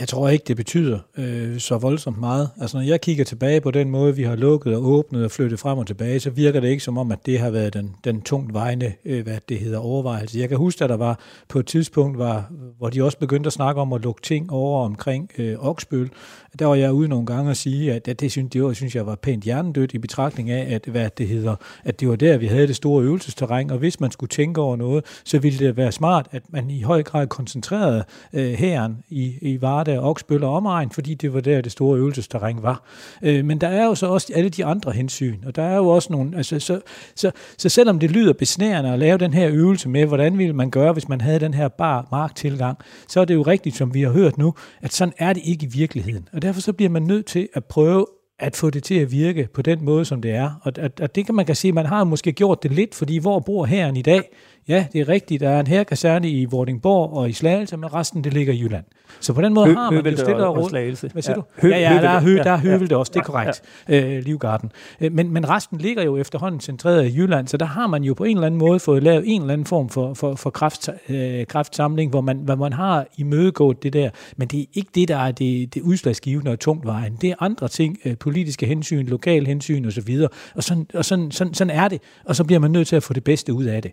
Jeg 0.00 0.08
tror 0.08 0.28
ikke, 0.28 0.44
det 0.48 0.56
betyder 0.56 0.98
øh, 1.18 1.58
så 1.58 1.78
voldsomt 1.78 2.20
meget. 2.20 2.50
Altså, 2.60 2.76
når 2.76 2.84
jeg 2.84 3.00
kigger 3.00 3.24
tilbage 3.24 3.60
på 3.60 3.70
den 3.70 3.90
måde, 3.90 4.16
vi 4.16 4.22
har 4.22 4.36
lukket 4.36 4.76
og 4.76 4.84
åbnet 4.84 5.24
og 5.24 5.30
flyttet 5.30 5.58
frem 5.58 5.78
og 5.78 5.86
tilbage, 5.86 6.20
så 6.20 6.30
virker 6.30 6.60
det 6.60 6.68
ikke 6.68 6.84
som 6.84 6.98
om, 6.98 7.12
at 7.12 7.26
det 7.26 7.38
har 7.38 7.50
været 7.50 7.74
den, 7.74 7.94
den 8.04 8.22
tungt 8.22 8.54
vejende, 8.54 8.92
øh, 9.04 9.22
hvad 9.24 9.38
det 9.48 9.58
hedder, 9.58 9.78
overvejelse. 9.78 10.38
Jeg 10.38 10.48
kan 10.48 10.58
huske, 10.58 10.84
at 10.84 10.90
der 10.90 10.96
var 10.96 11.18
på 11.48 11.58
et 11.58 11.66
tidspunkt, 11.66 12.18
var, 12.18 12.50
hvor 12.78 12.90
de 12.90 13.02
også 13.02 13.18
begyndte 13.18 13.46
at 13.46 13.52
snakke 13.52 13.80
om 13.80 13.92
at 13.92 14.02
lukke 14.02 14.22
ting 14.22 14.52
over 14.52 14.84
omkring 14.84 15.30
øh, 15.38 15.56
Oksbøl. 15.58 16.10
Der 16.58 16.66
var 16.66 16.74
jeg 16.74 16.92
ude 16.92 17.08
nogle 17.08 17.26
gange 17.26 17.50
og 17.50 17.56
sige, 17.56 17.92
at, 17.92 18.08
at 18.08 18.20
det, 18.20 18.30
synes, 18.30 18.50
det 18.50 18.62
var, 18.62 18.72
synes 18.72 18.94
jeg 18.94 19.06
var 19.06 19.14
pænt 19.14 19.44
hjernedødt 19.44 19.94
i 19.94 19.98
betragtning 19.98 20.50
af, 20.50 20.74
at, 20.74 20.84
hvad 20.86 21.10
det 21.18 21.28
hedder, 21.28 21.56
at 21.84 22.00
det 22.00 22.08
var 22.08 22.16
der, 22.16 22.36
vi 22.36 22.46
havde 22.46 22.66
det 22.66 22.76
store 22.76 23.04
øvelsesterræn, 23.04 23.70
og 23.70 23.78
hvis 23.78 24.00
man 24.00 24.10
skulle 24.10 24.30
tænke 24.30 24.60
over 24.60 24.76
noget, 24.76 25.04
så 25.24 25.38
ville 25.38 25.66
det 25.66 25.76
være 25.76 25.92
smart, 25.92 26.28
at 26.30 26.42
man 26.48 26.70
i 26.70 26.82
høj 26.82 27.02
grad 27.02 27.26
koncentrerede 27.26 28.04
øh, 28.32 28.52
hæren 28.52 29.04
i, 29.08 29.34
i 29.40 29.60
Varde 29.74 30.00
og 30.00 30.10
Oksbøl 30.10 30.44
og 30.44 30.54
omegn, 30.56 30.90
fordi 30.90 31.14
det 31.14 31.34
var 31.34 31.40
der, 31.40 31.60
det 31.60 31.72
store 31.72 31.98
øvelsesterræn 31.98 32.62
var. 32.62 32.82
Øh, 33.22 33.44
men 33.44 33.60
der 33.60 33.68
er 33.68 33.84
jo 33.84 33.94
så 33.94 34.06
også 34.06 34.32
alle 34.34 34.48
de 34.48 34.64
andre 34.64 34.92
hensyn, 34.92 35.36
og 35.46 35.56
der 35.56 35.62
er 35.62 35.76
jo 35.76 35.88
også 35.88 36.12
nogle, 36.12 36.36
altså, 36.36 36.60
så, 36.60 36.80
så, 37.14 37.30
så 37.58 37.68
selvom 37.68 37.98
det 37.98 38.10
lyder 38.10 38.32
besnærende 38.32 38.92
at 38.92 38.98
lave 38.98 39.18
den 39.18 39.34
her 39.34 39.48
øvelse 39.52 39.88
med, 39.88 40.06
hvordan 40.06 40.38
ville 40.38 40.52
man 40.52 40.70
gøre, 40.70 40.92
hvis 40.92 41.08
man 41.08 41.20
havde 41.20 41.40
den 41.40 41.54
her 41.54 41.68
bar 41.68 42.08
marktilgang, 42.10 42.78
så 43.08 43.20
er 43.20 43.24
det 43.24 43.34
jo 43.34 43.42
rigtigt, 43.42 43.76
som 43.76 43.94
vi 43.94 44.02
har 44.02 44.10
hørt 44.10 44.38
nu, 44.38 44.54
at 44.82 44.92
sådan 44.92 45.14
er 45.18 45.32
det 45.32 45.42
ikke 45.44 45.66
i 45.66 45.68
virkeligheden. 45.68 46.28
Og 46.32 46.42
derfor 46.42 46.60
så 46.60 46.72
bliver 46.72 46.90
man 46.90 47.02
nødt 47.02 47.26
til 47.26 47.48
at 47.54 47.64
prøve 47.64 48.06
at 48.38 48.56
få 48.56 48.70
det 48.70 48.82
til 48.82 48.94
at 48.94 49.12
virke 49.12 49.48
på 49.54 49.62
den 49.62 49.84
måde, 49.84 50.04
som 50.04 50.22
det 50.22 50.30
er. 50.30 50.50
Og 50.62 50.72
at, 50.78 51.00
og 51.00 51.14
det 51.14 51.26
kan 51.26 51.34
man 51.34 51.46
kan 51.46 51.54
sige, 51.54 51.72
man 51.72 51.86
har 51.86 52.04
måske 52.04 52.32
gjort 52.32 52.62
det 52.62 52.70
lidt, 52.70 52.94
fordi 52.94 53.18
hvor 53.18 53.40
bor 53.40 53.64
herren 53.64 53.96
i 53.96 54.02
dag? 54.02 54.22
Ja, 54.68 54.86
det 54.92 55.00
er 55.00 55.08
rigtigt. 55.08 55.40
Der 55.40 55.48
er 55.48 55.60
en 55.60 55.66
herkaserne 55.66 56.30
i 56.30 56.44
Vordingborg 56.44 57.12
og 57.16 57.28
i 57.28 57.32
Slagelse, 57.32 57.76
men 57.76 57.94
resten 57.94 58.24
det 58.24 58.32
ligger 58.32 58.52
i 58.52 58.60
Jylland. 58.60 58.84
Så 59.20 59.32
på 59.32 59.42
den 59.42 59.54
måde 59.54 59.66
Hø- 59.66 59.74
har 59.74 59.90
man 59.90 60.06
jo 60.06 60.16
stille 60.16 60.46
og 60.46 60.54
og 60.62 60.68
Slagelse. 60.70 61.08
Hvad 61.12 61.22
siger 61.22 61.34
Ja. 61.36 61.40
du? 61.40 61.44
Hø- 61.62 61.68
ja, 61.68 61.78
ja, 61.94 62.02
der 62.02 62.08
er, 62.10 62.20
hø, 62.20 62.36
der 62.36 62.42
er 62.44 62.50
Ja, 62.50 62.56
Høvelte 62.56 62.94
ja. 62.94 62.98
også, 62.98 63.10
det 63.14 63.20
er 63.20 63.24
korrekt. 63.24 63.62
Øh, 63.88 64.24
Livgarden. 64.24 64.72
Øh, 65.00 65.12
Men, 65.12 65.30
men 65.32 65.48
resten 65.48 65.78
ligger 65.78 66.02
jo 66.02 66.16
efterhånden 66.16 66.60
centreret 66.60 67.06
i 67.06 67.16
Jylland, 67.16 67.48
så 67.48 67.56
der 67.56 67.66
har 67.66 67.86
man 67.86 68.04
jo 68.04 68.14
på 68.14 68.24
en 68.24 68.36
eller 68.36 68.46
anden 68.46 68.58
måde 68.58 68.80
fået 68.80 69.02
lavet 69.02 69.22
en 69.26 69.40
eller 69.40 69.52
anden 69.52 69.66
form 69.66 69.88
for, 69.88 70.14
for, 70.14 70.34
for 70.34 70.50
kraft, 70.50 70.88
øh, 71.08 71.46
kraftsamling, 71.46 72.10
hvor 72.10 72.20
man, 72.20 72.36
hvor 72.36 72.54
man 72.54 72.72
har 72.72 73.06
imødegået 73.18 73.82
det 73.82 73.92
der. 73.92 74.10
Men 74.36 74.48
det 74.48 74.60
er 74.60 74.64
ikke 74.74 74.90
det, 74.94 75.08
der 75.08 75.16
er 75.16 75.32
det, 75.32 75.74
det 75.74 75.82
udslagsgivende 75.82 76.50
og 76.50 76.60
tungt 76.60 76.86
vejen. 76.86 77.16
Det 77.20 77.30
er 77.30 77.34
andre 77.40 77.68
ting, 77.68 77.98
øh, 78.04 78.16
politiske 78.18 78.66
hensyn, 78.66 79.06
lokale 79.06 79.46
hensyn 79.46 79.84
osv. 79.86 80.18
Og, 80.54 80.62
sådan, 80.64 80.86
og 80.94 81.04
sådan, 81.04 81.30
sådan, 81.30 81.54
sådan 81.54 81.76
er 81.76 81.88
det. 81.88 82.00
Og 82.24 82.36
så 82.36 82.44
bliver 82.44 82.58
man 82.60 82.70
nødt 82.70 82.88
til 82.88 82.96
at 82.96 83.02
få 83.02 83.12
det 83.12 83.24
bedste 83.24 83.52
ud 83.54 83.64
af 83.64 83.82
det. 83.82 83.92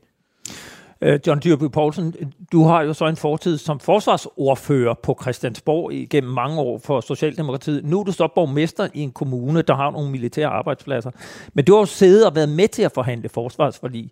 Øh, 1.02 1.20
John 1.28 1.42
Dyrby 1.44 1.64
Poulsen, 1.64 2.16
du 2.52 2.64
har 2.64 2.82
jo 2.82 2.94
så 2.94 3.06
en 3.06 3.16
fortid 3.16 3.58
som 3.58 3.80
forsvarsordfører 3.80 4.94
på 5.04 5.18
Christiansborg 5.22 5.94
igennem 5.94 6.34
mange 6.34 6.60
år 6.60 6.78
for 6.78 7.02
Socialdemokratiet. 7.02 7.86
Nu 7.86 8.00
er 8.00 8.04
du 8.04 8.12
så 8.12 8.28
borgmester 8.36 8.88
i 8.94 9.02
en 9.02 9.12
kommune, 9.12 9.62
der 9.62 9.76
har 9.76 9.92
nogle 9.92 10.12
militære 10.12 10.48
arbejdspladser. 10.48 11.12
Men 11.54 11.66
du 11.66 11.74
har 11.74 11.80
jo 11.80 11.86
siddet 11.86 12.26
og 12.26 12.36
været 12.36 12.50
med 12.50 12.68
til 12.68 12.82
at 12.82 12.92
forhandle 12.92 13.30
forsvarsforlig. 13.30 14.10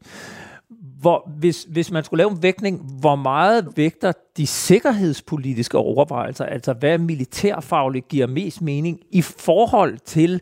Hvor, 1.02 1.32
hvis, 1.40 1.68
hvis 1.70 1.92
man 1.92 2.04
skulle 2.04 2.18
lave 2.18 2.32
en 2.32 2.44
vægtning, 2.44 2.82
hvor 3.00 3.16
meget 3.16 3.68
vægter 3.76 4.12
de 4.38 4.48
sikkerhedspolitiske 4.48 5.78
overvejelser, 5.78 6.46
altså 6.46 6.74
hvad 6.74 6.98
militærfagligt 6.98 8.08
giver 8.08 8.28
mest 8.28 8.62
mening 8.62 9.00
i 9.12 9.22
forhold 9.22 9.98
til 10.06 10.42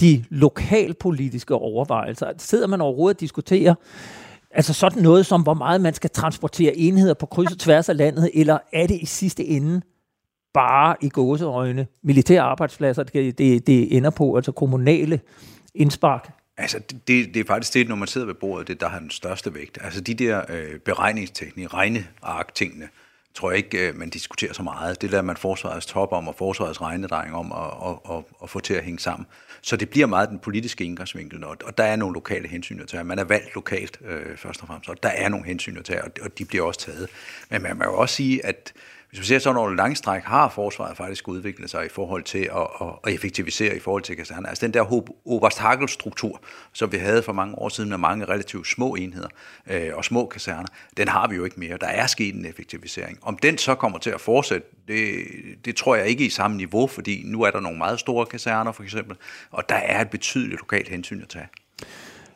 de 0.00 0.24
lokalpolitiske 0.30 1.54
overvejelser? 1.54 2.26
Sidder 2.38 2.66
man 2.66 2.80
overhovedet 2.80 3.16
og 3.16 3.20
diskuterer, 3.20 3.74
Altså 4.54 4.72
sådan 4.72 5.02
noget 5.02 5.26
som, 5.26 5.42
hvor 5.42 5.54
meget 5.54 5.80
man 5.80 5.94
skal 5.94 6.10
transportere 6.10 6.76
enheder 6.76 7.14
på 7.14 7.26
kryds 7.26 7.52
og 7.52 7.58
tværs 7.58 7.88
af 7.88 7.96
landet, 7.96 8.30
eller 8.34 8.58
er 8.72 8.86
det 8.86 8.98
i 9.00 9.06
sidste 9.06 9.44
ende 9.44 9.82
bare 10.54 10.96
i 11.00 11.08
gåseøjne 11.08 11.86
militære 12.02 12.42
arbejdspladser, 12.42 13.02
det, 13.02 13.38
det, 13.38 13.66
det 13.66 13.96
ender 13.96 14.10
på, 14.10 14.36
altså 14.36 14.52
kommunale 14.52 15.20
indspark? 15.74 16.30
Altså, 16.56 16.78
det, 16.78 17.34
det 17.34 17.36
er 17.36 17.44
faktisk 17.46 17.74
det, 17.74 17.88
når 17.88 17.96
man 17.96 18.08
sidder 18.08 18.26
ved 18.26 18.34
bordet, 18.34 18.68
det 18.68 18.80
der 18.80 18.88
har 18.88 18.98
den 18.98 19.10
største 19.10 19.54
vægt. 19.54 19.78
Altså, 19.80 20.00
de 20.00 20.14
der 20.14 20.42
øh, 20.48 20.78
beregningsteknik, 20.78 21.74
regneark-tingene, 21.74 22.88
tror 23.34 23.50
jeg 23.50 23.58
ikke, 23.58 23.88
øh, 23.88 23.96
man 23.96 24.10
diskuterer 24.10 24.52
så 24.52 24.62
meget. 24.62 25.02
Det 25.02 25.12
der 25.12 25.22
man 25.22 25.36
forsvarets 25.36 25.86
top 25.86 26.12
om, 26.12 26.28
og 26.28 26.34
forsvarets 26.34 26.80
regnedreng 26.82 27.34
om 27.34 27.52
og, 27.52 27.70
og, 27.70 28.06
og, 28.06 28.28
og 28.38 28.50
få 28.50 28.60
til 28.60 28.74
at 28.74 28.84
hænge 28.84 28.98
sammen. 28.98 29.26
Så 29.62 29.76
det 29.76 29.90
bliver 29.90 30.06
meget 30.06 30.28
den 30.28 30.38
politiske 30.38 30.84
indgangsvinkel, 30.84 31.44
og, 31.44 31.56
og 31.64 31.78
der 31.78 31.84
er 31.84 31.96
nogle 31.96 32.14
lokale 32.14 32.48
hensyn 32.48 32.80
at 32.80 32.88
tage. 32.88 33.04
Man 33.04 33.18
er 33.18 33.24
valgt 33.24 33.54
lokalt, 33.54 33.98
øh, 34.04 34.36
først 34.36 34.60
og 34.60 34.66
fremmest, 34.66 34.90
og 34.90 35.02
der 35.02 35.08
er 35.08 35.28
nogle 35.28 35.46
hensyn 35.46 35.76
at 35.76 35.84
tage, 35.84 36.04
og, 36.04 36.10
og 36.22 36.38
de 36.38 36.44
bliver 36.44 36.64
også 36.64 36.80
taget. 36.80 37.08
Men 37.50 37.62
man 37.62 37.76
må 37.76 37.84
jo 37.84 37.94
også 37.98 38.14
sige, 38.14 38.46
at 38.46 38.72
hvis 39.12 39.20
man 39.20 39.24
ser 39.24 39.38
sådan 39.38 39.56
over 39.56 39.70
langstræk, 39.70 40.22
har 40.22 40.48
forsvaret 40.48 40.96
faktisk 40.96 41.28
udviklet 41.28 41.70
sig 41.70 41.86
i 41.86 41.88
forhold 41.88 42.22
til 42.22 42.38
at, 42.38 42.66
at, 42.80 42.86
at 43.04 43.12
effektivisere 43.12 43.76
i 43.76 43.78
forhold 43.78 44.02
til 44.02 44.16
kaserner. 44.16 44.48
Altså 44.48 44.66
den 44.66 44.74
der 44.74 45.02
Oberst-Hagel-struktur, 45.24 46.40
som 46.72 46.92
vi 46.92 46.96
havde 46.96 47.22
for 47.22 47.32
mange 47.32 47.58
år 47.58 47.68
siden 47.68 47.90
med 47.90 47.98
mange 47.98 48.24
relativt 48.24 48.66
små 48.66 48.94
enheder 48.94 49.28
øh, 49.70 49.90
og 49.94 50.04
små 50.04 50.26
kaserner, 50.26 50.68
den 50.96 51.08
har 51.08 51.28
vi 51.28 51.36
jo 51.36 51.44
ikke 51.44 51.60
mere. 51.60 51.76
Der 51.80 51.86
er 51.86 52.06
sket 52.06 52.34
en 52.34 52.46
effektivisering. 52.46 53.18
Om 53.22 53.36
den 53.36 53.58
så 53.58 53.74
kommer 53.74 53.98
til 53.98 54.10
at 54.10 54.20
fortsætte, 54.20 54.66
det, 54.88 55.24
det 55.64 55.76
tror 55.76 55.96
jeg 55.96 56.06
ikke 56.06 56.26
i 56.26 56.30
samme 56.30 56.56
niveau, 56.56 56.86
fordi 56.86 57.22
nu 57.24 57.42
er 57.42 57.50
der 57.50 57.60
nogle 57.60 57.78
meget 57.78 58.00
store 58.00 58.26
kaserner 58.26 58.72
for 58.72 58.82
eksempel, 58.82 59.16
og 59.50 59.68
der 59.68 59.74
er 59.74 60.00
et 60.00 60.10
betydeligt 60.10 60.60
lokalt 60.60 60.88
hensyn 60.88 61.22
at 61.22 61.28
tage. 61.28 61.48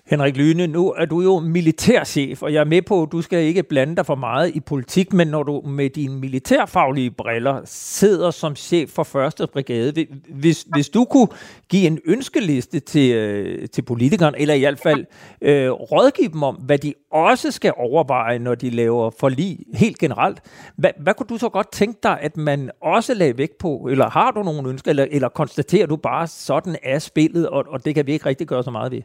Henrik 0.09 0.37
Lyne, 0.37 0.67
nu 0.67 0.93
er 0.93 1.05
du 1.05 1.21
jo 1.21 1.39
militærchef, 1.39 2.43
og 2.43 2.53
jeg 2.53 2.61
er 2.61 2.65
med 2.65 2.83
på, 2.83 3.03
at 3.03 3.13
du 3.13 3.23
skal 3.23 3.39
ikke 3.39 3.63
blande 3.63 3.97
dig 3.97 4.07
for 4.07 4.15
meget 4.15 4.55
i 4.55 4.61
politik, 4.61 5.13
men 5.13 5.29
når 5.29 5.43
du 5.43 5.63
med 5.65 5.91
dine 5.91 6.19
militærfaglige 6.19 7.11
briller 7.11 7.61
sidder 7.65 8.31
som 8.31 8.57
chef 8.57 8.91
for 8.91 9.43
1. 9.43 9.51
brigade, 9.51 10.07
hvis, 10.29 10.67
hvis 10.75 10.89
du 10.89 11.05
kunne 11.05 11.29
give 11.69 11.87
en 11.87 11.99
ønskeliste 12.05 12.81
til, 12.81 13.15
øh, 13.15 13.69
til 13.69 13.83
politikerne, 13.83 14.41
eller 14.41 14.55
i 14.55 14.59
hvert 14.59 14.79
fald 14.79 15.05
øh, 15.41 15.71
rådgive 15.71 16.29
dem 16.29 16.43
om, 16.43 16.55
hvad 16.55 16.79
de 16.79 16.95
også 17.13 17.51
skal 17.51 17.73
overveje, 17.77 18.39
når 18.39 18.55
de 18.55 18.71
laver 18.71 19.11
forlig 19.21 19.59
helt 19.75 19.99
generelt, 19.99 20.39
hvad, 20.77 20.91
hvad 21.01 21.15
kunne 21.15 21.29
du 21.29 21.39
så 21.39 21.49
godt 21.49 21.73
tænke 21.73 21.99
dig, 22.03 22.19
at 22.21 22.37
man 22.37 22.71
også 22.83 23.15
lagde 23.15 23.39
vægt 23.39 23.59
på, 23.59 23.89
eller 23.91 24.11
har 24.11 24.31
du 24.31 24.43
nogle 24.43 24.69
ønsker, 24.69 24.91
eller, 24.91 25.07
eller 25.11 25.29
konstaterer 25.29 25.87
du 25.87 25.97
bare, 25.97 26.27
sådan 26.27 26.77
er 26.83 26.99
spillet, 26.99 27.49
og, 27.49 27.65
og 27.69 27.85
det 27.85 27.95
kan 27.95 28.07
vi 28.07 28.13
ikke 28.13 28.27
rigtig 28.27 28.47
gøre 28.47 28.65
så 28.65 28.71
meget 28.71 28.93
ved? 28.93 29.03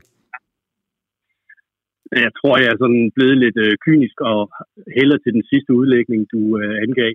Jeg 2.12 2.32
tror, 2.40 2.54
jeg 2.62 2.70
er 2.72 2.82
sådan 2.84 3.04
blevet 3.16 3.38
lidt 3.44 3.58
øh, 3.66 3.74
kynisk 3.86 4.18
og 4.32 4.42
hælder 4.98 5.18
til 5.22 5.32
den 5.38 5.46
sidste 5.52 5.72
udlægning, 5.80 6.22
du 6.34 6.42
øh, 6.62 6.76
angav. 6.86 7.14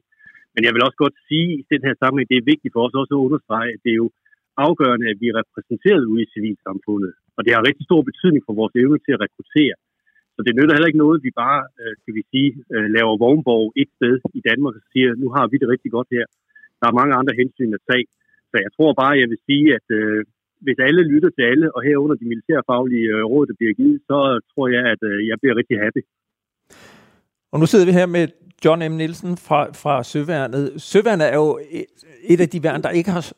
Men 0.54 0.62
jeg 0.66 0.72
vil 0.72 0.86
også 0.86 0.98
godt 1.04 1.16
sige 1.28 1.50
i 1.60 1.64
den 1.72 1.82
her 1.86 1.94
sammenhæng, 2.00 2.28
det 2.30 2.38
er 2.38 2.50
vigtigt 2.52 2.72
for 2.72 2.82
os 2.86 3.00
også 3.00 3.14
at 3.14 3.24
understrege, 3.26 3.70
at 3.74 3.80
det 3.84 3.92
er 3.92 4.00
jo 4.04 4.08
afgørende, 4.66 5.06
at 5.12 5.18
vi 5.22 5.26
er 5.28 5.38
repræsenteret 5.40 6.04
ude 6.12 6.22
i 6.24 6.32
civilsamfundet. 6.34 7.12
Og 7.36 7.40
det 7.44 7.52
har 7.52 7.68
rigtig 7.68 7.84
stor 7.86 8.02
betydning 8.10 8.42
for 8.44 8.54
vores 8.60 8.74
evne 8.82 8.98
til 9.02 9.12
at 9.16 9.22
rekruttere. 9.24 9.76
Så 10.34 10.40
det 10.46 10.52
nytter 10.54 10.74
heller 10.74 10.90
ikke 10.90 11.04
noget, 11.04 11.18
at 11.18 11.26
vi 11.28 11.32
bare, 11.44 11.60
øh, 11.80 11.94
skal 12.00 12.14
vi 12.18 12.22
sige, 12.32 12.50
øh, 12.74 12.88
laver 12.96 13.22
vognborg 13.24 13.66
et 13.82 13.90
sted 13.96 14.14
i 14.38 14.42
Danmark 14.48 14.74
og 14.78 14.84
siger, 14.92 15.08
nu 15.22 15.28
har 15.36 15.44
vi 15.50 15.56
det 15.62 15.68
rigtig 15.74 15.90
godt 15.96 16.08
her. 16.16 16.26
Der 16.80 16.86
er 16.88 16.98
mange 17.00 17.14
andre 17.20 17.34
hensyn 17.40 17.76
at 17.78 17.86
tage. 17.90 18.06
Så 18.50 18.56
jeg 18.64 18.70
tror 18.76 18.90
bare, 19.02 19.20
jeg 19.22 19.28
vil 19.32 19.40
sige, 19.48 19.66
at 19.78 19.86
øh, 20.00 20.20
hvis 20.64 20.78
alle 20.88 21.02
lytter 21.12 21.30
til 21.36 21.44
alle, 21.52 21.66
og 21.76 21.80
herunder 21.88 22.16
de 22.20 22.26
militærfaglige 22.32 23.08
øh, 23.16 23.22
råd, 23.32 23.44
der 23.46 23.56
bliver 23.58 23.74
givet, 23.80 23.98
så 24.08 24.16
tror 24.52 24.66
jeg, 24.76 24.84
at 24.94 25.02
øh, 25.10 25.18
jeg 25.30 25.36
bliver 25.40 25.56
rigtig 25.60 25.76
happy. 25.84 26.02
Og 27.52 27.60
nu 27.60 27.66
sidder 27.66 27.86
vi 27.86 27.92
her 27.92 28.06
med 28.06 28.28
John 28.64 28.92
M. 28.92 28.94
Nielsen 29.00 29.36
fra, 29.36 29.60
fra 29.82 29.94
Søværnet. 30.02 30.64
Søværnet 30.76 31.26
er 31.32 31.36
jo 31.36 31.58
et, 31.70 31.84
et 32.32 32.40
af 32.40 32.48
de 32.48 32.62
værn, 32.62 32.82
der 32.82 32.90
ikke 32.90 33.10
har 33.10 33.32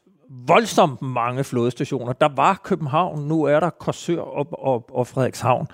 voldsomt 0.49 1.03
mange 1.03 1.45
flådestationer. 1.45 2.13
Der 2.13 2.29
var 2.37 2.61
København, 2.65 3.29
nu 3.29 3.45
er 3.45 3.61
der 3.61 3.71
Korsør 3.71 4.21
og, 4.21 4.47
og, 4.53 4.87
og 4.99 5.07
Frederikshavn. 5.07 5.67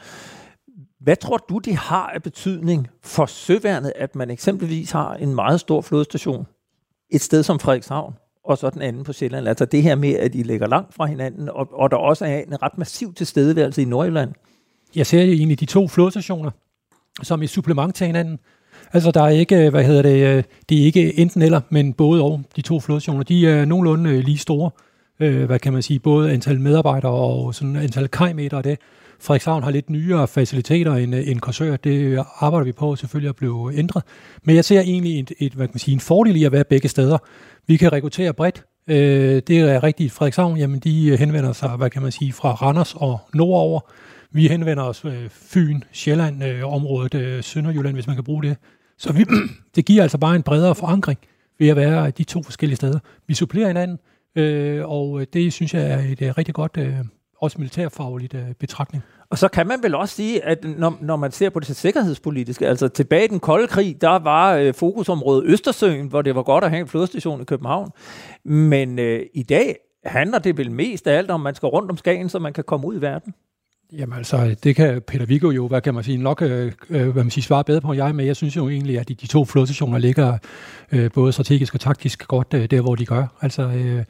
Hvad 1.00 1.16
tror 1.16 1.36
du, 1.36 1.58
det 1.58 1.76
har 1.76 2.06
af 2.06 2.22
betydning 2.22 2.88
for 3.02 3.26
Søværnet, 3.26 3.92
at 3.96 4.16
man 4.16 4.30
eksempelvis 4.30 4.90
har 4.90 5.14
en 5.14 5.34
meget 5.34 5.60
stor 5.60 5.80
flådestation 5.80 6.46
et 7.10 7.20
sted 7.20 7.42
som 7.42 7.58
Frederikshavn? 7.58 8.14
Og 8.44 8.58
så 8.58 8.70
den 8.70 8.82
anden 8.82 9.04
på 9.04 9.12
Sjælland. 9.12 9.48
Altså 9.48 9.64
det 9.64 9.82
her 9.82 9.94
med, 9.94 10.14
at 10.14 10.32
de 10.32 10.42
ligger 10.42 10.66
langt 10.66 10.94
fra 10.94 11.06
hinanden, 11.06 11.48
og, 11.48 11.68
og 11.72 11.90
der 11.90 11.96
også 11.96 12.24
er 12.24 12.38
en 12.38 12.62
ret 12.62 12.78
massiv 12.78 13.14
tilstedeværelse 13.14 13.82
i 13.82 13.84
Nordjylland. 13.84 14.32
Jeg 14.96 15.06
ser 15.06 15.22
jo 15.22 15.32
egentlig 15.32 15.60
de 15.60 15.64
to 15.64 15.88
flodstationer 15.88 16.50
som 17.22 17.42
et 17.42 17.50
supplement 17.50 17.94
til 17.94 18.06
hinanden. 18.06 18.38
Altså 18.92 19.10
der 19.10 19.22
er 19.22 19.28
ikke, 19.28 19.56
øh, 19.56 19.70
hvad 19.70 19.84
hedder 19.84 20.02
det, 20.02 20.26
øh, 20.26 20.44
det 20.68 20.80
er 20.80 20.84
ikke 20.84 21.18
enten 21.18 21.42
eller, 21.42 21.60
men 21.70 21.92
både 21.92 22.22
og 22.22 22.40
de 22.56 22.62
to 22.62 22.80
flodstationer, 22.80 23.22
De 23.22 23.48
er 23.48 23.64
nogenlunde 23.64 24.10
øh, 24.10 24.24
lige 24.24 24.38
store, 24.38 24.70
hvad 25.18 25.58
kan 25.58 25.72
man 25.72 25.82
sige, 25.82 25.98
både 25.98 26.32
antal 26.32 26.60
medarbejdere 26.60 27.12
og 27.12 27.54
sådan 27.54 27.76
antal 27.76 28.08
kajmeter 28.08 28.56
og 28.56 28.64
det. 28.64 28.78
Frederikshavn 29.20 29.62
har 29.62 29.70
lidt 29.70 29.90
nyere 29.90 30.28
faciliteter 30.28 30.94
end, 30.94 31.14
øh, 31.14 31.28
end 31.28 31.40
Korsør. 31.40 31.76
Det 31.76 31.90
øh, 31.90 32.18
arbejder 32.38 32.64
vi 32.64 32.72
på 32.72 32.96
selvfølgelig 32.96 33.28
at 33.28 33.36
blive 33.36 33.74
ændret. 33.78 34.02
Men 34.42 34.56
jeg 34.56 34.64
ser 34.64 34.80
egentlig 34.80 35.20
et, 35.20 35.32
et, 35.38 35.52
hvad 35.52 35.66
kan 35.66 35.74
man 35.74 35.78
sige, 35.78 35.92
en 35.92 36.00
fordel 36.00 36.36
i 36.36 36.44
at 36.44 36.52
være 36.52 36.64
begge 36.64 36.88
steder. 36.88 37.18
Vi 37.66 37.76
kan 37.76 37.92
rekruttere 37.92 38.34
bredt. 38.34 38.64
Øh, 38.88 39.42
det 39.46 39.58
er 39.58 39.82
rigtigt. 39.82 40.12
Frederikshavn, 40.12 40.56
jamen 40.56 40.80
de 40.80 41.06
øh, 41.06 41.18
henvender 41.18 41.52
sig, 41.52 41.70
hvad 41.70 41.90
kan 41.90 42.02
man 42.02 42.12
sige, 42.12 42.32
fra 42.32 42.52
Randers 42.52 42.94
og 42.94 43.20
nordover. 43.34 43.80
Vi 44.32 44.48
henvender 44.48 44.82
os 44.82 45.04
øh, 45.04 45.28
Fyn, 45.30 45.80
Sjælland, 45.92 46.44
øh, 46.44 46.72
området 46.72 47.14
øh, 47.14 47.42
Sønderjylland, 47.42 47.94
hvis 47.94 48.06
man 48.06 48.16
kan 48.16 48.24
bruge 48.24 48.42
det. 48.42 48.56
Så 48.98 49.12
vi, 49.12 49.24
det 49.76 49.84
giver 49.84 50.02
altså 50.02 50.18
bare 50.18 50.36
en 50.36 50.42
bredere 50.42 50.74
forankring 50.74 51.18
ved 51.58 51.68
at 51.68 51.76
være 51.76 52.10
de 52.10 52.24
to 52.24 52.42
forskellige 52.42 52.76
steder. 52.76 52.98
Vi 53.26 53.34
supplerer 53.34 53.66
hinanden, 53.66 53.98
øh, 54.36 54.88
og 54.88 55.26
det 55.32 55.52
synes 55.52 55.74
jeg 55.74 55.90
er 55.90 55.98
et 55.98 56.22
øh, 56.22 56.38
rigtig 56.38 56.54
godt, 56.54 56.76
øh, 56.78 56.94
også 57.44 57.58
militærfagligt 57.58 58.34
øh, 58.34 58.54
betragtning. 58.58 59.04
Og 59.30 59.38
så 59.38 59.48
kan 59.48 59.66
man 59.66 59.78
vel 59.82 59.94
også 59.94 60.14
sige, 60.14 60.44
at 60.44 60.64
når, 60.64 60.98
når 61.00 61.16
man 61.16 61.32
ser 61.32 61.50
på 61.50 61.60
det 61.60 61.76
sikkerhedspolitiske, 61.76 62.68
altså 62.68 62.88
tilbage 62.88 63.24
i 63.24 63.28
den 63.28 63.40
kolde 63.40 63.66
krig, 63.66 64.00
der 64.00 64.18
var 64.18 64.54
øh, 64.54 64.74
fokusområdet 64.74 65.44
Østersøen, 65.46 66.06
hvor 66.06 66.22
det 66.22 66.34
var 66.34 66.42
godt 66.42 66.64
at 66.64 66.70
have 66.70 66.80
en 66.80 66.88
flodstation 66.88 67.40
i 67.40 67.44
København. 67.44 67.90
Men 68.44 68.98
øh, 68.98 69.26
i 69.34 69.42
dag 69.42 69.76
handler 70.04 70.38
det 70.38 70.58
vel 70.58 70.70
mest 70.70 71.06
af 71.06 71.18
alt 71.18 71.30
om, 71.30 71.40
man 71.40 71.54
skal 71.54 71.66
rundt 71.66 71.90
om 71.90 71.96
Skagen, 71.96 72.28
så 72.28 72.38
man 72.38 72.52
kan 72.52 72.64
komme 72.64 72.86
ud 72.86 72.96
i 72.96 73.00
verden. 73.00 73.34
Jamen 73.92 74.18
altså, 74.18 74.56
det 74.64 74.76
kan 74.76 75.02
Peter 75.02 75.26
Viggo 75.26 75.50
jo, 75.50 75.68
hvad 75.68 75.80
kan 75.80 75.94
man 75.94 76.04
sige, 76.04 76.18
nok 76.18 76.42
øh, 76.42 76.72
hvad 76.88 77.12
man 77.12 77.30
siger, 77.30 77.42
svare 77.42 77.64
bedre 77.64 77.80
på 77.80 77.88
end 77.88 77.96
jeg, 77.96 78.14
men 78.14 78.26
jeg 78.26 78.36
synes 78.36 78.56
jo 78.56 78.68
egentlig, 78.68 78.98
at 78.98 79.08
de, 79.08 79.14
de 79.14 79.26
to 79.26 79.44
flodstationer 79.44 79.98
ligger 79.98 80.38
øh, 80.92 81.10
både 81.10 81.32
strategisk 81.32 81.74
og 81.74 81.80
taktisk 81.80 82.28
godt 82.28 82.54
øh, 82.54 82.64
der, 82.70 82.80
hvor 82.80 82.94
de 82.94 83.06
gør. 83.06 83.26
Altså, 83.40 83.62
øh, 83.62 84.04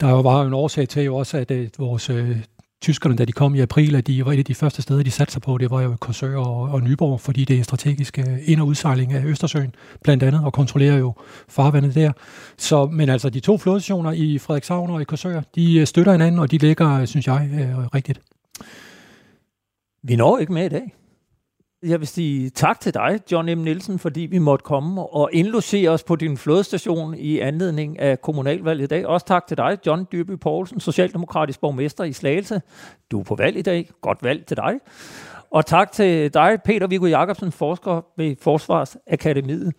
der 0.00 0.22
var 0.22 0.40
jo 0.40 0.46
en 0.46 0.54
årsag 0.54 0.88
til 0.88 1.04
jo 1.04 1.16
også, 1.16 1.38
at 1.38 1.50
øh, 1.50 1.68
vores 1.78 2.10
øh, 2.10 2.36
tyskerne, 2.82 3.16
da 3.16 3.24
de 3.24 3.32
kom 3.32 3.54
i 3.54 3.60
april, 3.60 3.94
at 3.94 4.06
de 4.06 4.26
var 4.26 4.32
et 4.32 4.38
af 4.38 4.44
de 4.44 4.54
første 4.54 4.82
steder, 4.82 5.02
de 5.02 5.10
satte 5.10 5.32
sig 5.32 5.42
på, 5.42 5.58
det 5.58 5.70
var 5.70 5.80
jo 5.80 5.96
Korsør 6.00 6.36
og, 6.36 6.62
og 6.62 6.82
Nyborg, 6.82 7.20
fordi 7.20 7.44
det 7.44 7.58
er 7.58 7.62
strategisk 7.62 8.18
øh, 8.18 8.38
ind- 8.44 8.60
og 8.60 8.66
udsejling 8.66 9.12
af 9.12 9.24
Østersøen, 9.24 9.74
blandt 10.04 10.22
andet, 10.22 10.44
og 10.44 10.52
kontrollerer 10.52 10.98
jo 10.98 11.12
farvandet 11.48 11.94
der. 11.94 12.12
Så, 12.58 12.86
men 12.86 13.08
altså, 13.08 13.30
de 13.30 13.40
to 13.40 13.58
flådestationer 13.58 14.12
i 14.12 14.38
Frederikshavn 14.38 14.90
og 14.90 15.00
i 15.00 15.04
Korsør, 15.04 15.40
de 15.54 15.78
øh, 15.78 15.86
støtter 15.86 16.12
hinanden, 16.12 16.38
og 16.38 16.50
de 16.50 16.58
ligger, 16.58 17.00
øh, 17.00 17.06
synes 17.06 17.26
jeg, 17.26 17.48
rigtigt. 17.94 18.20
Vi 20.02 20.16
når 20.16 20.38
ikke 20.38 20.52
med 20.52 20.66
i 20.66 20.68
dag. 20.68 20.94
Jeg 21.86 22.00
vil 22.00 22.08
sige 22.08 22.50
tak 22.50 22.80
til 22.80 22.94
dig, 22.94 23.20
John 23.32 23.58
M. 23.58 23.62
Nielsen, 23.62 23.98
fordi 23.98 24.20
vi 24.20 24.38
måtte 24.38 24.62
komme 24.62 25.02
og 25.02 25.30
indlogere 25.32 25.90
os 25.90 26.02
på 26.02 26.16
din 26.16 26.36
flodstation 26.36 27.14
i 27.14 27.38
anledning 27.38 27.98
af 27.98 28.22
kommunalvalget 28.22 28.84
i 28.84 28.86
dag. 28.86 29.06
Også 29.06 29.26
tak 29.26 29.46
til 29.46 29.56
dig, 29.56 29.78
John 29.86 30.06
Dyrby 30.12 30.30
Poulsen, 30.30 30.80
Socialdemokratisk 30.80 31.60
borgmester 31.60 32.04
i 32.04 32.12
Slagelse. 32.12 32.62
Du 33.10 33.20
er 33.20 33.24
på 33.24 33.34
valg 33.34 33.56
i 33.56 33.62
dag. 33.62 33.90
Godt 34.00 34.22
valg 34.22 34.46
til 34.46 34.56
dig. 34.56 34.74
Og 35.50 35.66
tak 35.66 35.92
til 35.92 36.34
dig, 36.34 36.58
Peter 36.64 36.86
Viggo 36.86 37.06
Jacobsen, 37.06 37.52
forsker 37.52 38.06
ved 38.16 38.36
Forsvarsakademiet. 38.40 39.72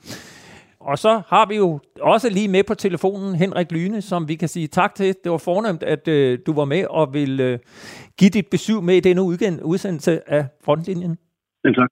Og 0.79 0.99
så 0.99 1.21
har 1.27 1.45
vi 1.45 1.55
jo 1.55 1.79
også 2.01 2.29
lige 2.29 2.47
med 2.47 2.63
på 2.63 2.75
telefonen 2.75 3.35
Henrik 3.35 3.71
Lyne, 3.71 4.01
som 4.01 4.27
vi 4.27 4.35
kan 4.35 4.49
sige 4.49 4.67
tak 4.67 4.95
til. 4.95 5.15
Det 5.23 5.31
var 5.31 5.37
fornemt, 5.37 5.83
at 5.83 6.07
øh, 6.07 6.39
du 6.45 6.53
var 6.53 6.65
med 6.65 6.85
og 6.85 7.13
vil 7.13 7.39
øh, 7.39 7.59
give 8.17 8.29
dit 8.29 8.47
besøg 8.47 8.83
med 8.83 8.95
i 8.95 8.99
denne 8.99 9.23
udsendelse 9.63 10.29
af 10.29 10.45
Frontlinjen. 10.65 11.17
Selv 11.65 11.75
tak. 11.75 11.89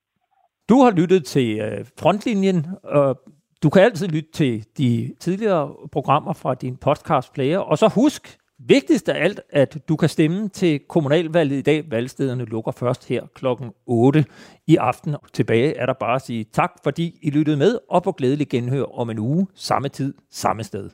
Du 0.70 0.76
har 0.84 0.92
lyttet 0.92 1.26
til 1.26 1.60
øh, 1.60 1.86
Frontlinjen, 2.00 2.68
og 2.84 3.22
du 3.64 3.70
kan 3.70 3.82
altid 3.82 4.08
lytte 4.08 4.32
til 4.32 4.66
de 4.78 5.14
tidligere 5.20 5.76
programmer 5.92 6.34
fra 6.34 6.54
din 6.54 6.78
podcast 6.78 7.34
player. 7.34 7.60
Og 7.60 7.78
så 7.78 7.88
husk, 7.88 8.38
vigtigst 8.60 9.10
af 9.10 9.24
alt, 9.24 9.42
at 9.50 9.78
du 9.90 9.96
kan 9.96 10.10
stemme 10.10 10.50
til 10.50 10.80
kommunalvalget 10.90 11.58
i 11.58 11.62
dag. 11.62 11.92
Valgstederne 11.92 12.46
lukker 12.46 12.72
først 12.72 13.08
her 13.08 13.24
klokken 13.36 13.72
8 13.86 14.26
i 14.68 14.76
aften. 14.76 15.16
Tilbage 15.34 15.76
er 15.78 15.86
der 15.86 15.94
bare 15.94 16.16
at 16.16 16.22
sige 16.22 16.44
tak, 16.44 16.72
fordi 16.84 17.20
I 17.22 17.30
lyttede 17.30 17.58
med, 17.58 17.78
og 17.90 18.04
på 18.04 18.12
glædelig 18.12 18.50
genhør 18.50 18.84
om 18.84 19.10
en 19.10 19.20
uge, 19.20 19.48
samme 19.56 19.90
tid, 19.90 20.14
samme 20.30 20.64
sted. 20.64 20.90